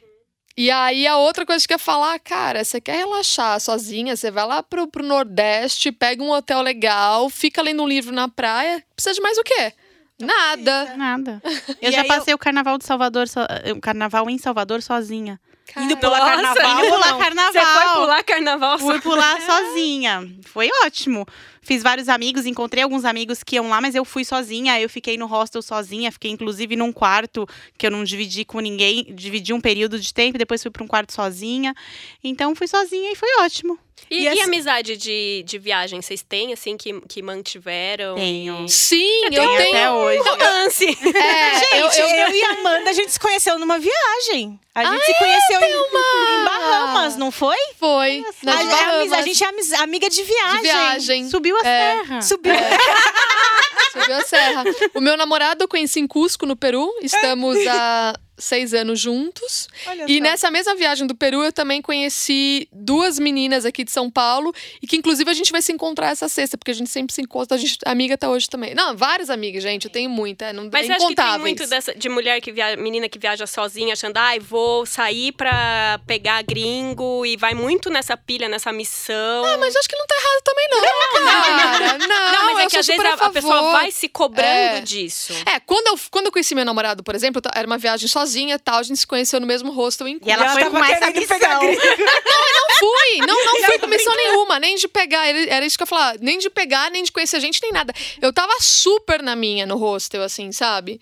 E 0.57 0.69
aí 0.69 1.07
a 1.07 1.15
outra 1.17 1.45
coisa 1.45 1.65
que 1.65 1.73
eu 1.73 1.75
ia 1.75 1.79
falar, 1.79 2.19
cara, 2.19 2.63
você 2.63 2.81
quer 2.81 2.97
relaxar 2.97 3.59
sozinha, 3.61 4.15
você 4.15 4.29
vai 4.29 4.45
lá 4.45 4.61
pro, 4.61 4.87
pro 4.87 5.03
Nordeste, 5.05 5.91
pega 5.91 6.21
um 6.21 6.31
hotel 6.31 6.61
legal, 6.61 7.29
fica 7.29 7.61
lendo 7.61 7.81
um 7.83 7.87
livro 7.87 8.13
na 8.13 8.27
praia. 8.27 8.83
Precisa 8.95 9.15
de 9.15 9.21
mais 9.21 9.37
o 9.37 9.43
quê? 9.43 9.73
Nada. 10.19 10.97
Nada. 10.97 11.41
Eu 11.81 11.89
E 11.89 11.91
já 11.93 12.03
passei 12.03 12.33
o 12.33 12.37
carnaval 12.37 12.77
de 12.77 12.85
Salvador, 12.85 13.27
so- 13.29 13.39
o 13.75 13.79
carnaval 13.79 14.29
em 14.29 14.37
Salvador 14.37 14.81
sozinha. 14.81 15.39
Indo 15.77 15.97
pular 15.97 16.19
Nossa, 16.19 16.31
carnaval. 16.55 16.79
Indo 16.85 16.93
pular 16.93 17.17
carnaval. 17.17 17.53
Você 17.53 17.59
foi 17.83 17.93
pular 18.01 18.23
carnaval 18.23 18.79
Fui 18.79 19.01
pular 19.01 19.41
sozinha. 19.41 20.29
Foi 20.45 20.69
ótimo. 20.85 21.25
Fiz 21.61 21.83
vários 21.83 22.09
amigos, 22.09 22.45
encontrei 22.47 22.81
alguns 22.83 23.05
amigos 23.05 23.43
que 23.43 23.55
iam 23.57 23.69
lá, 23.69 23.79
mas 23.79 23.93
eu 23.93 24.03
fui 24.03 24.25
sozinha. 24.25 24.79
Eu 24.81 24.89
fiquei 24.89 25.17
no 25.17 25.27
hostel 25.27 25.61
sozinha, 25.61 26.11
fiquei 26.11 26.31
inclusive 26.31 26.75
num 26.75 26.91
quarto 26.91 27.45
que 27.77 27.85
eu 27.85 27.91
não 27.91 28.03
dividi 28.03 28.43
com 28.43 28.59
ninguém, 28.59 29.05
dividi 29.13 29.53
um 29.53 29.61
período 29.61 29.99
de 29.99 30.11
tempo, 30.13 30.37
depois 30.37 30.61
fui 30.63 30.71
para 30.71 30.83
um 30.83 30.87
quarto 30.87 31.13
sozinha. 31.13 31.75
Então 32.23 32.55
fui 32.55 32.67
sozinha 32.67 33.11
e 33.11 33.15
foi 33.15 33.29
ótimo. 33.41 33.77
E, 34.09 34.21
E 34.21 34.23
e 34.23 34.27
assim- 34.29 34.41
amizade 34.41 34.97
de, 34.97 35.43
de 35.45 35.59
viagem, 35.59 36.01
vocês 36.01 36.23
têm, 36.23 36.53
assim, 36.53 36.75
que, 36.77 36.99
que 37.01 37.21
mantiveram? 37.21 38.15
Tenho. 38.15 38.67
Sim, 38.67 39.25
eu 39.25 39.29
Tenho 39.31 39.57
tenho. 39.57 39.69
até 39.69 39.91
hoje. 39.91 40.17
Romance! 40.29 40.85
É, 40.85 41.59
Gente, 41.59 41.99
eu, 41.99 42.05
eu, 42.07 42.15
eu, 42.15 42.35
e 42.35 42.43
a 42.43 42.49
Amanda, 42.53 42.89
a 42.89 42.93
gente 42.93 43.11
se 43.11 43.19
conheceu 43.19 43.59
numa 43.59 43.77
viagem. 43.77 44.59
A 44.73 44.85
gente 44.85 45.03
se 45.05 45.13
conheceu 45.19 45.58
em, 45.65 46.41
em 46.41 46.43
Bahamas, 46.45 47.15
não 47.15 47.31
foi? 47.31 47.55
foi. 47.79 48.23
A, 48.45 48.51
é 48.51 49.19
a 49.19 49.21
gente 49.21 49.43
é 49.43 49.47
amiz- 49.47 49.73
amiga 49.73 50.09
de 50.09 50.15
de 50.17 50.23
viagem. 50.23 50.61
viagem. 50.61 51.29
Subiu 51.29 51.55
a 51.55 51.59
É. 51.59 51.63
serra. 52.03 52.21
Subiu. 52.21 52.53
Subiu 53.93 54.15
a 54.17 54.21
serra. 54.23 54.63
O 54.93 55.01
meu 55.01 55.17
namorado 55.17 55.63
eu 55.63 55.67
conheci 55.67 55.99
em 55.99 56.07
Cusco, 56.07 56.45
no 56.45 56.55
Peru. 56.55 56.91
Estamos 57.01 57.57
há 57.67 58.13
seis 58.39 58.73
anos 58.73 58.99
juntos. 58.99 59.67
Olha 59.85 60.05
E 60.07 60.17
só. 60.17 60.23
nessa 60.23 60.51
mesma 60.51 60.75
viagem 60.75 61.05
do 61.05 61.13
Peru, 61.15 61.43
eu 61.43 61.51
também 61.51 61.81
conheci 61.81 62.67
duas 62.71 63.19
meninas 63.19 63.65
aqui 63.65 63.83
de 63.83 63.91
São 63.91 64.09
Paulo. 64.09 64.53
E 64.81 64.87
que, 64.87 64.95
inclusive, 64.97 65.29
a 65.29 65.33
gente 65.33 65.51
vai 65.51 65.61
se 65.61 65.71
encontrar 65.71 66.09
essa 66.11 66.27
sexta, 66.29 66.57
porque 66.57 66.71
a 66.71 66.75
gente 66.75 66.89
sempre 66.89 67.13
se 67.13 67.21
encontra. 67.21 67.55
A 67.55 67.59
gente 67.59 67.77
é 67.85 67.89
amiga 67.89 68.15
até 68.15 68.27
hoje 68.27 68.49
também. 68.49 68.73
Não, 68.73 68.95
várias 68.95 69.29
amigas, 69.29 69.61
gente. 69.63 69.85
Eu 69.85 69.91
tenho 69.91 70.09
muita. 70.09 70.45
é, 70.45 70.53
Não, 70.53 70.69
Mas 70.71 70.87
eu 70.89 70.95
acho 70.95 71.07
que 71.07 71.15
tem 71.15 71.39
muito 71.39 71.67
dessa, 71.67 71.93
de 71.93 72.09
mulher 72.09 72.39
que 72.41 72.51
viaja, 72.51 72.77
menina 72.81 73.07
que 73.09 73.19
viaja 73.19 73.45
sozinha, 73.45 73.93
achando, 73.93 74.17
ai, 74.17 74.39
vou 74.39 74.85
sair 74.85 75.31
pra 75.33 75.99
pegar 76.07 76.41
gringo 76.43 77.25
e 77.25 77.35
vai 77.37 77.53
muito 77.53 77.89
nessa 77.89 78.15
pilha, 78.15 78.47
nessa 78.47 78.71
missão. 78.71 79.45
Ah, 79.45 79.57
mas 79.57 79.75
acho 79.75 79.87
que 79.89 79.95
não 79.95 80.05
tá 80.07 80.15
errado 80.15 80.43
também, 80.43 80.67
não, 80.69 80.81
cara. 80.81 81.97
Não, 81.97 82.31
não, 82.31 82.53
mas 82.53 82.65
é 82.65 82.67
que 82.69 82.77
às 82.77 82.85
vezes 82.87 83.03
a, 83.05 83.13
a 83.25 83.29
pessoa 83.29 83.71
vai 83.71 83.91
se 83.91 84.07
cobrando 84.09 84.49
É. 84.49 84.81
disso. 84.81 85.33
É, 85.45 85.59
quando 85.59 85.87
eu, 85.87 85.99
quando 86.11 86.27
eu 86.27 86.31
conheci 86.31 86.55
meu 86.55 86.65
namorado, 86.65 87.03
por 87.03 87.15
exemplo, 87.15 87.41
era 87.55 87.65
uma 87.67 87.77
viagem 87.77 88.07
sozinha 88.07 88.28
e 88.55 88.59
tal, 88.59 88.79
a 88.79 88.83
gente 88.83 88.99
se 88.99 89.07
conheceu 89.07 89.39
no 89.39 89.47
mesmo 89.47 89.71
hostel 89.71 90.07
em 90.07 90.19
E 90.23 90.31
ela, 90.31 90.43
ela 90.45 90.53
foi 90.53 90.69
com 90.69 90.83
essa 90.83 91.11
querendo 91.11 91.27
pegar 91.27 91.59
missão. 91.59 91.85
Não 91.85 92.75
fui, 92.79 93.17
não, 93.25 93.45
não 93.45 93.63
fui 93.65 93.79
com 93.79 93.87
missão 93.87 94.15
nenhuma, 94.15 94.59
nem 94.59 94.75
de 94.75 94.87
pegar, 94.87 95.27
era, 95.27 95.39
era 95.49 95.65
isso 95.65 95.77
que 95.77 95.83
eu 95.83 95.87
falava, 95.87 96.17
nem 96.21 96.37
de 96.37 96.49
pegar, 96.49 96.89
nem 96.91 97.03
de 97.03 97.11
conhecer 97.11 97.39
gente, 97.39 97.59
nem 97.61 97.71
nada. 97.71 97.93
Eu 98.21 98.31
tava 98.31 98.53
super 98.59 99.21
na 99.21 99.35
minha 99.35 99.65
no 99.65 99.75
hostel, 99.75 100.23
assim, 100.23 100.51
sabe? 100.51 101.01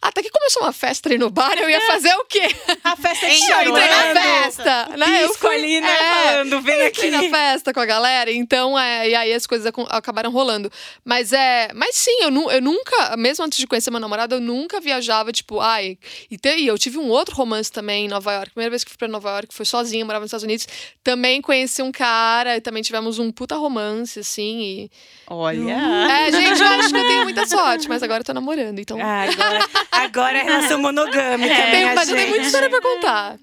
Até 0.00 0.22
que 0.22 0.30
começou 0.30 0.62
uma 0.62 0.72
festa 0.72 1.08
ali 1.08 1.18
no 1.18 1.30
bar, 1.30 1.56
eu 1.58 1.68
ia 1.68 1.80
fazer 1.80 2.14
o 2.14 2.24
quê? 2.26 2.46
A 2.84 2.94
festa 2.96 3.26
é 3.26 3.30
Em 3.34 3.50
Eu 3.50 3.62
entrei 3.70 3.88
na 3.88 4.20
festa, 4.22 4.88
né? 4.96 5.24
Eu 5.24 5.28
Pisco 5.30 5.46
ali, 5.48 5.80
né? 5.80 5.90
é, 5.90 6.30
Falando, 6.32 6.60
vem 6.60 6.86
Entrei 6.86 7.08
aqui. 7.08 7.10
na 7.10 7.22
festa 7.38 7.72
com 7.74 7.80
a 7.80 7.86
galera, 7.86 8.30
então, 8.30 8.78
é, 8.78 9.08
e 9.08 9.14
aí 9.14 9.32
as 9.32 9.46
coisas 9.46 9.70
acabaram 9.88 10.30
rolando. 10.30 10.70
Mas 11.04 11.32
é, 11.32 11.70
mas 11.74 11.96
sim, 11.96 12.16
eu, 12.22 12.30
nu- 12.30 12.50
eu 12.50 12.60
nunca, 12.60 13.16
mesmo 13.16 13.44
antes 13.44 13.58
de 13.58 13.66
conhecer 13.66 13.90
meu 13.90 13.98
namorado, 14.00 14.34
eu 14.36 14.40
nunca 14.40 14.80
viajava, 14.80 15.32
tipo, 15.32 15.60
ai. 15.60 15.98
E, 16.30 16.36
te- 16.38 16.56
e 16.56 16.66
eu 16.66 16.78
tive 16.78 16.98
um 16.98 17.08
outro 17.08 17.34
romance 17.34 17.70
também 17.72 18.04
em 18.04 18.08
Nova 18.08 18.32
York. 18.32 18.50
Primeira 18.52 18.70
vez 18.70 18.84
que 18.84 18.90
fui 18.90 18.98
pra 18.98 19.08
Nova 19.08 19.30
York, 19.30 19.54
foi 19.54 19.64
sozinha, 19.66 20.04
morava 20.04 20.22
nos 20.24 20.28
Estados 20.28 20.44
Unidos. 20.44 20.66
Também 21.02 21.40
conheci 21.42 21.82
um 21.82 21.90
cara, 21.90 22.56
e 22.56 22.60
também 22.60 22.82
tivemos 22.82 23.18
um 23.18 23.32
puta 23.32 23.56
romance, 23.56 24.20
assim. 24.20 24.60
E... 24.60 24.90
Olha. 25.28 25.72
É, 26.10 26.30
gente, 26.32 26.60
eu 26.60 26.66
acho 26.68 26.90
que 26.90 26.96
eu 26.96 27.06
tenho 27.08 27.22
muita 27.24 27.46
sorte, 27.46 27.88
mas 27.88 28.02
agora 28.02 28.20
eu 28.20 28.24
tô 28.24 28.32
namorando, 28.34 28.78
então. 28.78 28.98
Ah, 29.00 29.22
agora, 29.22 29.58
agora 29.90 30.38
é 30.38 30.42
relação 30.42 30.78
monogâmica, 30.80 31.38
minha 31.38 31.70
tenho, 31.70 31.94
mas 31.94 32.08
eu 32.08 32.14
tenho 32.14 32.26
gente. 32.26 32.30
muita 32.30 32.46
história 32.46 32.70
pra 32.70 32.80
contar. 32.80 33.36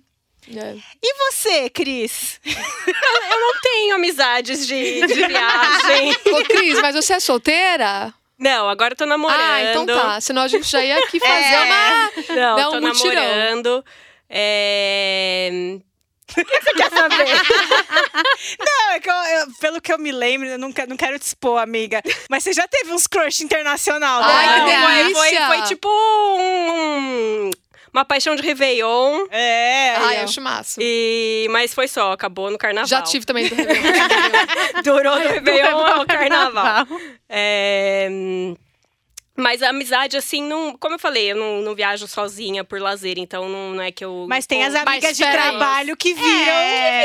É. 0.56 0.76
E 1.02 1.14
você, 1.32 1.70
Cris? 1.70 2.40
Eu 2.46 3.40
não 3.40 3.62
tenho 3.62 3.96
amizades 3.96 4.68
de, 4.68 5.06
de 5.08 5.14
viagem. 5.14 6.12
Ô, 6.34 6.44
Cris, 6.44 6.82
mas 6.82 6.96
você 6.96 7.14
é 7.14 7.20
solteira? 7.20 8.14
Não, 8.38 8.68
agora 8.68 8.92
eu 8.94 8.98
tô 8.98 9.06
namorando. 9.06 9.40
Ah, 9.40 9.64
então 9.64 9.86
tá. 9.86 10.20
Senão 10.20 10.42
a 10.42 10.48
gente 10.50 10.70
já 10.70 10.84
ia 10.84 10.98
aqui 11.00 11.20
fazer 11.20 11.54
É. 11.54 11.64
uma. 11.64 12.12
Não, 12.58 12.70
um 12.70 12.72
tô 12.72 12.82
mutirão. 12.82 13.16
namorando. 13.24 13.86
É... 14.30 15.78
O 16.32 16.46
que 16.46 16.62
você 16.62 16.74
quer 16.74 16.90
saber? 16.90 17.26
Não, 18.60 18.92
é 18.94 19.00
que 19.00 19.10
eu- 19.10 19.14
eu- 19.14 19.48
pelo 19.60 19.82
que 19.82 19.92
eu 19.94 20.00
me 20.00 20.12
lembro, 20.12 20.48
eu 20.48 20.58
nunca, 20.58 20.86
não 20.88 20.96
quero 20.98 21.20
te 21.20 21.24
expor, 21.28 21.62
amiga. 21.62 22.02
Mas 22.30 22.44
você 22.44 22.54
já 22.54 22.68
teve 22.68 22.92
uns 22.92 23.08
crush 23.08 23.42
internacional, 23.44 24.22
Ai, 24.24 24.48
né? 24.48 24.66
que 24.66 24.78
Não, 24.78 25.16
foi, 25.16 25.36
foi, 25.36 25.38
foi 25.58 25.62
tipo 25.68 25.88
um- 25.90 27.52
uma 27.94 28.04
paixão 28.06 28.36
de 28.36 28.42
Réveillon. 28.42 29.26
É, 29.30 29.96
Ai, 29.98 30.20
eu 30.20 30.24
acho 30.24 30.42
massa. 30.42 30.80
E... 30.82 31.48
Mas 31.52 31.74
foi 31.74 31.88
só, 31.88 32.12
acabou 32.14 32.50
no 32.50 32.58
carnaval. 32.58 32.88
Já 32.88 33.02
tive 33.02 33.26
também 33.26 33.48
do 33.48 33.56
Réveillon. 33.56 33.84
Durou 34.84 35.20
no 35.20 35.28
Réveillon 35.28 35.78
ao 35.86 36.06
carnaval. 36.08 36.64
Carnaval. 36.88 36.88
É, 37.30 38.08
hum, 38.10 38.56
Mas 39.36 39.64
a 39.64 39.70
amizade, 39.70 40.16
assim, 40.16 40.44
não, 40.44 40.78
como 40.78 40.94
eu 40.94 41.00
falei, 41.00 41.32
eu 41.32 41.36
não, 41.36 41.62
não 41.62 41.74
viajo 41.74 42.08
sozinha 42.08 42.64
por 42.64 42.80
lazer, 42.80 43.18
então 43.18 43.50
não, 43.50 43.72
não 43.74 43.82
é 43.84 43.92
que 43.92 44.06
eu. 44.06 44.28
Mas 44.30 44.46
tem 44.46 44.64
as 44.64 44.76
amigas 44.76 45.18
de 45.18 45.24
trabalho 45.26 45.98
que 45.98 46.14
viram. 46.14 46.26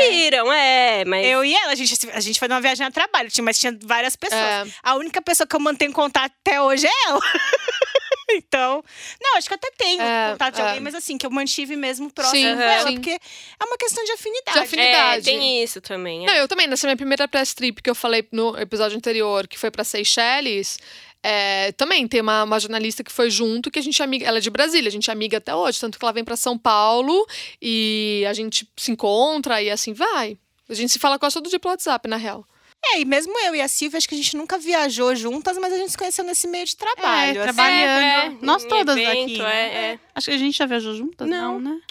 que 0.01 0.09
viram, 0.11 0.53
é, 0.53 1.03
mas. 1.05 1.25
Eu 1.25 1.43
e 1.43 1.55
ela, 1.55 1.71
a 1.71 1.75
gente, 1.75 2.09
a 2.11 2.19
gente 2.19 2.37
foi 2.37 2.47
numa 2.47 2.61
viagem 2.61 2.85
a 2.85 2.91
trabalho, 2.91 3.31
tinha- 3.31 3.43
mas 3.43 3.57
tinha 3.57 3.75
várias 3.83 4.15
pessoas. 4.15 4.39
É. 4.41 4.65
A 4.83 4.95
única 4.95 5.21
pessoa 5.23 5.47
que 5.47 5.55
eu 5.55 5.59
mantenho 5.59 5.91
contato 5.91 6.31
até 6.45 6.61
hoje 6.61 6.85
é 6.85 6.91
ela. 7.07 7.19
então, 8.31 8.83
não, 9.19 9.37
acho 9.37 9.47
que 9.47 9.55
até 9.55 9.71
tenho 9.75 10.01
É, 10.01 10.31
contato 10.31 10.53
de 10.55 10.61
é. 10.61 10.65
alguém, 10.65 10.79
mas 10.81 10.93
assim, 10.93 11.17
que 11.17 11.25
eu 11.25 11.31
mantive 11.31 11.75
mesmo 11.75 12.11
próximo 12.13 12.39
Sim, 12.47 12.55
com 12.55 12.61
ela, 12.61 12.87
sim. 12.87 12.93
porque 12.95 13.09
é 13.11 13.65
uma 13.65 13.75
questão 13.77 14.03
de 14.03 14.11
afinidade. 14.11 14.57
De 14.59 14.63
afinidade. 14.65 15.29
É, 15.29 15.33
tem 15.33 15.63
isso 15.63 15.81
também. 15.81 16.25
Não, 16.27 16.33
É. 16.33 16.41
eu 16.41 16.47
também, 16.47 16.67
nessa 16.67 16.85
minha 16.85 16.97
primeira 16.97 17.27
press 17.27 17.55
trip 17.55 17.81
que 17.81 17.89
eu 17.89 17.95
falei 17.95 18.27
no 18.31 18.55
episódio 18.59 18.95
anterior, 18.97 19.47
que 19.47 19.57
foi 19.57 19.71
pra 19.71 19.83
Seychelles, 19.83 20.77
é, 21.23 21.71
também 21.73 22.07
tem 22.07 22.21
uma, 22.21 22.43
uma 22.43 22.59
jornalista 22.59 23.03
que 23.03 23.11
foi 23.11 23.29
junto, 23.29 23.69
que 23.69 23.79
a 23.79 23.81
gente 23.81 24.01
é 24.01 24.05
amiga. 24.05 24.25
Ela 24.25 24.37
é 24.37 24.41
de 24.41 24.49
Brasília, 24.49 24.87
a 24.87 24.91
gente 24.91 25.09
é 25.09 25.13
amiga 25.13 25.37
até 25.37 25.53
hoje. 25.53 25.79
Tanto 25.79 25.99
que 25.99 26.05
ela 26.05 26.13
vem 26.13 26.23
pra 26.23 26.35
São 26.35 26.57
Paulo 26.57 27.25
e 27.61 28.23
a 28.27 28.33
gente 28.33 28.67
se 28.77 28.91
encontra 28.91 29.61
e 29.61 29.69
assim 29.69 29.93
vai. 29.93 30.37
A 30.69 30.73
gente 30.73 30.91
se 30.91 30.99
fala 30.99 31.17
quase 31.19 31.33
todo 31.33 31.49
dia 31.49 31.59
pelo 31.59 31.71
WhatsApp, 31.73 32.07
na 32.07 32.15
real. 32.15 32.45
É, 32.93 33.01
e 33.01 33.05
mesmo 33.05 33.33
eu 33.45 33.53
e 33.55 33.61
a 33.61 33.67
Silvia, 33.67 33.97
acho 33.97 34.07
que 34.07 34.15
a 34.15 34.17
gente 34.17 34.37
nunca 34.37 34.57
viajou 34.57 35.13
juntas, 35.13 35.57
mas 35.57 35.73
a 35.73 35.77
gente 35.77 35.91
se 35.91 35.97
conheceu 35.97 36.23
nesse 36.23 36.47
meio 36.47 36.65
de 36.65 36.77
trabalho. 36.77 37.37
É, 37.37 37.43
assim. 37.43 37.53
trabalhando. 37.53 38.37
É, 38.41 38.45
Nós 38.45 38.63
em 38.63 38.67
todas 38.69 38.95
evento, 38.95 39.33
aqui. 39.33 39.41
é, 39.41 39.43
né? 39.43 39.85
é. 39.93 39.99
Acho 40.15 40.27
que 40.29 40.35
a 40.35 40.37
gente 40.37 40.57
já 40.57 40.65
viajou 40.65 40.95
juntas, 40.95 41.27
não, 41.27 41.59
Não. 41.59 41.73
né? 41.75 41.81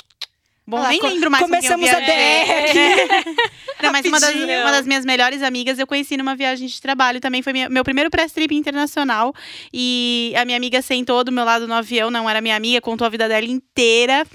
Bom, 0.69 0.77
Olha 0.77 0.83
lá, 0.85 0.91
nem 0.91 1.01
co- 1.01 1.07
lembro 1.07 1.31
mais 1.31 1.43
Começamos 1.45 1.89
a. 1.89 1.99
DR 1.99 2.05
aqui. 2.05 3.35
Não, 3.83 3.91
mas 3.91 4.05
uma 4.05 4.21
das, 4.21 4.35
uma 4.35 4.71
das 4.73 4.87
minhas 4.87 5.05
melhores 5.07 5.43
amigas 5.43 5.79
eu 5.79 5.87
conheci 5.87 6.17
numa 6.19 6.37
viagem 6.37 6.67
de 6.69 6.79
trabalho. 6.79 7.21
Também 7.21 7.41
foi 7.41 7.55
minha- 7.55 7.71
meu 7.71 7.83
primeiro 7.83 8.11
press 8.11 8.33
trip 8.33 8.55
internacional. 8.55 9.33
E 9.73 10.35
a 10.37 10.45
minha 10.45 10.59
amiga 10.59 10.83
sentou 10.83 11.25
do 11.25 11.33
meu 11.33 11.43
lado 11.45 11.67
no 11.67 11.73
avião, 11.73 12.11
não 12.11 12.29
era 12.29 12.43
minha 12.43 12.55
amiga, 12.55 12.83
contou 12.83 13.07
a 13.07 13.09
vida 13.09 13.27
dela 13.27 13.47
inteira. 13.47 14.27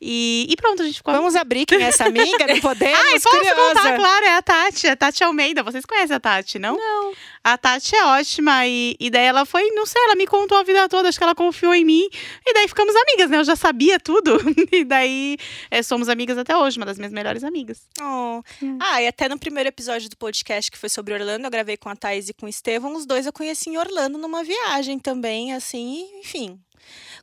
E, 0.00 0.46
e 0.48 0.56
pronto, 0.56 0.80
a 0.82 0.86
gente 0.86 0.96
ficou. 0.96 1.12
Vamos 1.12 1.36
abrir 1.36 1.66
quem 1.66 1.82
é 1.82 1.88
essa 1.88 2.06
amiga? 2.06 2.46
Não 2.46 2.60
podemos? 2.62 2.98
Ai, 2.98 3.20
posso 3.20 3.28
Curiosa. 3.36 3.56
contar, 3.74 3.96
claro, 3.96 4.24
é 4.24 4.36
a 4.36 4.42
Tati, 4.42 4.86
a 4.88 4.96
Tati 4.96 5.22
Almeida. 5.22 5.62
Vocês 5.62 5.84
conhecem 5.84 6.16
a 6.16 6.20
Tati, 6.20 6.58
não? 6.58 6.78
Não. 6.78 7.12
A 7.46 7.58
Tati 7.58 7.94
é 7.94 8.06
ótima 8.06 8.66
e, 8.66 8.96
e 8.98 9.10
daí 9.10 9.26
ela 9.26 9.44
foi, 9.44 9.68
não 9.72 9.84
sei, 9.84 10.02
ela 10.02 10.16
me 10.16 10.26
contou 10.26 10.56
a 10.56 10.62
vida 10.62 10.88
toda, 10.88 11.10
acho 11.10 11.18
que 11.18 11.24
ela 11.24 11.34
confiou 11.34 11.74
em 11.74 11.84
mim. 11.84 12.08
E 12.46 12.54
daí 12.54 12.66
ficamos 12.66 12.94
amigas, 12.96 13.28
né? 13.28 13.36
Eu 13.36 13.44
já 13.44 13.54
sabia 13.54 14.00
tudo. 14.00 14.38
E 14.72 14.82
daí 14.82 15.36
é, 15.70 15.82
somos 15.82 16.08
amigas 16.08 16.38
até 16.38 16.56
hoje, 16.56 16.78
uma 16.78 16.86
das 16.86 16.96
minhas 16.96 17.12
melhores 17.12 17.44
amigas. 17.44 17.82
Oh. 18.00 18.42
Ah, 18.80 19.02
e 19.02 19.06
até 19.06 19.28
no 19.28 19.38
primeiro 19.38 19.68
episódio 19.68 20.08
do 20.08 20.16
podcast 20.16 20.70
que 20.70 20.78
foi 20.78 20.88
sobre 20.88 21.14
Orlando, 21.14 21.44
eu 21.44 21.50
gravei 21.50 21.76
com 21.76 21.88
a 21.88 21.94
Thaís 21.94 22.28
e 22.28 22.34
com 22.34 22.46
o 22.46 22.48
Estevão. 22.48 22.96
Os 22.96 23.04
dois 23.04 23.26
eu 23.26 23.32
conheci 23.32 23.70
em 23.70 23.76
Orlando 23.76 24.18
numa 24.18 24.42
viagem 24.42 24.98
também, 24.98 25.52
assim, 25.52 26.08
enfim. 26.18 26.58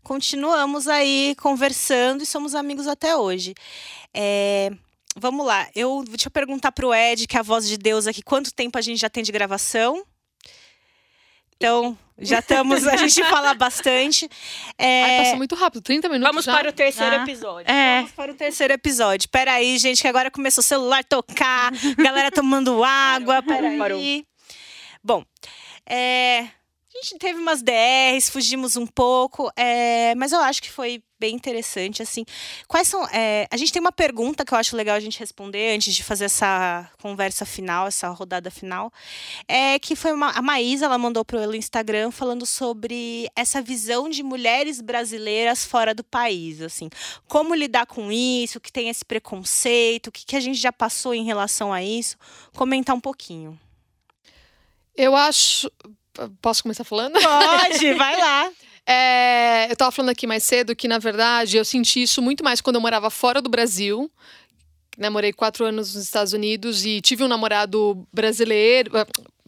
Continuamos 0.03 0.87
aí 0.87 1.35
conversando 1.41 2.21
e 2.21 2.25
somos 2.25 2.53
amigos 2.53 2.87
até 2.87 3.17
hoje. 3.17 3.53
É, 4.13 4.71
Vamos 5.15 5.45
lá, 5.45 5.67
eu 5.75 6.05
deixa 6.07 6.27
eu 6.27 6.31
perguntar 6.31 6.71
pro 6.71 6.93
Ed, 6.93 7.27
que 7.27 7.35
é 7.35 7.39
a 7.41 7.43
voz 7.43 7.67
de 7.67 7.77
Deus 7.77 8.07
aqui, 8.07 8.21
quanto 8.21 8.53
tempo 8.53 8.77
a 8.77 8.81
gente 8.81 8.97
já 8.97 9.09
tem 9.09 9.21
de 9.21 9.31
gravação? 9.31 10.05
Então, 11.61 11.97
já 12.19 12.39
estamos, 12.39 12.87
a 12.87 12.95
gente 12.97 13.23
fala 13.25 13.53
bastante. 13.53 14.29
É, 14.77 15.03
Ai, 15.03 15.17
passou 15.23 15.37
muito 15.37 15.55
rápido, 15.55 15.81
30 15.81 16.09
minutos 16.09 16.27
Vamos 16.29 16.45
já. 16.45 16.53
para 16.53 16.69
o 16.69 16.73
terceiro 16.73 17.15
Ah. 17.15 17.23
episódio. 17.23 17.71
É. 17.71 17.95
Vamos 17.97 18.11
para 18.11 18.31
o 18.31 18.35
terceiro 18.35 18.73
episódio. 18.73 19.29
Peraí, 19.29 19.77
gente, 19.77 20.01
que 20.01 20.07
agora 20.07 20.29
começou 20.31 20.61
o 20.61 20.65
celular 20.65 20.99
a 20.99 21.03
tocar, 21.03 21.71
galera 21.97 22.31
tomando 22.31 22.81
água. 22.85 23.41
Peraí. 23.43 23.77
Parou. 23.77 24.01
Bom, 25.03 25.23
é, 25.87 26.39
a 26.41 26.97
gente 27.03 27.17
teve 27.19 27.39
umas 27.39 27.61
DRs, 27.61 28.29
fugimos 28.29 28.75
um 28.75 28.85
pouco, 28.85 29.51
é, 29.55 30.13
mas 30.15 30.31
eu 30.31 30.39
acho 30.41 30.61
que 30.61 30.69
foi 30.71 31.01
bem 31.21 31.35
interessante, 31.35 32.01
assim. 32.01 32.25
Quais 32.67 32.87
são... 32.87 33.07
é, 33.09 33.47
a 33.51 33.55
gente 33.55 33.71
tem 33.71 33.79
uma 33.79 33.91
pergunta 33.91 34.43
que 34.43 34.51
eu 34.51 34.57
acho 34.57 34.75
legal 34.75 34.95
a 34.95 34.99
gente 34.99 35.19
responder 35.19 35.75
antes 35.75 35.93
de 35.93 36.03
fazer 36.03 36.25
essa 36.25 36.89
conversa 36.99 37.45
final, 37.45 37.85
essa 37.85 38.09
rodada 38.09 38.49
final, 38.49 38.91
é 39.47 39.77
que 39.77 39.95
foi 39.95 40.11
uma, 40.11 40.31
a 40.31 40.41
Maísa, 40.41 40.85
ela 40.85 40.97
mandou 40.97 41.23
pelo 41.23 41.55
Instagram 41.55 42.09
falando 42.09 42.43
sobre 42.47 43.29
essa 43.35 43.61
visão 43.61 44.09
de 44.09 44.23
mulheres 44.23 44.81
brasileiras 44.81 45.63
fora 45.63 45.93
do 45.93 46.03
país, 46.03 46.59
assim. 46.59 46.89
Como 47.27 47.53
lidar 47.53 47.85
com 47.85 48.11
isso, 48.11 48.59
que 48.59 48.71
tem 48.71 48.89
esse 48.89 49.05
preconceito, 49.05 50.07
o 50.07 50.11
que, 50.11 50.25
que 50.25 50.35
a 50.35 50.39
gente 50.39 50.59
já 50.59 50.73
passou 50.73 51.13
em 51.13 51.23
relação 51.23 51.71
a 51.71 51.83
isso. 51.83 52.17
Comentar 52.55 52.95
um 52.95 52.99
pouquinho. 52.99 53.59
Eu 54.97 55.15
acho. 55.15 55.71
Posso 56.41 56.63
começar 56.63 56.83
falando? 56.83 57.13
Pode, 57.21 57.93
vai 57.93 58.19
lá. 58.19 58.51
É, 58.85 59.67
eu 59.71 59.75
tava 59.75 59.91
falando 59.91 60.09
aqui 60.09 60.25
mais 60.25 60.43
cedo 60.43 60.75
que, 60.75 60.87
na 60.87 60.97
verdade, 60.97 61.57
eu 61.57 61.65
senti 61.65 62.01
isso 62.01 62.21
muito 62.21 62.43
mais 62.43 62.61
quando 62.61 62.75
eu 62.75 62.81
morava 62.81 63.09
fora 63.09 63.41
do 63.41 63.49
Brasil. 63.49 64.11
Né, 64.97 65.09
morei 65.09 65.31
quatro 65.31 65.65
anos 65.65 65.95
nos 65.95 66.03
Estados 66.03 66.33
Unidos 66.33 66.85
e 66.85 66.99
tive 66.99 67.23
um 67.23 67.27
namorado 67.27 68.05
brasileiro, 68.13 68.97
eh, 68.97 69.05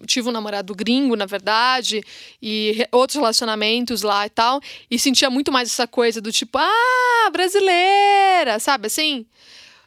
tive 0.07 0.29
um 0.29 0.31
namorado 0.31 0.73
gringo, 0.73 1.17
na 1.17 1.25
verdade, 1.25 2.01
e 2.41 2.87
outros 2.91 3.17
relacionamentos 3.17 4.01
lá 4.03 4.25
e 4.25 4.29
tal. 4.29 4.61
E 4.89 4.97
sentia 4.97 5.29
muito 5.29 5.51
mais 5.51 5.69
essa 5.69 5.85
coisa 5.85 6.21
do 6.21 6.31
tipo, 6.31 6.57
ah, 6.57 7.29
brasileira, 7.31 8.57
sabe 8.57 8.87
assim? 8.87 9.25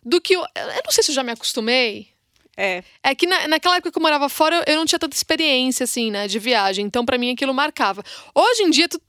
Do 0.05 0.21
que 0.21 0.35
eu. 0.37 0.41
Eu 0.43 0.83
não 0.85 0.93
sei 0.93 1.03
se 1.03 1.11
eu 1.11 1.15
já 1.15 1.23
me 1.23 1.33
acostumei. 1.33 2.09
É. 2.57 2.85
É 3.03 3.15
que 3.15 3.27
na, 3.27 3.49
naquela 3.49 3.77
época 3.77 3.91
que 3.93 3.99
eu 3.99 4.03
morava 4.03 4.29
fora, 4.29 4.57
eu, 4.57 4.75
eu 4.75 4.77
não 4.79 4.87
tinha 4.87 4.99
tanta 4.99 5.17
experiência, 5.17 5.85
assim, 5.85 6.11
né, 6.11 6.29
de 6.29 6.39
viagem. 6.39 6.85
Então, 6.85 7.05
pra 7.05 7.19
mim, 7.19 7.33
aquilo 7.33 7.53
marcava. 7.55 8.03
Hoje 8.35 8.63
em 8.63 8.71
dia, 8.71 8.89
tu- 8.89 9.01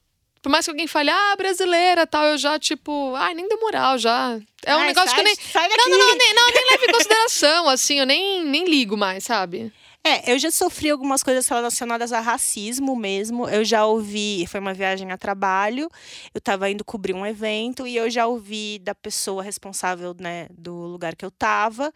por 0.48 0.52
mais 0.52 0.64
que 0.64 0.70
alguém 0.70 0.86
fale, 0.86 1.10
ah, 1.10 1.36
brasileira 1.36 2.06
tal, 2.06 2.24
eu 2.24 2.38
já, 2.38 2.58
tipo, 2.58 3.14
ai, 3.14 3.34
nem 3.34 3.46
deu 3.46 3.60
moral, 3.60 3.98
já. 3.98 4.40
É 4.64 4.74
um 4.74 4.78
Ai, 4.78 4.86
negócio 4.88 5.10
sai, 5.10 5.16
que 5.16 5.20
eu 5.20 5.24
nem. 5.24 5.34
Sai 5.36 5.68
daqui. 5.68 5.90
Não, 5.90 5.98
não, 5.98 6.08
não, 6.08 6.16
nem, 6.16 6.34
não, 6.34 6.46
nem 6.46 6.70
levo 6.70 6.84
em 6.84 6.92
consideração, 6.92 7.68
assim, 7.68 7.98
eu 7.98 8.06
nem, 8.06 8.42
nem 8.46 8.64
ligo 8.64 8.96
mais, 8.96 9.24
sabe? 9.24 9.70
É, 10.02 10.32
eu 10.32 10.38
já 10.38 10.50
sofri 10.50 10.88
algumas 10.88 11.22
coisas 11.22 11.46
relacionadas 11.46 12.14
a 12.14 12.20
racismo 12.20 12.96
mesmo. 12.96 13.46
Eu 13.46 13.62
já 13.62 13.84
ouvi, 13.84 14.46
foi 14.46 14.58
uma 14.58 14.72
viagem 14.72 15.12
a 15.12 15.18
trabalho, 15.18 15.90
eu 16.32 16.40
tava 16.40 16.70
indo 16.70 16.82
cobrir 16.82 17.12
um 17.12 17.26
evento 17.26 17.86
e 17.86 17.94
eu 17.94 18.08
já 18.08 18.26
ouvi 18.26 18.78
da 18.78 18.94
pessoa 18.94 19.42
responsável, 19.42 20.16
né, 20.18 20.46
do 20.50 20.72
lugar 20.72 21.14
que 21.14 21.26
eu 21.26 21.30
tava, 21.30 21.92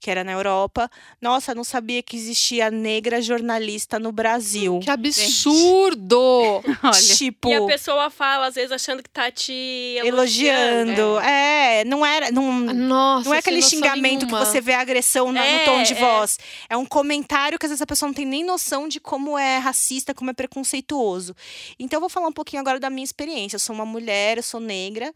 que 0.00 0.10
era 0.10 0.24
na 0.24 0.32
Europa. 0.32 0.90
Nossa, 1.20 1.54
não 1.54 1.62
sabia 1.62 2.02
que 2.02 2.16
existia 2.16 2.70
negra 2.70 3.20
jornalista 3.20 3.98
no 3.98 4.10
Brasil. 4.10 4.80
Que 4.82 4.90
absurdo! 4.90 6.62
Olha. 6.82 7.14
Tipo, 7.16 7.48
E 7.50 7.54
a 7.54 7.66
pessoa 7.66 8.08
fala, 8.10 8.46
às 8.46 8.54
vezes, 8.54 8.72
achando 8.72 9.02
que 9.02 9.10
tá 9.10 9.30
te 9.30 9.52
elogiando. 10.02 10.90
elogiando. 10.92 11.20
É, 11.20 11.84
não 11.84 12.04
era. 12.04 12.30
Não, 12.30 12.50
Nossa, 12.60 13.28
Não 13.28 13.34
é 13.34 13.38
aquele 13.38 13.60
xingamento 13.62 14.24
nenhuma. 14.26 14.40
que 14.40 14.46
você 14.46 14.60
vê 14.60 14.72
a 14.72 14.80
agressão 14.80 15.26
no, 15.26 15.32
no 15.34 15.38
É, 15.38 15.64
tom 15.64 15.82
de 15.82 15.92
é. 15.92 15.96
voz. 15.96 16.38
É 16.68 16.76
um 16.76 16.86
comentário 16.86 17.58
que 17.58 17.66
às 17.66 17.70
vezes 17.70 17.82
a 17.82 17.86
pessoa 17.86 18.06
não 18.08 18.14
tem 18.14 18.24
nem 18.24 18.42
noção 18.44 18.88
de 18.88 18.98
como 19.00 19.36
é 19.38 19.58
racista, 19.58 20.14
como 20.14 20.30
é 20.30 20.32
preconceituoso. 20.32 21.34
Então 21.78 21.98
eu 21.98 22.00
vou 22.00 22.08
falar 22.08 22.28
um 22.28 22.32
pouquinho 22.32 22.60
agora 22.60 22.80
da 22.80 22.88
minha 22.88 23.04
experiência. 23.04 23.56
Eu 23.56 23.60
sou 23.60 23.74
uma 23.74 23.84
mulher, 23.84 24.38
eu 24.38 24.42
sou 24.42 24.60
negra. 24.60 25.12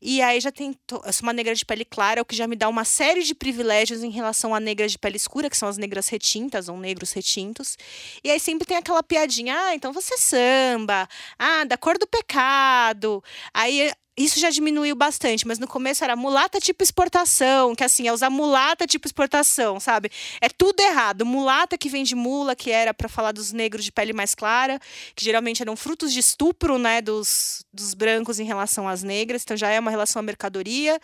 E 0.00 0.22
aí 0.22 0.40
já 0.40 0.50
tem. 0.50 0.74
Eu 0.90 1.12
sou 1.12 1.24
uma 1.24 1.32
negra 1.32 1.54
de 1.54 1.64
pele 1.64 1.84
clara, 1.84 2.22
o 2.22 2.24
que 2.24 2.34
já 2.34 2.46
me 2.46 2.56
dá 2.56 2.68
uma 2.68 2.84
série 2.84 3.22
de 3.22 3.34
privilégios 3.34 4.02
em 4.02 4.13
relação 4.14 4.54
a 4.54 4.60
negras 4.60 4.92
de 4.92 4.98
pele 4.98 5.16
escura, 5.16 5.50
que 5.50 5.56
são 5.56 5.68
as 5.68 5.76
negras 5.76 6.08
retintas 6.08 6.68
ou 6.68 6.76
negros 6.78 7.12
retintos. 7.12 7.76
E 8.22 8.30
aí 8.30 8.40
sempre 8.40 8.66
tem 8.66 8.76
aquela 8.76 9.02
piadinha: 9.02 9.54
ah, 9.56 9.74
então 9.74 9.92
você 9.92 10.16
samba, 10.16 11.08
ah, 11.38 11.64
da 11.64 11.76
cor 11.76 11.98
do 11.98 12.06
pecado. 12.06 13.22
Aí 13.52 13.92
isso 14.16 14.38
já 14.38 14.48
diminuiu 14.48 14.94
bastante, 14.94 15.46
mas 15.46 15.58
no 15.58 15.66
começo 15.66 16.04
era 16.04 16.14
mulata 16.14 16.60
tipo 16.60 16.84
exportação, 16.84 17.74
que 17.74 17.82
assim, 17.82 18.06
é 18.06 18.12
usar 18.12 18.30
mulata 18.30 18.86
tipo 18.86 19.08
exportação, 19.08 19.80
sabe? 19.80 20.08
É 20.40 20.48
tudo 20.48 20.80
errado. 20.80 21.26
Mulata 21.26 21.76
que 21.76 21.88
vem 21.88 22.04
de 22.04 22.14
mula, 22.14 22.54
que 22.54 22.70
era 22.70 22.94
para 22.94 23.08
falar 23.08 23.32
dos 23.32 23.50
negros 23.50 23.84
de 23.84 23.90
pele 23.90 24.12
mais 24.12 24.32
clara, 24.34 24.78
que 25.16 25.24
geralmente 25.24 25.62
eram 25.62 25.74
frutos 25.74 26.12
de 26.12 26.20
estupro, 26.20 26.78
né, 26.78 27.02
dos, 27.02 27.64
dos 27.72 27.92
brancos 27.92 28.38
em 28.38 28.44
relação 28.44 28.88
às 28.88 29.02
negras, 29.02 29.42
então 29.42 29.56
já 29.56 29.68
é 29.70 29.80
uma 29.80 29.90
relação 29.90 30.20
à 30.20 30.22
mercadoria. 30.22 31.00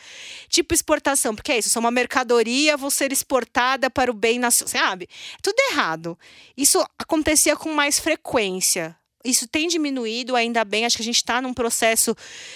Tipo 0.48 0.72
exportação, 0.72 1.34
porque 1.34 1.50
é 1.50 1.58
isso, 1.58 1.68
sou 1.68 1.80
uma 1.80 1.90
mercadoria, 1.90 2.76
vou 2.76 2.90
ser 2.90 3.12
exportada 3.12 3.90
para 3.90 4.10
o 4.10 4.14
bem 4.14 4.38
nacional, 4.38 4.68
sabe? 4.70 5.08
É 5.34 5.38
tudo 5.42 5.56
errado. 5.72 6.16
Isso 6.56 6.80
acontecia 6.96 7.56
com 7.56 7.72
mais 7.72 7.98
frequência. 7.98 8.99
Isso 9.24 9.46
tem 9.46 9.68
diminuído, 9.68 10.34
ainda 10.34 10.64
bem. 10.64 10.86
Acho 10.86 10.96
que 10.96 11.02
a 11.02 11.04
gente 11.04 11.16
está 11.16 11.42
num 11.42 11.52
processo 11.52 12.14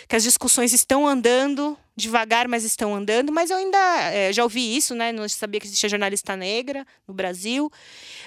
que 0.09 0.17
as 0.17 0.23
discussões 0.23 0.73
estão 0.73 1.07
andando 1.07 1.77
devagar, 1.97 2.49
mas 2.49 2.65
estão 2.65 2.95
andando. 2.95 3.33
Mas 3.33 3.51
eu 3.51 3.57
ainda 3.57 3.79
eh, 4.13 4.33
já 4.33 4.43
ouvi 4.43 4.77
isso, 4.77 4.95
né? 4.95 5.13
Não 5.13 5.29
sabia 5.29 5.61
que 5.61 5.67
existia 5.67 5.89
jornalista 5.89 6.37
negra 6.37 6.87
no 7.07 7.15
Brasil. 7.15 7.71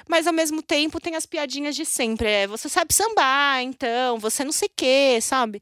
Mas 0.08 0.28
ao 0.28 0.34
mesmo 0.34 0.62
tempo 0.62 1.02
tem 1.02 1.16
as 1.16 1.26
piadinhas 1.26 1.76
de 1.76 1.86
sempre. 1.86 2.30
É, 2.30 2.48
você 2.48 2.70
sabe 2.70 2.94
sambar, 2.94 3.62
então, 3.62 4.20
você 4.20 4.44
não 4.44 4.52
sei 4.52 4.68
o 4.68 4.72
quê, 4.76 5.20
sabe? 5.22 5.62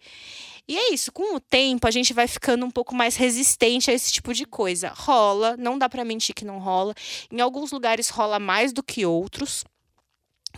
E 0.67 0.77
é 0.77 0.93
isso, 0.93 1.11
com 1.11 1.35
o 1.35 1.39
tempo 1.39 1.87
a 1.87 1.91
gente 1.91 2.11
vai 2.11 2.27
ficando 2.27 2.65
um 2.65 2.71
pouco 2.71 2.95
mais 2.95 3.15
resistente 3.15 3.91
a 3.91 3.93
esse 3.93 4.11
tipo 4.11 4.33
de 4.33 4.45
coisa. 4.45 4.91
Rola, 4.95 5.55
não 5.57 5.77
dá 5.77 5.87
pra 5.87 6.03
mentir 6.03 6.33
que 6.33 6.43
não 6.43 6.57
rola. 6.57 6.93
Em 7.31 7.39
alguns 7.39 7.71
lugares 7.71 8.09
rola 8.09 8.39
mais 8.39 8.73
do 8.73 8.81
que 8.81 9.05
outros. 9.05 9.63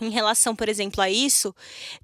Em 0.00 0.10
relação, 0.10 0.54
por 0.54 0.68
exemplo, 0.68 1.00
a 1.02 1.10
isso, 1.10 1.54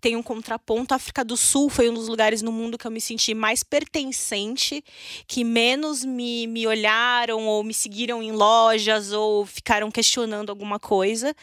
tem 0.00 0.16
um 0.16 0.22
contraponto. 0.22 0.92
A 0.94 0.96
África 0.96 1.24
do 1.24 1.36
Sul 1.36 1.68
foi 1.68 1.88
um 1.88 1.94
dos 1.94 2.08
lugares 2.08 2.42
no 2.42 2.50
mundo 2.52 2.76
que 2.78 2.86
eu 2.86 2.90
me 2.90 3.00
senti 3.00 3.34
mais 3.34 3.62
pertencente, 3.62 4.82
que 5.26 5.44
menos 5.44 6.04
me, 6.04 6.46
me 6.46 6.66
olharam 6.66 7.46
ou 7.46 7.62
me 7.62 7.72
seguiram 7.74 8.22
em 8.22 8.32
lojas 8.32 9.12
ou 9.12 9.46
ficaram 9.46 9.90
questionando 9.90 10.50
alguma 10.50 10.78
coisa. 10.78 11.34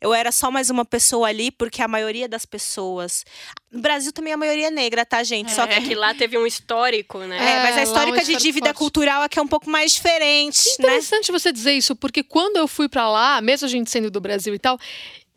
Eu 0.00 0.14
era 0.14 0.30
só 0.30 0.48
mais 0.48 0.70
uma 0.70 0.84
pessoa 0.84 1.26
ali, 1.26 1.50
porque 1.50 1.82
a 1.82 1.88
maioria 1.88 2.28
das 2.28 2.46
pessoas. 2.46 3.24
No 3.70 3.80
Brasil 3.80 4.12
também 4.12 4.32
a 4.32 4.36
maioria 4.36 4.68
é 4.68 4.70
negra, 4.70 5.04
tá, 5.04 5.24
gente? 5.24 5.50
Só 5.52 5.64
É 5.64 5.80
que 5.80 5.92
lá 5.94 6.14
teve 6.14 6.38
um 6.38 6.46
histórico, 6.46 7.18
né? 7.18 7.36
é, 7.36 7.62
mas 7.64 7.74
É, 7.76 7.78
a 7.78 7.80
um 7.80 7.82
histórica 7.82 8.16
de 8.18 8.22
histórico 8.22 8.42
dívida 8.42 8.66
forte. 8.66 8.78
cultural 8.78 9.22
aqui 9.22 9.40
é 9.40 9.42
um 9.42 9.48
pouco 9.48 9.68
mais 9.68 9.92
diferente, 9.92 10.62
Que 10.62 10.82
né? 10.82 10.88
interessante 10.90 11.32
você 11.32 11.50
dizer 11.52 11.72
isso, 11.72 11.96
porque 11.96 12.22
quando 12.22 12.56
eu 12.58 12.68
fui 12.68 12.88
pra 12.88 13.10
lá, 13.10 13.40
mesmo 13.40 13.66
a 13.66 13.68
gente 13.68 13.90
sendo 13.90 14.08
do 14.08 14.20
Brasil 14.20 14.54
e 14.54 14.58
tal, 14.60 14.78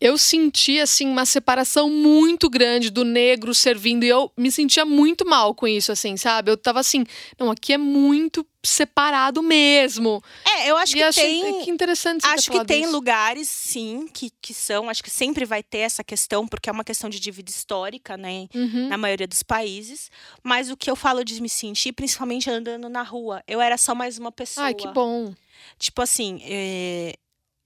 eu 0.02 0.18
senti 0.18 0.80
assim 0.80 1.08
uma 1.08 1.28
separação 1.28 1.88
muito 1.88 2.50
grande 2.50 2.90
do 2.90 3.06
negro 3.06 3.54
servindo 3.54 4.04
e 4.04 4.10
eu 4.10 4.32
me 4.36 4.52
sentia 4.52 4.84
muito 4.84 5.24
mal 5.28 5.54
com 5.54 5.68
isso, 5.68 5.92
assim, 5.92 6.18
sabe? 6.18 6.50
Eu 6.50 6.58
tava 6.58 6.80
assim, 6.80 7.06
não, 7.38 7.52
aqui 7.52 7.72
é 7.72 7.78
muito 7.78 8.44
separado 8.64 9.44
mesmo. 9.44 10.24
É, 10.44 10.72
eu 10.72 10.76
acho 10.76 10.94
e 10.94 10.98
que 10.98 11.04
achei 11.04 11.42
tem. 11.42 11.64
que 11.64 11.70
interessante 11.70 12.26
Acho 12.26 12.50
que 12.50 12.66
tem 12.66 12.84
isso. 12.84 12.92
lugares, 12.92 13.48
sim, 13.48 14.08
que, 14.12 14.32
que 14.42 14.56
são. 14.56 14.90
Acho 14.90 15.04
que 15.04 15.12
sempre 15.12 15.46
vai 15.46 15.62
ter 15.62 15.80
essa 15.80 16.04
questão, 16.04 16.48
porque 16.48 16.68
é 16.68 16.74
uma 16.74 16.84
questão 16.84 17.08
de 17.08 17.20
dívida 17.20 17.52
histórica, 17.52 18.18
né? 18.18 18.48
Uhum. 18.56 18.88
Na 18.88 18.98
maioria 18.98 19.28
dos 19.28 19.44
países. 19.44 20.10
Mas 20.42 20.72
o 20.72 20.78
que 20.78 20.90
eu 20.90 20.96
falo 20.96 21.24
de 21.24 21.40
me 21.40 21.50
sentir, 21.50 21.92
principalmente 21.92 22.50
andando 22.50 22.90
na 22.90 23.04
rua, 23.04 23.44
eu 23.48 23.62
era 23.62 23.78
só 23.78 23.94
mais 23.94 24.18
uma 24.18 24.32
pessoa. 24.32 24.66
Ai, 24.66 24.74
que 24.74 24.88
bom. 24.88 25.32
Tipo 25.78 26.02
assim, 26.02 26.42
é, 26.44 27.14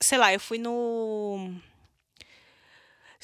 sei 0.02 0.18
lá, 0.18 0.34
eu 0.34 0.40
fui 0.40 0.58
no. 0.58 1.50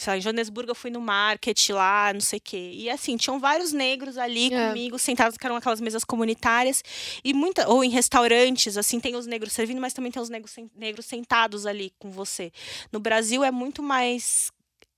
Sei 0.01 0.13
lá, 0.13 0.17
em 0.17 0.21
Joanesburgo 0.21 0.71
eu 0.71 0.75
fui 0.75 0.89
no 0.89 0.99
market 0.99 1.69
lá, 1.69 2.11
não 2.11 2.21
sei 2.21 2.39
o 2.39 2.41
quê. 2.43 2.71
E 2.73 2.89
assim, 2.89 3.15
tinham 3.17 3.39
vários 3.39 3.71
negros 3.71 4.17
ali 4.17 4.51
É. 4.51 4.69
comigo, 4.69 4.97
sentados, 4.97 5.37
que 5.37 5.45
eram 5.45 5.55
aquelas 5.55 5.79
mesas 5.79 6.03
comunitárias. 6.03 6.83
E 7.23 7.35
muita. 7.35 7.69
Ou 7.69 7.83
em 7.83 7.89
restaurantes, 7.91 8.77
assim, 8.77 8.99
tem 8.99 9.15
os 9.15 9.27
negros 9.27 9.53
servindo, 9.53 9.79
mas 9.79 9.93
também 9.93 10.11
tem 10.11 10.19
os 10.19 10.27
negros, 10.27 10.55
negros 10.75 11.05
sentados 11.05 11.67
ali 11.67 11.93
com 11.99 12.09
você. 12.09 12.51
No 12.91 12.99
Brasil 12.99 13.43
é 13.43 13.51
muito 13.51 13.83
mais. 13.83 14.51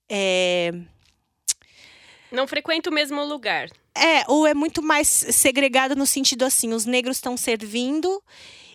é, 0.07 0.71
Não 2.31 2.47
frequenta 2.47 2.89
o 2.89 2.93
mesmo 2.93 3.25
lugar. 3.25 3.67
É, 3.93 4.23
ou 4.29 4.47
é 4.47 4.53
muito 4.53 4.81
mais 4.81 5.09
segregado 5.09 5.97
no 5.97 6.05
sentido 6.05 6.45
assim, 6.45 6.71
os 6.71 6.85
negros 6.85 7.17
estão 7.17 7.35
servindo 7.35 8.23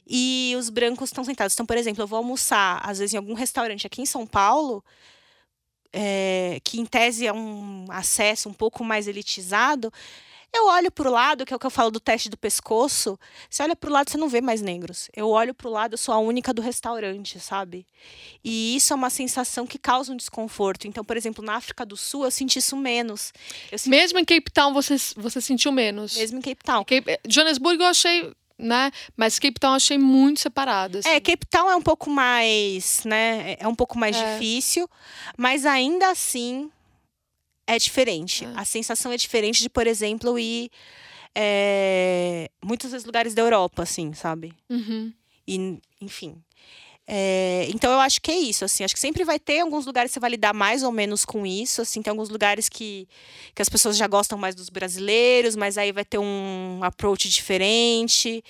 e 0.07 0.55
os 0.59 0.69
brancos 0.69 1.09
estão 1.09 1.25
sentados. 1.25 1.55
Então, 1.55 1.65
por 1.65 1.79
exemplo, 1.79 2.03
eu 2.03 2.07
vou 2.07 2.19
almoçar, 2.19 2.83
às 2.85 2.99
vezes, 2.99 3.15
em 3.15 3.17
algum 3.17 3.33
restaurante 3.33 3.87
aqui 3.87 4.03
em 4.03 4.07
São 4.07 4.27
Paulo, 4.27 4.85
é, 5.93 6.61
que 6.65 6.81
em 6.81 6.87
tese 6.87 7.27
é 7.27 7.33
um 7.33 7.87
acesso 7.89 8.49
um 8.49 8.55
pouco 8.55 8.85
mais 8.85 9.07
elitizado. 9.09 9.93
Eu 10.53 10.67
olho 10.67 10.91
pro 10.91 11.11
lado, 11.11 11.45
que 11.45 11.53
é 11.53 11.57
o 11.57 11.59
que 11.59 11.67
eu 11.67 11.71
falo 11.71 11.91
do 11.91 12.01
teste 12.01 12.31
do 12.31 12.37
pescoço. 12.37 13.19
Você 13.51 13.63
olha 13.63 13.77
pro 13.77 13.93
lado, 13.93 14.11
você 14.11 14.17
não 14.17 14.29
vê 14.31 14.41
mais 14.41 14.63
negros. 14.63 15.11
Eu 15.15 15.29
olho 15.29 15.53
pro 15.53 15.69
lado, 15.69 15.93
eu 15.93 15.99
sou 15.99 16.15
a 16.15 16.19
única 16.19 16.55
do 16.55 16.63
restaurante, 16.63 17.39
sabe? 17.39 17.87
E 18.43 18.75
isso 18.75 18.93
é 18.93 18.97
uma 18.97 19.11
sensação 19.11 19.67
que 19.67 19.79
causa 19.79 20.11
um 20.13 20.17
desconforto. 20.17 20.89
Então, 20.89 21.05
por 21.05 21.17
exemplo, 21.19 21.45
na 21.45 21.57
África 21.57 21.85
do 21.85 21.97
Sul, 21.99 22.25
eu 22.25 22.31
senti 22.31 22.59
isso 22.61 22.77
menos. 22.77 23.33
Senti 23.71 23.91
Mesmo 23.91 24.19
em 24.19 24.25
Cape 24.25 24.51
Town 24.51 24.73
você, 24.73 24.97
você 25.17 25.41
sentiu 25.41 25.71
menos. 25.71 26.17
mesmo 26.17 26.39
em 26.39 26.43
Cape 26.43 26.65
Town. 26.65 26.83
Cape, 26.85 27.21
Johannesburgo 27.29 27.83
eu 27.83 27.89
achei, 27.89 28.33
né? 28.59 28.91
Mas 29.17 29.39
Cape 29.39 29.61
Town 29.61 29.71
eu 29.71 29.77
achei 29.77 29.97
muito 29.99 30.41
separado. 30.41 30.99
assim. 30.99 31.09
É, 31.09 31.21
Cape 31.21 31.47
Town 31.47 31.71
é 31.71 31.77
um 31.77 31.83
pouco 31.83 32.11
mais, 32.11 33.03
né? 33.05 33.57
É 33.59 33.69
um 33.69 33.75
pouco 33.75 33.97
mais 33.99 34.17
É. 34.17 34.33
difícil, 34.35 34.89
mas 35.37 35.65
ainda 35.65 36.11
assim 36.11 36.71
é 37.67 37.79
diferente. 37.79 38.45
É. 38.45 38.53
A 38.57 38.65
sensação 38.65 39.13
é 39.13 39.17
diferente 39.17 39.63
de, 39.63 39.69
por 39.69 39.87
exemplo, 39.87 40.39
ir 40.39 40.71
é, 41.35 42.51
muitos 42.65 42.91
dos 42.91 43.05
lugares 43.05 43.35
da 43.35 43.43
Europa, 43.43 43.83
assim, 43.85 44.13
sabe? 44.13 44.53
Uhum. 44.69 45.13
E, 45.47 45.79
enfim. 46.01 46.43
É, 47.11 47.67
então 47.71 47.91
eu 47.91 48.01
acho 48.01 48.21
que 48.21 48.31
é 48.31 48.37
isso, 48.37 48.67
assim, 48.67 48.85
acho 48.85 48.93
que 48.93 49.01
sempre 49.01 49.25
vai 49.25 49.39
ter 49.39 49.61
alguns 49.61 49.87
lugares 49.87 50.11
que 50.11 50.15
você 50.15 50.21
vai 50.21 50.29
lidar 50.29 50.53
mais 50.53 50.83
ou 50.83 50.93
menos 50.93 51.25
com 51.25 51.47
isso, 51.47 51.81
assim, 51.81 52.03
tem 52.03 52.11
alguns 52.11 52.29
lugares 52.29 52.69
que, 52.69 53.09
que 53.55 53.63
as 53.63 53.69
pessoas 53.71 53.97
já 53.97 54.07
gostam 54.07 54.37
mais 54.37 54.55
dos 54.55 54.69
brasileiros, 54.69 55.57
mas 55.57 55.79
aí 55.79 55.91
vai 55.91 56.05
ter 56.05 56.19
um 56.19 56.81
approach 56.83 57.27
diferente. 57.31 58.45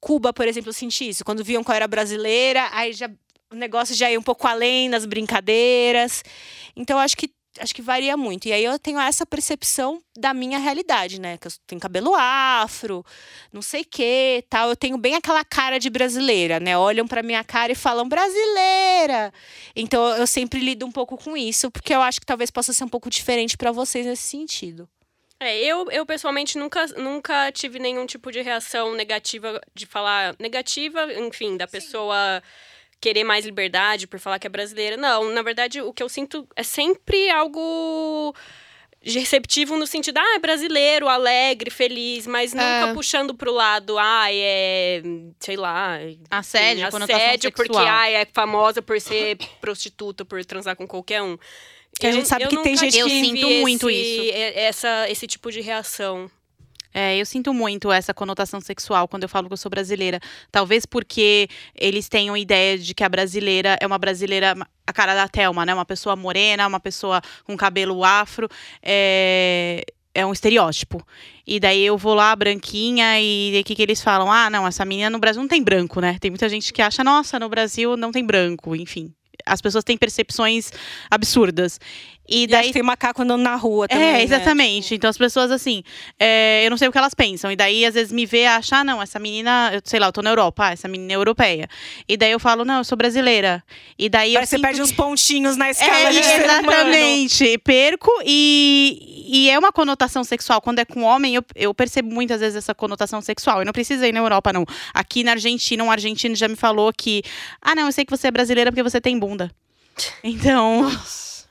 Cuba, 0.00 0.32
por 0.32 0.48
exemplo, 0.48 0.70
eu 0.70 0.72
senti 0.72 1.10
isso, 1.10 1.26
quando 1.26 1.44
viam 1.44 1.62
que 1.62 1.72
era 1.72 1.86
brasileira, 1.86 2.70
aí 2.72 2.94
já 2.94 3.10
o 3.52 3.54
negócio 3.54 3.94
já 3.94 4.10
ia 4.10 4.18
um 4.18 4.22
pouco 4.22 4.48
além 4.48 4.88
das 4.88 5.04
brincadeiras. 5.04 6.24
Então 6.74 6.98
acho 6.98 7.16
que 7.18 7.30
acho 7.58 7.74
que 7.74 7.82
varia 7.82 8.16
muito. 8.16 8.46
E 8.46 8.52
aí 8.52 8.64
eu 8.64 8.78
tenho 8.78 8.98
essa 8.98 9.24
percepção 9.24 10.02
da 10.16 10.34
minha 10.34 10.58
realidade, 10.58 11.20
né? 11.20 11.36
Que 11.38 11.48
eu 11.48 11.52
tenho 11.66 11.80
cabelo 11.80 12.14
afro, 12.14 13.04
não 13.52 13.62
sei 13.62 13.82
o 13.82 13.86
que, 13.86 14.44
tal. 14.48 14.68
Eu 14.68 14.76
tenho 14.76 14.96
bem 14.96 15.14
aquela 15.14 15.44
cara 15.44 15.78
de 15.78 15.90
brasileira, 15.90 16.60
né? 16.60 16.76
Olham 16.76 17.06
pra 17.06 17.22
minha 17.22 17.44
cara 17.44 17.72
e 17.72 17.76
falam 17.76 18.08
brasileira. 18.08 19.32
Então 19.74 20.16
eu 20.16 20.26
sempre 20.26 20.60
lido 20.60 20.86
um 20.86 20.92
pouco 20.92 21.16
com 21.16 21.36
isso, 21.36 21.70
porque 21.70 21.94
eu 21.94 22.02
acho 22.02 22.20
que 22.20 22.26
talvez 22.26 22.50
possa 22.50 22.72
ser 22.72 22.84
um 22.84 22.88
pouco 22.88 23.10
diferente 23.10 23.56
pra 23.56 23.72
vocês 23.72 24.06
nesse 24.06 24.22
sentido. 24.22 24.88
É, 25.40 25.58
eu, 25.58 25.90
eu 25.90 26.06
pessoalmente 26.06 26.56
nunca, 26.56 26.86
nunca 26.96 27.50
tive 27.52 27.78
nenhum 27.78 28.06
tipo 28.06 28.30
de 28.30 28.40
reação 28.40 28.94
negativa, 28.94 29.60
de 29.74 29.84
falar 29.84 30.34
negativa, 30.38 31.12
enfim, 31.14 31.56
da 31.56 31.66
pessoa 31.66 32.42
querer 33.04 33.22
mais 33.24 33.44
liberdade 33.44 34.06
por 34.06 34.18
falar 34.18 34.38
que 34.38 34.46
é 34.46 34.50
brasileira. 34.50 34.96
Não, 34.96 35.30
na 35.30 35.42
verdade, 35.42 35.82
o 35.82 35.92
que 35.92 36.02
eu 36.02 36.08
sinto 36.08 36.48
é 36.56 36.62
sempre 36.62 37.28
algo 37.28 38.34
receptivo 39.02 39.76
no 39.76 39.86
sentido, 39.86 40.16
ah, 40.16 40.34
é 40.36 40.38
brasileiro, 40.38 41.06
alegre, 41.08 41.70
feliz, 41.70 42.26
mas 42.26 42.54
nunca 42.54 42.88
É. 42.88 42.94
puxando 42.94 43.34
pro 43.34 43.52
lado, 43.52 43.98
ah, 43.98 44.28
é, 44.32 45.02
sei 45.38 45.56
lá, 45.56 45.98
Assédio, 46.30 46.86
assédio 46.86 47.52
porque 47.52 47.76
ah, 47.76 48.08
é 48.08 48.24
famosa 48.32 48.80
por 48.80 48.98
ser 48.98 49.36
prostituta, 49.60 50.24
por 50.24 50.42
transar 50.46 50.74
com 50.74 50.86
qualquer 50.86 51.20
um. 51.20 51.36
Que 52.00 52.06
a 52.06 52.12
gente 52.12 52.26
sabe 52.26 52.46
que 52.48 52.56
tem 52.62 52.74
gente 52.76 52.92
que- 52.94 52.98
Eu 52.98 53.08
sinto 53.08 53.46
muito 53.60 53.90
esse- 53.90 54.28
isso. 54.28 54.32
Essa, 54.58 55.10
esse 55.10 55.26
tipo 55.26 55.52
de 55.52 55.60
reação. 55.60 56.30
É, 56.94 57.20
eu 57.20 57.26
sinto 57.26 57.52
muito 57.52 57.90
essa 57.90 58.14
conotação 58.14 58.60
sexual 58.60 59.08
quando 59.08 59.24
eu 59.24 59.28
falo 59.28 59.48
que 59.48 59.52
eu 59.52 59.56
sou 59.56 59.68
brasileira. 59.68 60.20
Talvez 60.52 60.86
porque 60.86 61.48
eles 61.74 62.08
tenham 62.08 62.36
ideia 62.36 62.78
de 62.78 62.94
que 62.94 63.02
a 63.02 63.08
brasileira 63.08 63.76
é 63.80 63.86
uma 63.86 63.98
brasileira, 63.98 64.54
a 64.86 64.92
cara 64.92 65.12
da 65.12 65.26
Thelma, 65.26 65.66
né? 65.66 65.74
Uma 65.74 65.84
pessoa 65.84 66.14
morena, 66.14 66.68
uma 66.68 66.78
pessoa 66.78 67.20
com 67.44 67.56
cabelo 67.56 68.04
afro. 68.04 68.48
É, 68.80 69.84
é 70.14 70.24
um 70.24 70.32
estereótipo. 70.32 71.04
E 71.44 71.58
daí 71.58 71.84
eu 71.84 71.98
vou 71.98 72.14
lá, 72.14 72.34
branquinha, 72.36 73.20
e 73.20 73.60
o 73.60 73.64
que, 73.64 73.74
que 73.74 73.82
eles 73.82 74.00
falam? 74.00 74.30
Ah, 74.30 74.48
não, 74.48 74.66
essa 74.66 74.84
menina 74.84 75.10
no 75.10 75.18
Brasil 75.18 75.42
não 75.42 75.48
tem 75.48 75.62
branco, 75.62 76.00
né? 76.00 76.16
Tem 76.20 76.30
muita 76.30 76.48
gente 76.48 76.72
que 76.72 76.80
acha, 76.80 77.02
nossa, 77.02 77.38
no 77.38 77.48
Brasil 77.48 77.96
não 77.96 78.12
tem 78.12 78.24
branco, 78.24 78.76
enfim. 78.76 79.12
As 79.44 79.60
pessoas 79.60 79.84
têm 79.84 79.98
percepções 79.98 80.70
absurdas. 81.10 81.78
E 82.28 82.44
E 82.44 82.46
daí 82.46 82.62
daí 82.64 82.72
tem 82.72 82.82
macaco 82.82 83.22
andando 83.22 83.42
na 83.42 83.54
rua 83.56 83.86
também. 83.86 84.06
é, 84.08 84.12
né? 84.12 84.22
exatamente. 84.22 84.94
Então 84.94 85.08
as 85.10 85.18
pessoas, 85.18 85.50
assim, 85.50 85.82
é, 86.18 86.62
eu 86.64 86.70
não 86.70 86.76
sei 86.76 86.88
o 86.88 86.92
que 86.92 86.98
elas 86.98 87.14
pensam. 87.14 87.50
E 87.52 87.56
daí, 87.56 87.84
às 87.84 87.94
vezes, 87.94 88.12
me 88.12 88.24
vê 88.26 88.46
achar, 88.46 88.80
ah, 88.80 88.84
não, 88.84 89.00
essa 89.02 89.18
menina, 89.18 89.70
eu 89.74 89.80
sei 89.84 90.00
lá, 90.00 90.06
eu 90.08 90.12
tô 90.12 90.22
na 90.22 90.30
Europa, 90.30 90.66
ah, 90.66 90.72
essa 90.72 90.88
menina 90.88 91.12
é 91.12 91.16
europeia. 91.16 91.68
E 92.08 92.16
daí 92.16 92.32
eu 92.32 92.40
falo, 92.40 92.64
não, 92.64 92.78
eu 92.78 92.84
sou 92.84 92.96
brasileira. 92.96 93.62
E 93.98 94.08
daí 94.08 94.30
eu 94.32 94.34
Parece 94.34 94.50
você 94.50 94.56
sinto 94.56 94.64
perde 94.66 94.82
uns 94.82 94.92
pontinhos 94.92 95.56
na 95.56 95.68
é, 95.68 95.70
escala 95.70 96.10
de 96.12 96.22
ser 96.24 96.44
humano. 96.44 96.90
exatamente. 96.90 97.58
Perco 97.58 98.10
e, 98.24 99.24
e 99.28 99.50
é 99.50 99.58
uma 99.58 99.70
conotação 99.72 100.24
sexual. 100.24 100.60
Quando 100.60 100.78
é 100.78 100.84
com 100.84 101.02
homem, 101.02 101.34
eu, 101.34 101.44
eu 101.54 101.74
percebo 101.74 102.12
muitas 102.12 102.40
vezes 102.40 102.56
essa 102.56 102.74
conotação 102.74 103.20
sexual. 103.20 103.60
Eu 103.60 103.64
não 103.66 103.72
preciso 103.72 104.04
ir 104.04 104.12
na 104.12 104.20
Europa, 104.20 104.52
não. 104.52 104.64
Aqui 104.92 105.22
na 105.22 105.32
Argentina, 105.32 105.82
um 105.84 105.90
argentino 105.90 106.34
já 106.34 106.48
me 106.48 106.56
falou 106.56 106.92
que. 106.96 107.22
Ah, 107.60 107.74
não, 107.74 107.86
eu 107.86 107.92
sei 107.92 108.04
que 108.04 108.10
você 108.10 108.28
é 108.28 108.30
brasileira 108.30 108.70
porque 108.70 108.82
você 108.82 109.00
tem 109.00 109.18
bunda. 109.18 109.50
Então. 110.24 110.90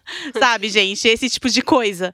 Sabe, 0.38 0.70
gente? 0.70 1.08
Esse 1.08 1.30
tipo 1.30 1.50
de 1.50 1.62
coisa. 1.62 2.14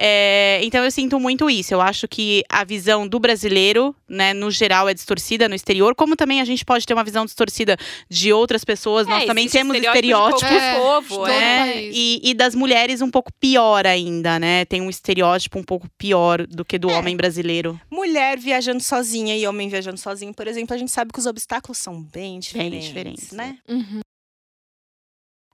É, 0.00 0.60
então 0.62 0.84
eu 0.84 0.90
sinto 0.92 1.18
muito 1.18 1.50
isso. 1.50 1.74
Eu 1.74 1.80
acho 1.80 2.06
que 2.06 2.44
a 2.48 2.62
visão 2.64 3.06
do 3.08 3.18
brasileiro, 3.18 3.94
né, 4.08 4.32
no 4.32 4.48
geral, 4.50 4.88
é 4.88 4.94
distorcida 4.94 5.48
no 5.48 5.56
exterior, 5.56 5.92
como 5.96 6.14
também 6.14 6.40
a 6.40 6.44
gente 6.44 6.64
pode 6.64 6.86
ter 6.86 6.94
uma 6.94 7.02
visão 7.02 7.24
distorcida 7.24 7.76
de 8.08 8.32
outras 8.32 8.64
pessoas. 8.64 9.06
Nós 9.08 9.24
É, 9.24 9.26
também 9.26 9.44
existe 9.46 9.58
temos 9.58 9.76
estereótipo 9.76 10.00
de 10.00 10.06
estereótipos. 10.06 10.40
qualquer 10.48 10.62
É, 10.62 10.78
povo, 10.78 11.08
de 11.08 11.14
todo 11.16 11.30
é. 11.30 11.82
E, 11.84 12.20
e 12.22 12.34
das 12.34 12.54
mulheres 12.54 13.00
um 13.00 13.10
pouco 13.10 13.32
pior 13.40 13.86
ainda, 13.86 14.38
né? 14.38 14.64
Tem 14.66 14.80
um 14.80 14.88
estereótipo 14.90 15.58
um 15.58 15.64
pouco 15.64 15.88
pior 15.98 16.46
do 16.46 16.64
que 16.64 16.78
do 16.78 16.88
homem 16.88 17.16
brasileiro. 17.16 17.80
Mulher 17.90 18.38
viajando 18.38 18.80
sozinha 18.82 19.36
e 19.36 19.46
homem 19.48 19.68
viajando 19.68 19.98
sozinho, 19.98 20.32
por 20.32 20.46
exemplo, 20.46 20.74
a 20.74 20.78
gente 20.78 20.92
sabe 20.92 21.12
que 21.12 21.18
os 21.18 21.26
obstáculos 21.26 21.78
são 21.78 22.00
bem 22.00 22.28
Bem 22.28 22.38
diferentes, 22.40 22.86
diferentes, 22.86 23.32
né? 23.32 23.58
Uhum. 23.68 24.00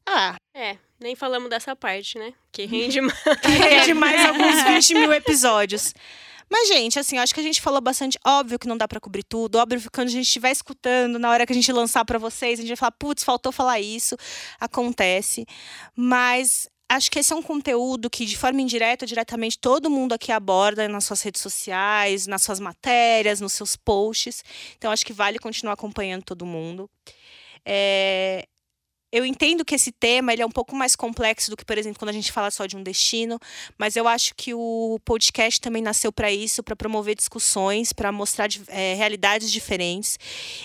Ah, 0.06 0.34
É, 0.54 0.76
nem 1.04 1.14
falamos 1.14 1.50
dessa 1.50 1.76
parte, 1.76 2.18
né? 2.18 2.32
Que 2.50 2.64
rende 2.66 3.00
mais. 3.00 3.22
rende 3.42 3.94
mais 3.94 4.26
alguns 4.26 4.62
20 4.62 4.94
mil 4.94 5.12
episódios. 5.12 5.94
Mas, 6.50 6.68
gente, 6.68 6.98
assim, 6.98 7.18
acho 7.18 7.34
que 7.34 7.40
a 7.40 7.42
gente 7.42 7.60
falou 7.60 7.80
bastante. 7.80 8.18
Óbvio 8.24 8.58
que 8.58 8.66
não 8.66 8.76
dá 8.76 8.88
pra 8.88 9.00
cobrir 9.00 9.22
tudo. 9.22 9.56
Óbvio 9.56 9.82
que 9.82 9.90
quando 9.90 10.08
a 10.08 10.10
gente 10.10 10.26
estiver 10.26 10.50
escutando, 10.50 11.18
na 11.18 11.30
hora 11.30 11.46
que 11.46 11.52
a 11.52 11.54
gente 11.54 11.70
lançar 11.72 12.04
pra 12.04 12.18
vocês, 12.18 12.58
a 12.58 12.62
gente 12.62 12.70
vai 12.70 12.76
falar, 12.76 12.92
putz, 12.92 13.22
faltou 13.22 13.52
falar 13.52 13.80
isso. 13.80 14.16
Acontece. 14.58 15.46
Mas 15.94 16.68
acho 16.88 17.10
que 17.10 17.18
esse 17.18 17.32
é 17.32 17.36
um 17.36 17.42
conteúdo 17.42 18.08
que, 18.08 18.24
de 18.24 18.36
forma 18.36 18.60
indireta 18.60 19.04
ou 19.04 19.08
diretamente, 19.08 19.58
todo 19.58 19.90
mundo 19.90 20.12
aqui 20.12 20.32
aborda 20.32 20.88
nas 20.88 21.04
suas 21.04 21.22
redes 21.22 21.40
sociais, 21.42 22.26
nas 22.26 22.42
suas 22.42 22.60
matérias, 22.60 23.40
nos 23.40 23.52
seus 23.52 23.76
posts. 23.76 24.42
Então, 24.76 24.90
acho 24.90 25.04
que 25.04 25.12
vale 25.12 25.38
continuar 25.38 25.74
acompanhando 25.74 26.22
todo 26.22 26.46
mundo. 26.46 26.88
É, 27.66 28.46
Eu 29.14 29.24
entendo 29.24 29.64
que 29.64 29.76
esse 29.76 29.92
tema 29.92 30.32
ele 30.32 30.42
é 30.42 30.46
um 30.46 30.50
pouco 30.50 30.74
mais 30.74 30.96
complexo 30.96 31.48
do 31.48 31.56
que, 31.56 31.64
por 31.64 31.78
exemplo, 31.78 32.00
quando 32.00 32.08
a 32.08 32.12
gente 32.12 32.32
fala 32.32 32.50
só 32.50 32.66
de 32.66 32.76
um 32.76 32.82
destino, 32.82 33.38
mas 33.78 33.94
eu 33.94 34.08
acho 34.08 34.34
que 34.34 34.52
o 34.52 34.98
podcast 35.04 35.60
também 35.60 35.80
nasceu 35.80 36.10
para 36.10 36.32
isso, 36.32 36.64
para 36.64 36.74
promover 36.74 37.14
discussões, 37.14 37.92
para 37.92 38.10
mostrar 38.10 38.48
eh, 38.66 38.94
realidades 38.94 39.52
diferentes 39.52 40.18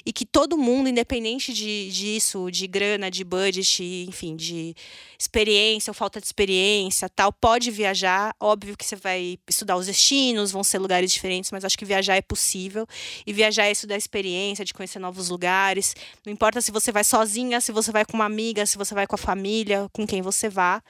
e 0.04 0.12
que 0.12 0.26
todo 0.26 0.58
mundo, 0.58 0.90
independente 0.90 1.54
de, 1.54 1.92
disso, 1.92 2.50
de 2.50 2.66
grana, 2.66 3.12
de 3.12 3.24
budget, 3.24 3.84
enfim, 4.08 4.36
de 4.36 4.74
experiência 5.20 5.92
ou 5.92 5.94
falta 5.94 6.20
de 6.20 6.26
experiência, 6.26 7.08
tal, 7.08 7.32
pode 7.32 7.70
viajar. 7.70 8.36
Óbvio 8.40 8.76
que 8.76 8.84
você 8.84 8.96
vai 8.96 9.38
estudar 9.48 9.76
os 9.76 9.86
destinos, 9.86 10.52
vão 10.52 10.64
ser 10.64 10.80
lugares 10.80 11.14
diferentes, 11.14 11.52
mas 11.52 11.64
acho 11.64 11.78
que 11.78 11.86
viajar 11.86 12.16
é 12.16 12.22
possível 12.22 12.88
e 13.28 13.32
viajar 13.32 13.66
é 13.66 13.72
estudar 13.72 13.96
experiência, 13.96 14.66
de 14.66 14.74
conhecer 14.74 14.98
novos 14.98 15.30
lugares. 15.30 15.96
Não 16.26 16.34
importa 16.34 16.62
se 16.62 16.72
você 16.72 16.92
vai 16.92 17.04
sozinha, 17.04 17.62
se 17.62 17.72
você 17.72 17.92
vai 17.92 18.04
com 18.06 18.14
uma 18.14 18.39
amiga, 18.40 18.66
se 18.66 18.78
você 18.78 18.94
vai 18.96 19.06
com 19.06 19.16
a 19.16 19.18
família, 19.18 19.90
com 19.92 20.08
quem 20.08 20.22
você 20.22 20.48
vá. 20.48 20.82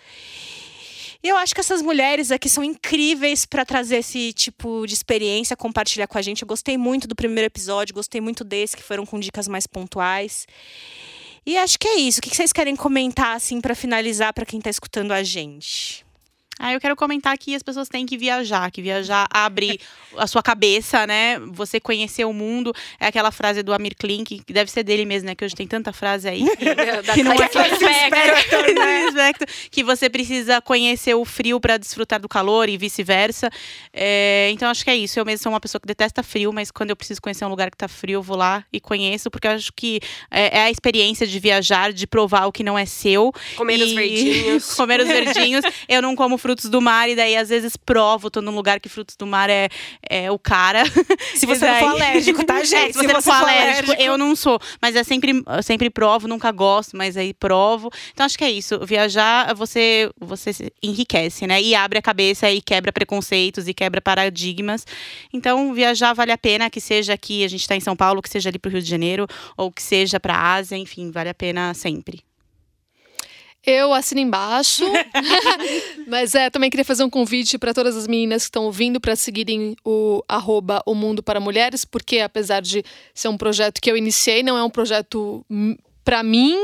E 1.22 1.28
eu 1.28 1.36
acho 1.36 1.54
que 1.54 1.60
essas 1.60 1.82
mulheres 1.82 2.32
aqui 2.32 2.48
são 2.48 2.64
incríveis 2.64 3.46
para 3.46 3.66
trazer 3.66 3.98
esse 3.98 4.32
tipo 4.32 4.86
de 4.86 4.94
experiência, 4.94 5.58
compartilhar 5.58 6.08
com 6.08 6.18
a 6.18 6.22
gente. 6.22 6.44
Eu 6.44 6.48
gostei 6.48 6.78
muito 6.78 7.08
do 7.08 7.16
primeiro 7.16 7.48
episódio, 7.48 7.94
gostei 7.94 8.22
muito 8.22 8.44
desse, 8.44 8.78
que 8.78 8.84
foram 8.84 9.06
com 9.06 9.20
dicas 9.20 9.48
mais 9.48 9.68
pontuais. 9.68 10.48
E 11.46 11.58
acho 11.58 11.78
que 11.78 11.88
é 11.88 11.96
isso. 11.96 12.20
O 12.20 12.22
que 12.22 12.34
vocês 12.34 12.54
querem 12.54 12.76
comentar, 12.76 13.36
assim, 13.36 13.60
para 13.60 13.76
finalizar, 13.76 14.34
para 14.34 14.46
quem 14.46 14.62
tá 14.62 14.70
escutando 14.70 15.12
a 15.12 15.24
gente? 15.24 16.06
Ah, 16.62 16.74
eu 16.74 16.80
quero 16.82 16.94
comentar 16.96 17.38
que 17.38 17.56
as 17.56 17.64
pessoas 17.64 17.88
têm 17.88 18.06
que 18.06 18.18
viajar, 18.18 18.70
que 18.70 18.82
viajar 18.82 19.26
abre 19.32 19.80
a 20.18 20.28
sua 20.28 20.44
cabeça, 20.44 21.08
né? 21.08 21.40
Você 21.54 21.80
conhecer 21.80 22.26
o 22.26 22.34
mundo. 22.34 22.74
É 23.00 23.08
aquela 23.08 23.32
frase 23.32 23.64
do 23.64 23.74
Amir 23.74 23.96
Klink, 23.98 24.44
que 24.46 24.52
deve 24.52 24.70
ser 24.70 24.84
dele 24.84 25.06
mesmo, 25.06 25.28
né? 25.28 25.36
Que 25.36 25.46
hoje 25.46 25.56
tem 25.56 25.66
tanta 25.66 25.94
frase 25.94 26.28
aí. 26.28 26.44
Da 27.06 27.14
Que 27.16 27.24
não 27.24 27.32
é 27.32 27.48
Clarice 27.48 27.86
Lispector. 27.86 28.66
Lispector, 29.06 29.48
que 29.72 29.84
você 29.84 30.10
precisa 30.10 30.60
conhecer 30.62 31.14
o 31.14 31.24
frio 31.24 31.60
para 31.62 31.78
desfrutar 31.78 32.20
do 32.20 32.28
calor 32.28 32.68
e 32.68 32.78
vice-versa. 32.78 33.50
É, 33.94 34.50
então 34.52 34.70
acho 34.70 34.84
que 34.84 34.90
é 34.90 34.96
isso. 34.98 35.18
Eu 35.20 35.26
mesmo 35.26 35.44
sou 35.44 35.52
uma 35.54 35.60
pessoa 35.62 35.80
que 35.80 35.88
detesta 35.88 36.22
frio, 36.22 36.52
mas 36.52 36.72
quando 36.72 36.90
eu 36.90 36.96
preciso 36.96 37.22
conhecer 37.22 37.46
um 37.46 37.50
lugar 37.50 37.72
que 37.72 37.78
tá 37.78 37.88
frio, 37.88 38.16
eu 38.18 38.22
vou 38.22 38.36
lá 38.36 38.66
e 38.74 38.80
conheço, 38.82 39.32
porque 39.32 39.48
eu 39.48 39.52
acho 39.52 39.72
que 39.74 40.02
é, 40.30 40.58
é 40.60 40.62
a 40.64 40.72
experiência 40.72 41.26
de 41.26 41.40
viajar, 41.40 41.94
de 41.94 42.06
provar 42.06 42.46
o 42.48 42.52
que 42.52 42.64
não 42.64 42.78
é 42.78 42.86
seu. 42.86 43.32
Comer 43.56 43.80
os 43.82 43.92
E- 43.92 43.96
verdinhos. 43.96 44.74
comer 44.76 45.00
os 45.00 45.08
verdinhos. 45.08 45.64
Eu 45.88 46.02
não 46.02 46.16
como 46.16 46.38
frutos 46.50 46.68
do 46.68 46.82
mar, 46.82 47.08
e 47.08 47.16
daí 47.16 47.38
às 47.38 47.50
vezes 47.50 47.78
provo, 47.78 48.32
tô 48.32 48.42
num 48.42 48.56
lugar 48.56 48.80
que 48.80 48.90
frutos 48.90 49.16
do 49.16 49.28
mar 49.28 49.52
é, 49.52 49.70
é 50.10 50.32
o 50.32 50.40
cara. 50.40 50.84
Se 51.36 51.46
você 51.46 51.64
não 51.70 51.80
for 51.80 51.90
alérgico, 51.90 52.44
tá, 52.44 52.64
gente? 52.66 52.90
É, 52.90 52.92
se 52.92 52.94
você 52.94 53.14
não 53.14 53.22
for 53.22 53.34
alérgico, 53.34 53.92
eu 54.02 54.18
não 54.18 54.36
sou. 54.36 54.60
Mas 54.82 54.96
é 54.96 55.04
sempre, 55.04 55.44
eu 55.46 55.62
sempre 55.62 55.92
provo, 55.92 56.28
nunca 56.28 56.52
gosto, 56.52 56.98
mas 56.98 57.16
aí 57.16 57.36
provo. 57.36 57.92
Então 58.12 58.26
acho 58.26 58.36
que 58.36 58.44
é 58.44 58.50
isso. 58.50 58.80
Viajar, 58.84 59.54
você, 59.54 60.10
você 60.20 60.52
se 60.52 60.74
enriquece, 60.82 61.46
né? 61.46 61.62
E 61.62 61.76
abre 61.76 62.00
a 62.00 62.02
cabeça 62.02 62.50
e 62.50 62.62
quebra 62.62 62.92
preconceitos 62.92 63.68
e 63.68 63.74
quebra 63.74 64.02
paradigmas. 64.02 64.88
Então, 65.32 65.72
viajar 65.72 66.14
vale 66.14 66.32
a 66.32 66.38
pena, 66.38 66.68
que 66.68 66.82
seja 66.82 67.14
aqui, 67.14 67.44
a 67.44 67.48
gente 67.48 67.68
tá 67.68 67.76
em 67.76 67.80
São 67.80 67.96
Paulo, 67.96 68.24
que 68.24 68.30
seja 68.30 68.50
ali 68.50 68.58
pro 68.58 68.72
Rio 68.72 68.82
de 68.82 68.90
Janeiro, 68.90 69.28
ou 69.56 69.72
que 69.72 69.84
seja 69.84 70.20
pra 70.20 70.56
Ásia, 70.56 70.76
enfim, 70.76 71.12
vale 71.12 71.30
a 71.30 71.34
pena 71.36 71.76
sempre. 71.76 72.29
Eu 73.70 73.94
assino 73.94 74.20
embaixo. 74.20 74.84
Mas 76.08 76.34
é, 76.34 76.50
também 76.50 76.72
queria 76.72 76.84
fazer 76.84 77.04
um 77.04 77.10
convite 77.10 77.56
para 77.60 77.72
todas 77.72 77.96
as 77.96 78.08
meninas 78.08 78.42
que 78.42 78.48
estão 78.48 78.64
ouvindo 78.64 79.00
para 79.00 79.16
seguirem 79.16 79.76
o 79.86 80.24
arroba 80.28 80.82
O 80.88 80.96
Mundo 80.96 81.22
para 81.22 81.40
Mulheres, 81.40 81.86
porque 81.86 82.20
apesar 82.20 82.62
de 82.62 82.84
ser 83.14 83.28
um 83.28 83.38
projeto 83.38 83.80
que 83.80 83.92
eu 83.92 83.96
iniciei, 83.96 84.42
não 84.42 84.58
é 84.58 84.64
um 84.64 84.72
projeto 84.72 85.46
para 86.04 86.24
mim, 86.24 86.58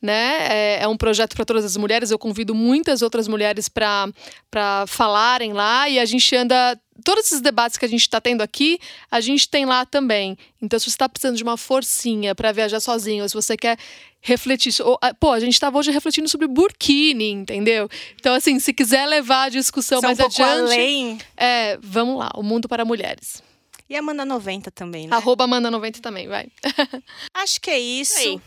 né? 0.00 0.46
É, 0.48 0.82
é 0.82 0.88
um 0.88 0.96
projeto 0.96 1.34
para 1.34 1.44
todas 1.44 1.64
as 1.64 1.76
mulheres. 1.76 2.12
Eu 2.12 2.18
convido 2.20 2.54
muitas 2.54 3.02
outras 3.02 3.26
mulheres 3.26 3.68
para 3.68 4.86
falarem 4.86 5.52
lá 5.52 5.88
e 5.88 5.98
a 5.98 6.04
gente 6.04 6.36
anda. 6.36 6.78
Todos 7.02 7.26
esses 7.26 7.40
debates 7.40 7.76
que 7.76 7.84
a 7.84 7.88
gente 7.88 8.02
está 8.02 8.20
tendo 8.20 8.42
aqui, 8.42 8.78
a 9.10 9.20
gente 9.20 9.48
tem 9.48 9.64
lá 9.64 9.84
também. 9.84 10.36
Então, 10.60 10.78
se 10.78 10.84
você 10.84 10.90
está 10.90 11.08
precisando 11.08 11.36
de 11.36 11.42
uma 11.42 11.56
forcinha 11.56 12.34
para 12.34 12.52
viajar 12.52 12.80
sozinho, 12.80 13.22
ou 13.22 13.28
se 13.28 13.34
você 13.34 13.56
quer 13.56 13.78
refletir. 14.20 14.74
ou, 14.82 14.98
ah, 15.02 15.12
pô, 15.12 15.32
a 15.32 15.40
gente 15.40 15.52
estava 15.52 15.78
hoje 15.78 15.90
refletindo 15.90 16.28
sobre 16.28 16.46
burkini, 16.46 17.30
entendeu? 17.30 17.88
Então, 18.18 18.34
assim, 18.34 18.58
se 18.58 18.72
quiser 18.72 19.06
levar 19.06 19.44
a 19.44 19.48
discussão 19.48 20.00
São 20.00 20.08
um 20.10 20.14
mais 20.14 20.18
pouco 20.18 20.42
adiante, 20.42 20.72
além. 20.72 21.18
é, 21.36 21.78
vamos 21.82 22.18
lá, 22.18 22.30
o 22.34 22.42
mundo 22.42 22.68
para 22.68 22.84
mulheres. 22.84 23.42
E 23.88 23.96
Amanda 23.96 24.24
90 24.24 24.70
também, 24.70 25.06
né? 25.06 25.14
Arroba 25.14 25.46
Amanda90 25.46 26.00
também, 26.00 26.26
vai. 26.26 26.48
Acho 27.34 27.60
que 27.60 27.70
é 27.70 27.78
isso. 27.78 28.18
Aí. 28.18 28.40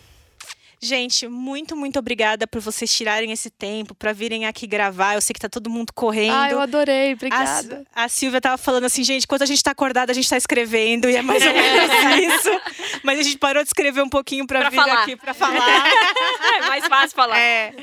Gente, 0.79 1.27
muito, 1.27 1.75
muito 1.75 1.97
obrigada 1.97 2.45
por 2.45 2.61
vocês 2.61 2.93
tirarem 2.95 3.31
esse 3.31 3.49
tempo 3.49 3.95
para 3.95 4.13
virem 4.13 4.45
aqui 4.45 4.67
gravar. 4.67 5.15
Eu 5.15 5.21
sei 5.21 5.33
que 5.33 5.39
tá 5.39 5.49
todo 5.49 5.69
mundo 5.71 5.91
correndo. 5.91 6.33
Ah, 6.35 6.51
eu 6.51 6.59
adorei, 6.59 7.13
obrigada. 7.13 7.83
A, 7.95 8.03
a 8.03 8.09
Silvia 8.09 8.39
tava 8.39 8.57
falando 8.57 8.83
assim, 8.83 9.03
gente, 9.03 9.23
enquanto 9.23 9.41
a 9.41 9.45
gente 9.47 9.63
tá 9.63 9.71
acordada, 9.71 10.11
a 10.11 10.15
gente 10.15 10.29
tá 10.29 10.37
escrevendo, 10.37 11.09
e 11.09 11.15
é 11.15 11.21
mais 11.23 11.43
ou 11.43 11.51
menos 11.53 12.35
isso. 12.35 12.61
Mas 13.03 13.19
a 13.19 13.23
gente 13.23 13.37
parou 13.39 13.63
de 13.63 13.69
escrever 13.69 14.03
um 14.03 14.09
pouquinho 14.09 14.45
para 14.45 14.59
Pra 14.59 14.69
vir 14.69 14.75
falar. 14.75 15.01
aqui 15.01 15.15
para 15.15 15.33
falar. 15.33 15.87
é 16.57 16.67
mais 16.67 16.87
fácil 16.87 17.15
falar. 17.15 17.39
É. 17.39 17.73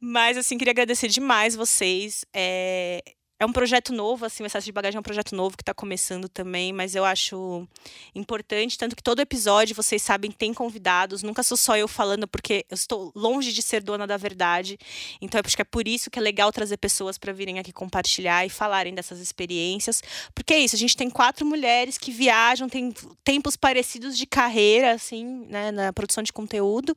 Mas, 0.00 0.36
assim, 0.36 0.58
queria 0.58 0.72
agradecer 0.72 1.06
demais 1.08 1.54
vocês. 1.54 2.24
É, 2.34 3.00
é 3.42 3.46
um 3.46 3.52
projeto 3.52 3.92
novo, 3.92 4.24
assim, 4.24 4.44
o 4.44 4.46
Excesso 4.46 4.66
de 4.66 4.70
Bagagem 4.70 4.96
é 4.96 5.00
um 5.00 5.02
projeto 5.02 5.34
novo 5.34 5.56
que 5.56 5.62
está 5.62 5.74
começando 5.74 6.28
também, 6.28 6.72
mas 6.72 6.94
eu 6.94 7.04
acho 7.04 7.66
importante, 8.14 8.78
tanto 8.78 8.94
que 8.94 9.02
todo 9.02 9.18
episódio, 9.18 9.74
vocês 9.74 10.00
sabem, 10.00 10.30
tem 10.30 10.54
convidados, 10.54 11.24
nunca 11.24 11.42
sou 11.42 11.56
só 11.56 11.76
eu 11.76 11.88
falando, 11.88 12.28
porque 12.28 12.64
eu 12.70 12.74
estou 12.76 13.10
longe 13.16 13.52
de 13.52 13.60
ser 13.60 13.82
dona 13.82 14.06
da 14.06 14.16
verdade. 14.16 14.78
Então, 15.20 15.40
eu 15.40 15.42
acho 15.44 15.56
que 15.56 15.62
é 15.62 15.64
por 15.64 15.88
isso 15.88 16.08
que 16.08 16.20
é 16.20 16.22
legal 16.22 16.52
trazer 16.52 16.76
pessoas 16.76 17.18
para 17.18 17.32
virem 17.32 17.58
aqui 17.58 17.72
compartilhar 17.72 18.46
e 18.46 18.48
falarem 18.48 18.94
dessas 18.94 19.18
experiências. 19.18 20.04
Porque 20.32 20.54
é 20.54 20.60
isso, 20.60 20.76
a 20.76 20.78
gente 20.78 20.96
tem 20.96 21.10
quatro 21.10 21.44
mulheres 21.44 21.98
que 21.98 22.12
viajam, 22.12 22.68
tem 22.68 22.94
tempos 23.24 23.56
parecidos 23.56 24.16
de 24.16 24.24
carreira, 24.24 24.92
assim, 24.92 25.24
né, 25.48 25.72
na 25.72 25.92
produção 25.92 26.22
de 26.22 26.32
conteúdo. 26.32 26.94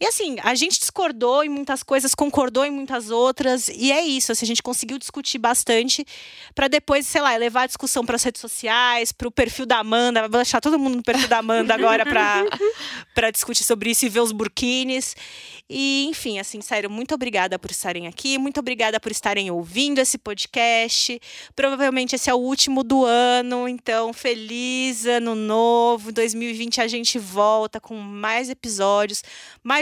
E 0.00 0.06
assim, 0.06 0.36
a 0.42 0.54
gente 0.54 0.78
discordou 0.78 1.42
em 1.42 1.48
muitas 1.48 1.82
coisas, 1.82 2.14
concordou 2.14 2.64
em 2.64 2.70
muitas 2.70 3.10
outras, 3.10 3.68
e 3.68 3.90
é 3.90 4.02
isso. 4.02 4.30
Assim, 4.30 4.44
a 4.44 4.48
gente 4.48 4.62
conseguiu 4.62 4.98
discutir 4.98 5.38
bastante 5.38 6.06
para 6.54 6.68
depois, 6.68 7.06
sei 7.06 7.20
lá, 7.22 7.34
levar 7.36 7.62
a 7.62 7.66
discussão 7.66 8.04
para 8.04 8.16
as 8.16 8.22
redes 8.22 8.40
sociais, 8.40 9.10
para 9.10 9.26
o 9.26 9.30
perfil 9.30 9.64
da 9.64 9.78
Amanda. 9.78 10.22
Vou 10.22 10.30
deixar 10.38 10.60
todo 10.60 10.78
mundo 10.78 10.96
no 10.96 11.02
perfil 11.02 11.28
da 11.28 11.38
Amanda 11.38 11.74
agora 11.74 12.04
para 13.14 13.30
discutir 13.32 13.64
sobre 13.64 13.90
isso 13.90 14.04
e 14.04 14.08
ver 14.08 14.20
os 14.20 14.32
burkines. 14.32 15.16
E, 15.68 16.06
enfim, 16.08 16.38
assim, 16.38 16.60
sério, 16.60 16.88
muito 16.88 17.12
obrigada 17.14 17.58
por 17.58 17.72
estarem 17.72 18.06
aqui, 18.06 18.38
muito 18.38 18.60
obrigada 18.60 19.00
por 19.00 19.10
estarem 19.10 19.50
ouvindo 19.50 19.98
esse 19.98 20.16
podcast. 20.16 21.20
Provavelmente 21.56 22.14
esse 22.14 22.30
é 22.30 22.34
o 22.34 22.38
último 22.38 22.84
do 22.84 23.04
ano, 23.04 23.68
então 23.68 24.12
feliz 24.12 25.06
ano 25.06 25.34
novo. 25.34 26.12
2020 26.12 26.80
a 26.80 26.86
gente 26.86 27.18
volta 27.18 27.80
com 27.80 27.96
mais 27.96 28.48
episódios, 28.48 29.24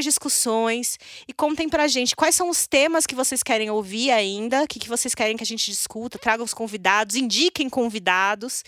discussões 0.05 0.99
e 1.27 1.33
contem 1.33 1.69
pra 1.69 1.89
gente 1.89 2.15
quais 2.15 2.37
são 2.37 2.49
os 2.49 2.67
temas 2.67 3.07
que 3.07 3.15
vocês 3.15 3.43
querem 3.43 3.71
ouvir 3.71 4.13
ainda, 4.13 4.63
o 4.63 4.69
que, 4.69 4.79
que 4.79 4.89
vocês 4.89 5.15
querem 5.15 5.37
que 5.37 5.43
a 5.43 5.47
gente 5.47 5.69
discuta, 5.71 6.19
tragam 6.19 6.45
os 6.45 6.55
convidados, 6.55 7.17
indiquem 7.17 7.69
convidados 7.69 8.63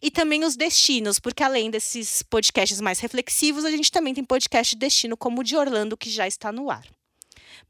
e 0.00 0.10
também 0.10 0.44
os 0.44 0.54
destinos, 0.56 1.18
porque 1.18 1.42
além 1.42 1.70
desses 1.70 2.22
podcasts 2.22 2.80
mais 2.80 3.00
reflexivos, 3.00 3.64
a 3.64 3.70
gente 3.70 3.90
também 3.90 4.14
tem 4.14 4.22
podcast 4.22 4.76
de 4.76 4.78
destino 4.78 5.16
como 5.16 5.40
o 5.40 5.44
de 5.44 5.56
Orlando 5.56 5.96
que 5.96 6.08
já 6.08 6.28
está 6.28 6.52
no 6.52 6.70
ar. 6.70 6.95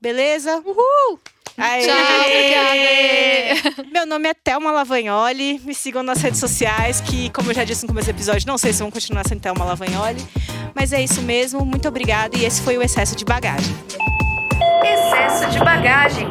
Beleza? 0.01 0.63
Uhul! 0.65 1.19
Aê! 1.59 1.87
Tchau, 1.87 1.97
obrigada. 2.21 3.89
Meu 3.91 4.07
nome 4.07 4.29
é 4.29 4.35
Thelma 4.35 4.71
Lavagnoli. 4.71 5.59
Me 5.65 5.75
sigam 5.75 6.03
nas 6.03 6.21
redes 6.21 6.39
sociais, 6.39 7.01
que, 7.01 7.31
como 7.31 7.51
eu 7.51 7.55
já 7.55 7.65
disse 7.65 7.83
no 7.83 7.89
começo 7.89 8.07
do 8.07 8.15
episódio, 8.15 8.47
não 8.47 8.59
sei 8.59 8.73
se 8.73 8.81
vão 8.81 8.91
continuar 8.91 9.27
sem 9.27 9.39
Thelma 9.39 9.65
Lavagnoli. 9.65 10.23
Mas 10.75 10.93
é 10.93 11.03
isso 11.03 11.23
mesmo. 11.23 11.65
Muito 11.65 11.89
obrigada. 11.89 12.37
E 12.37 12.45
esse 12.45 12.61
foi 12.61 12.77
o 12.77 12.83
Excesso 12.83 13.17
de 13.17 13.25
Bagagem. 13.25 13.75
Excesso 14.85 15.51
de 15.51 15.59
bagagem. 15.59 16.29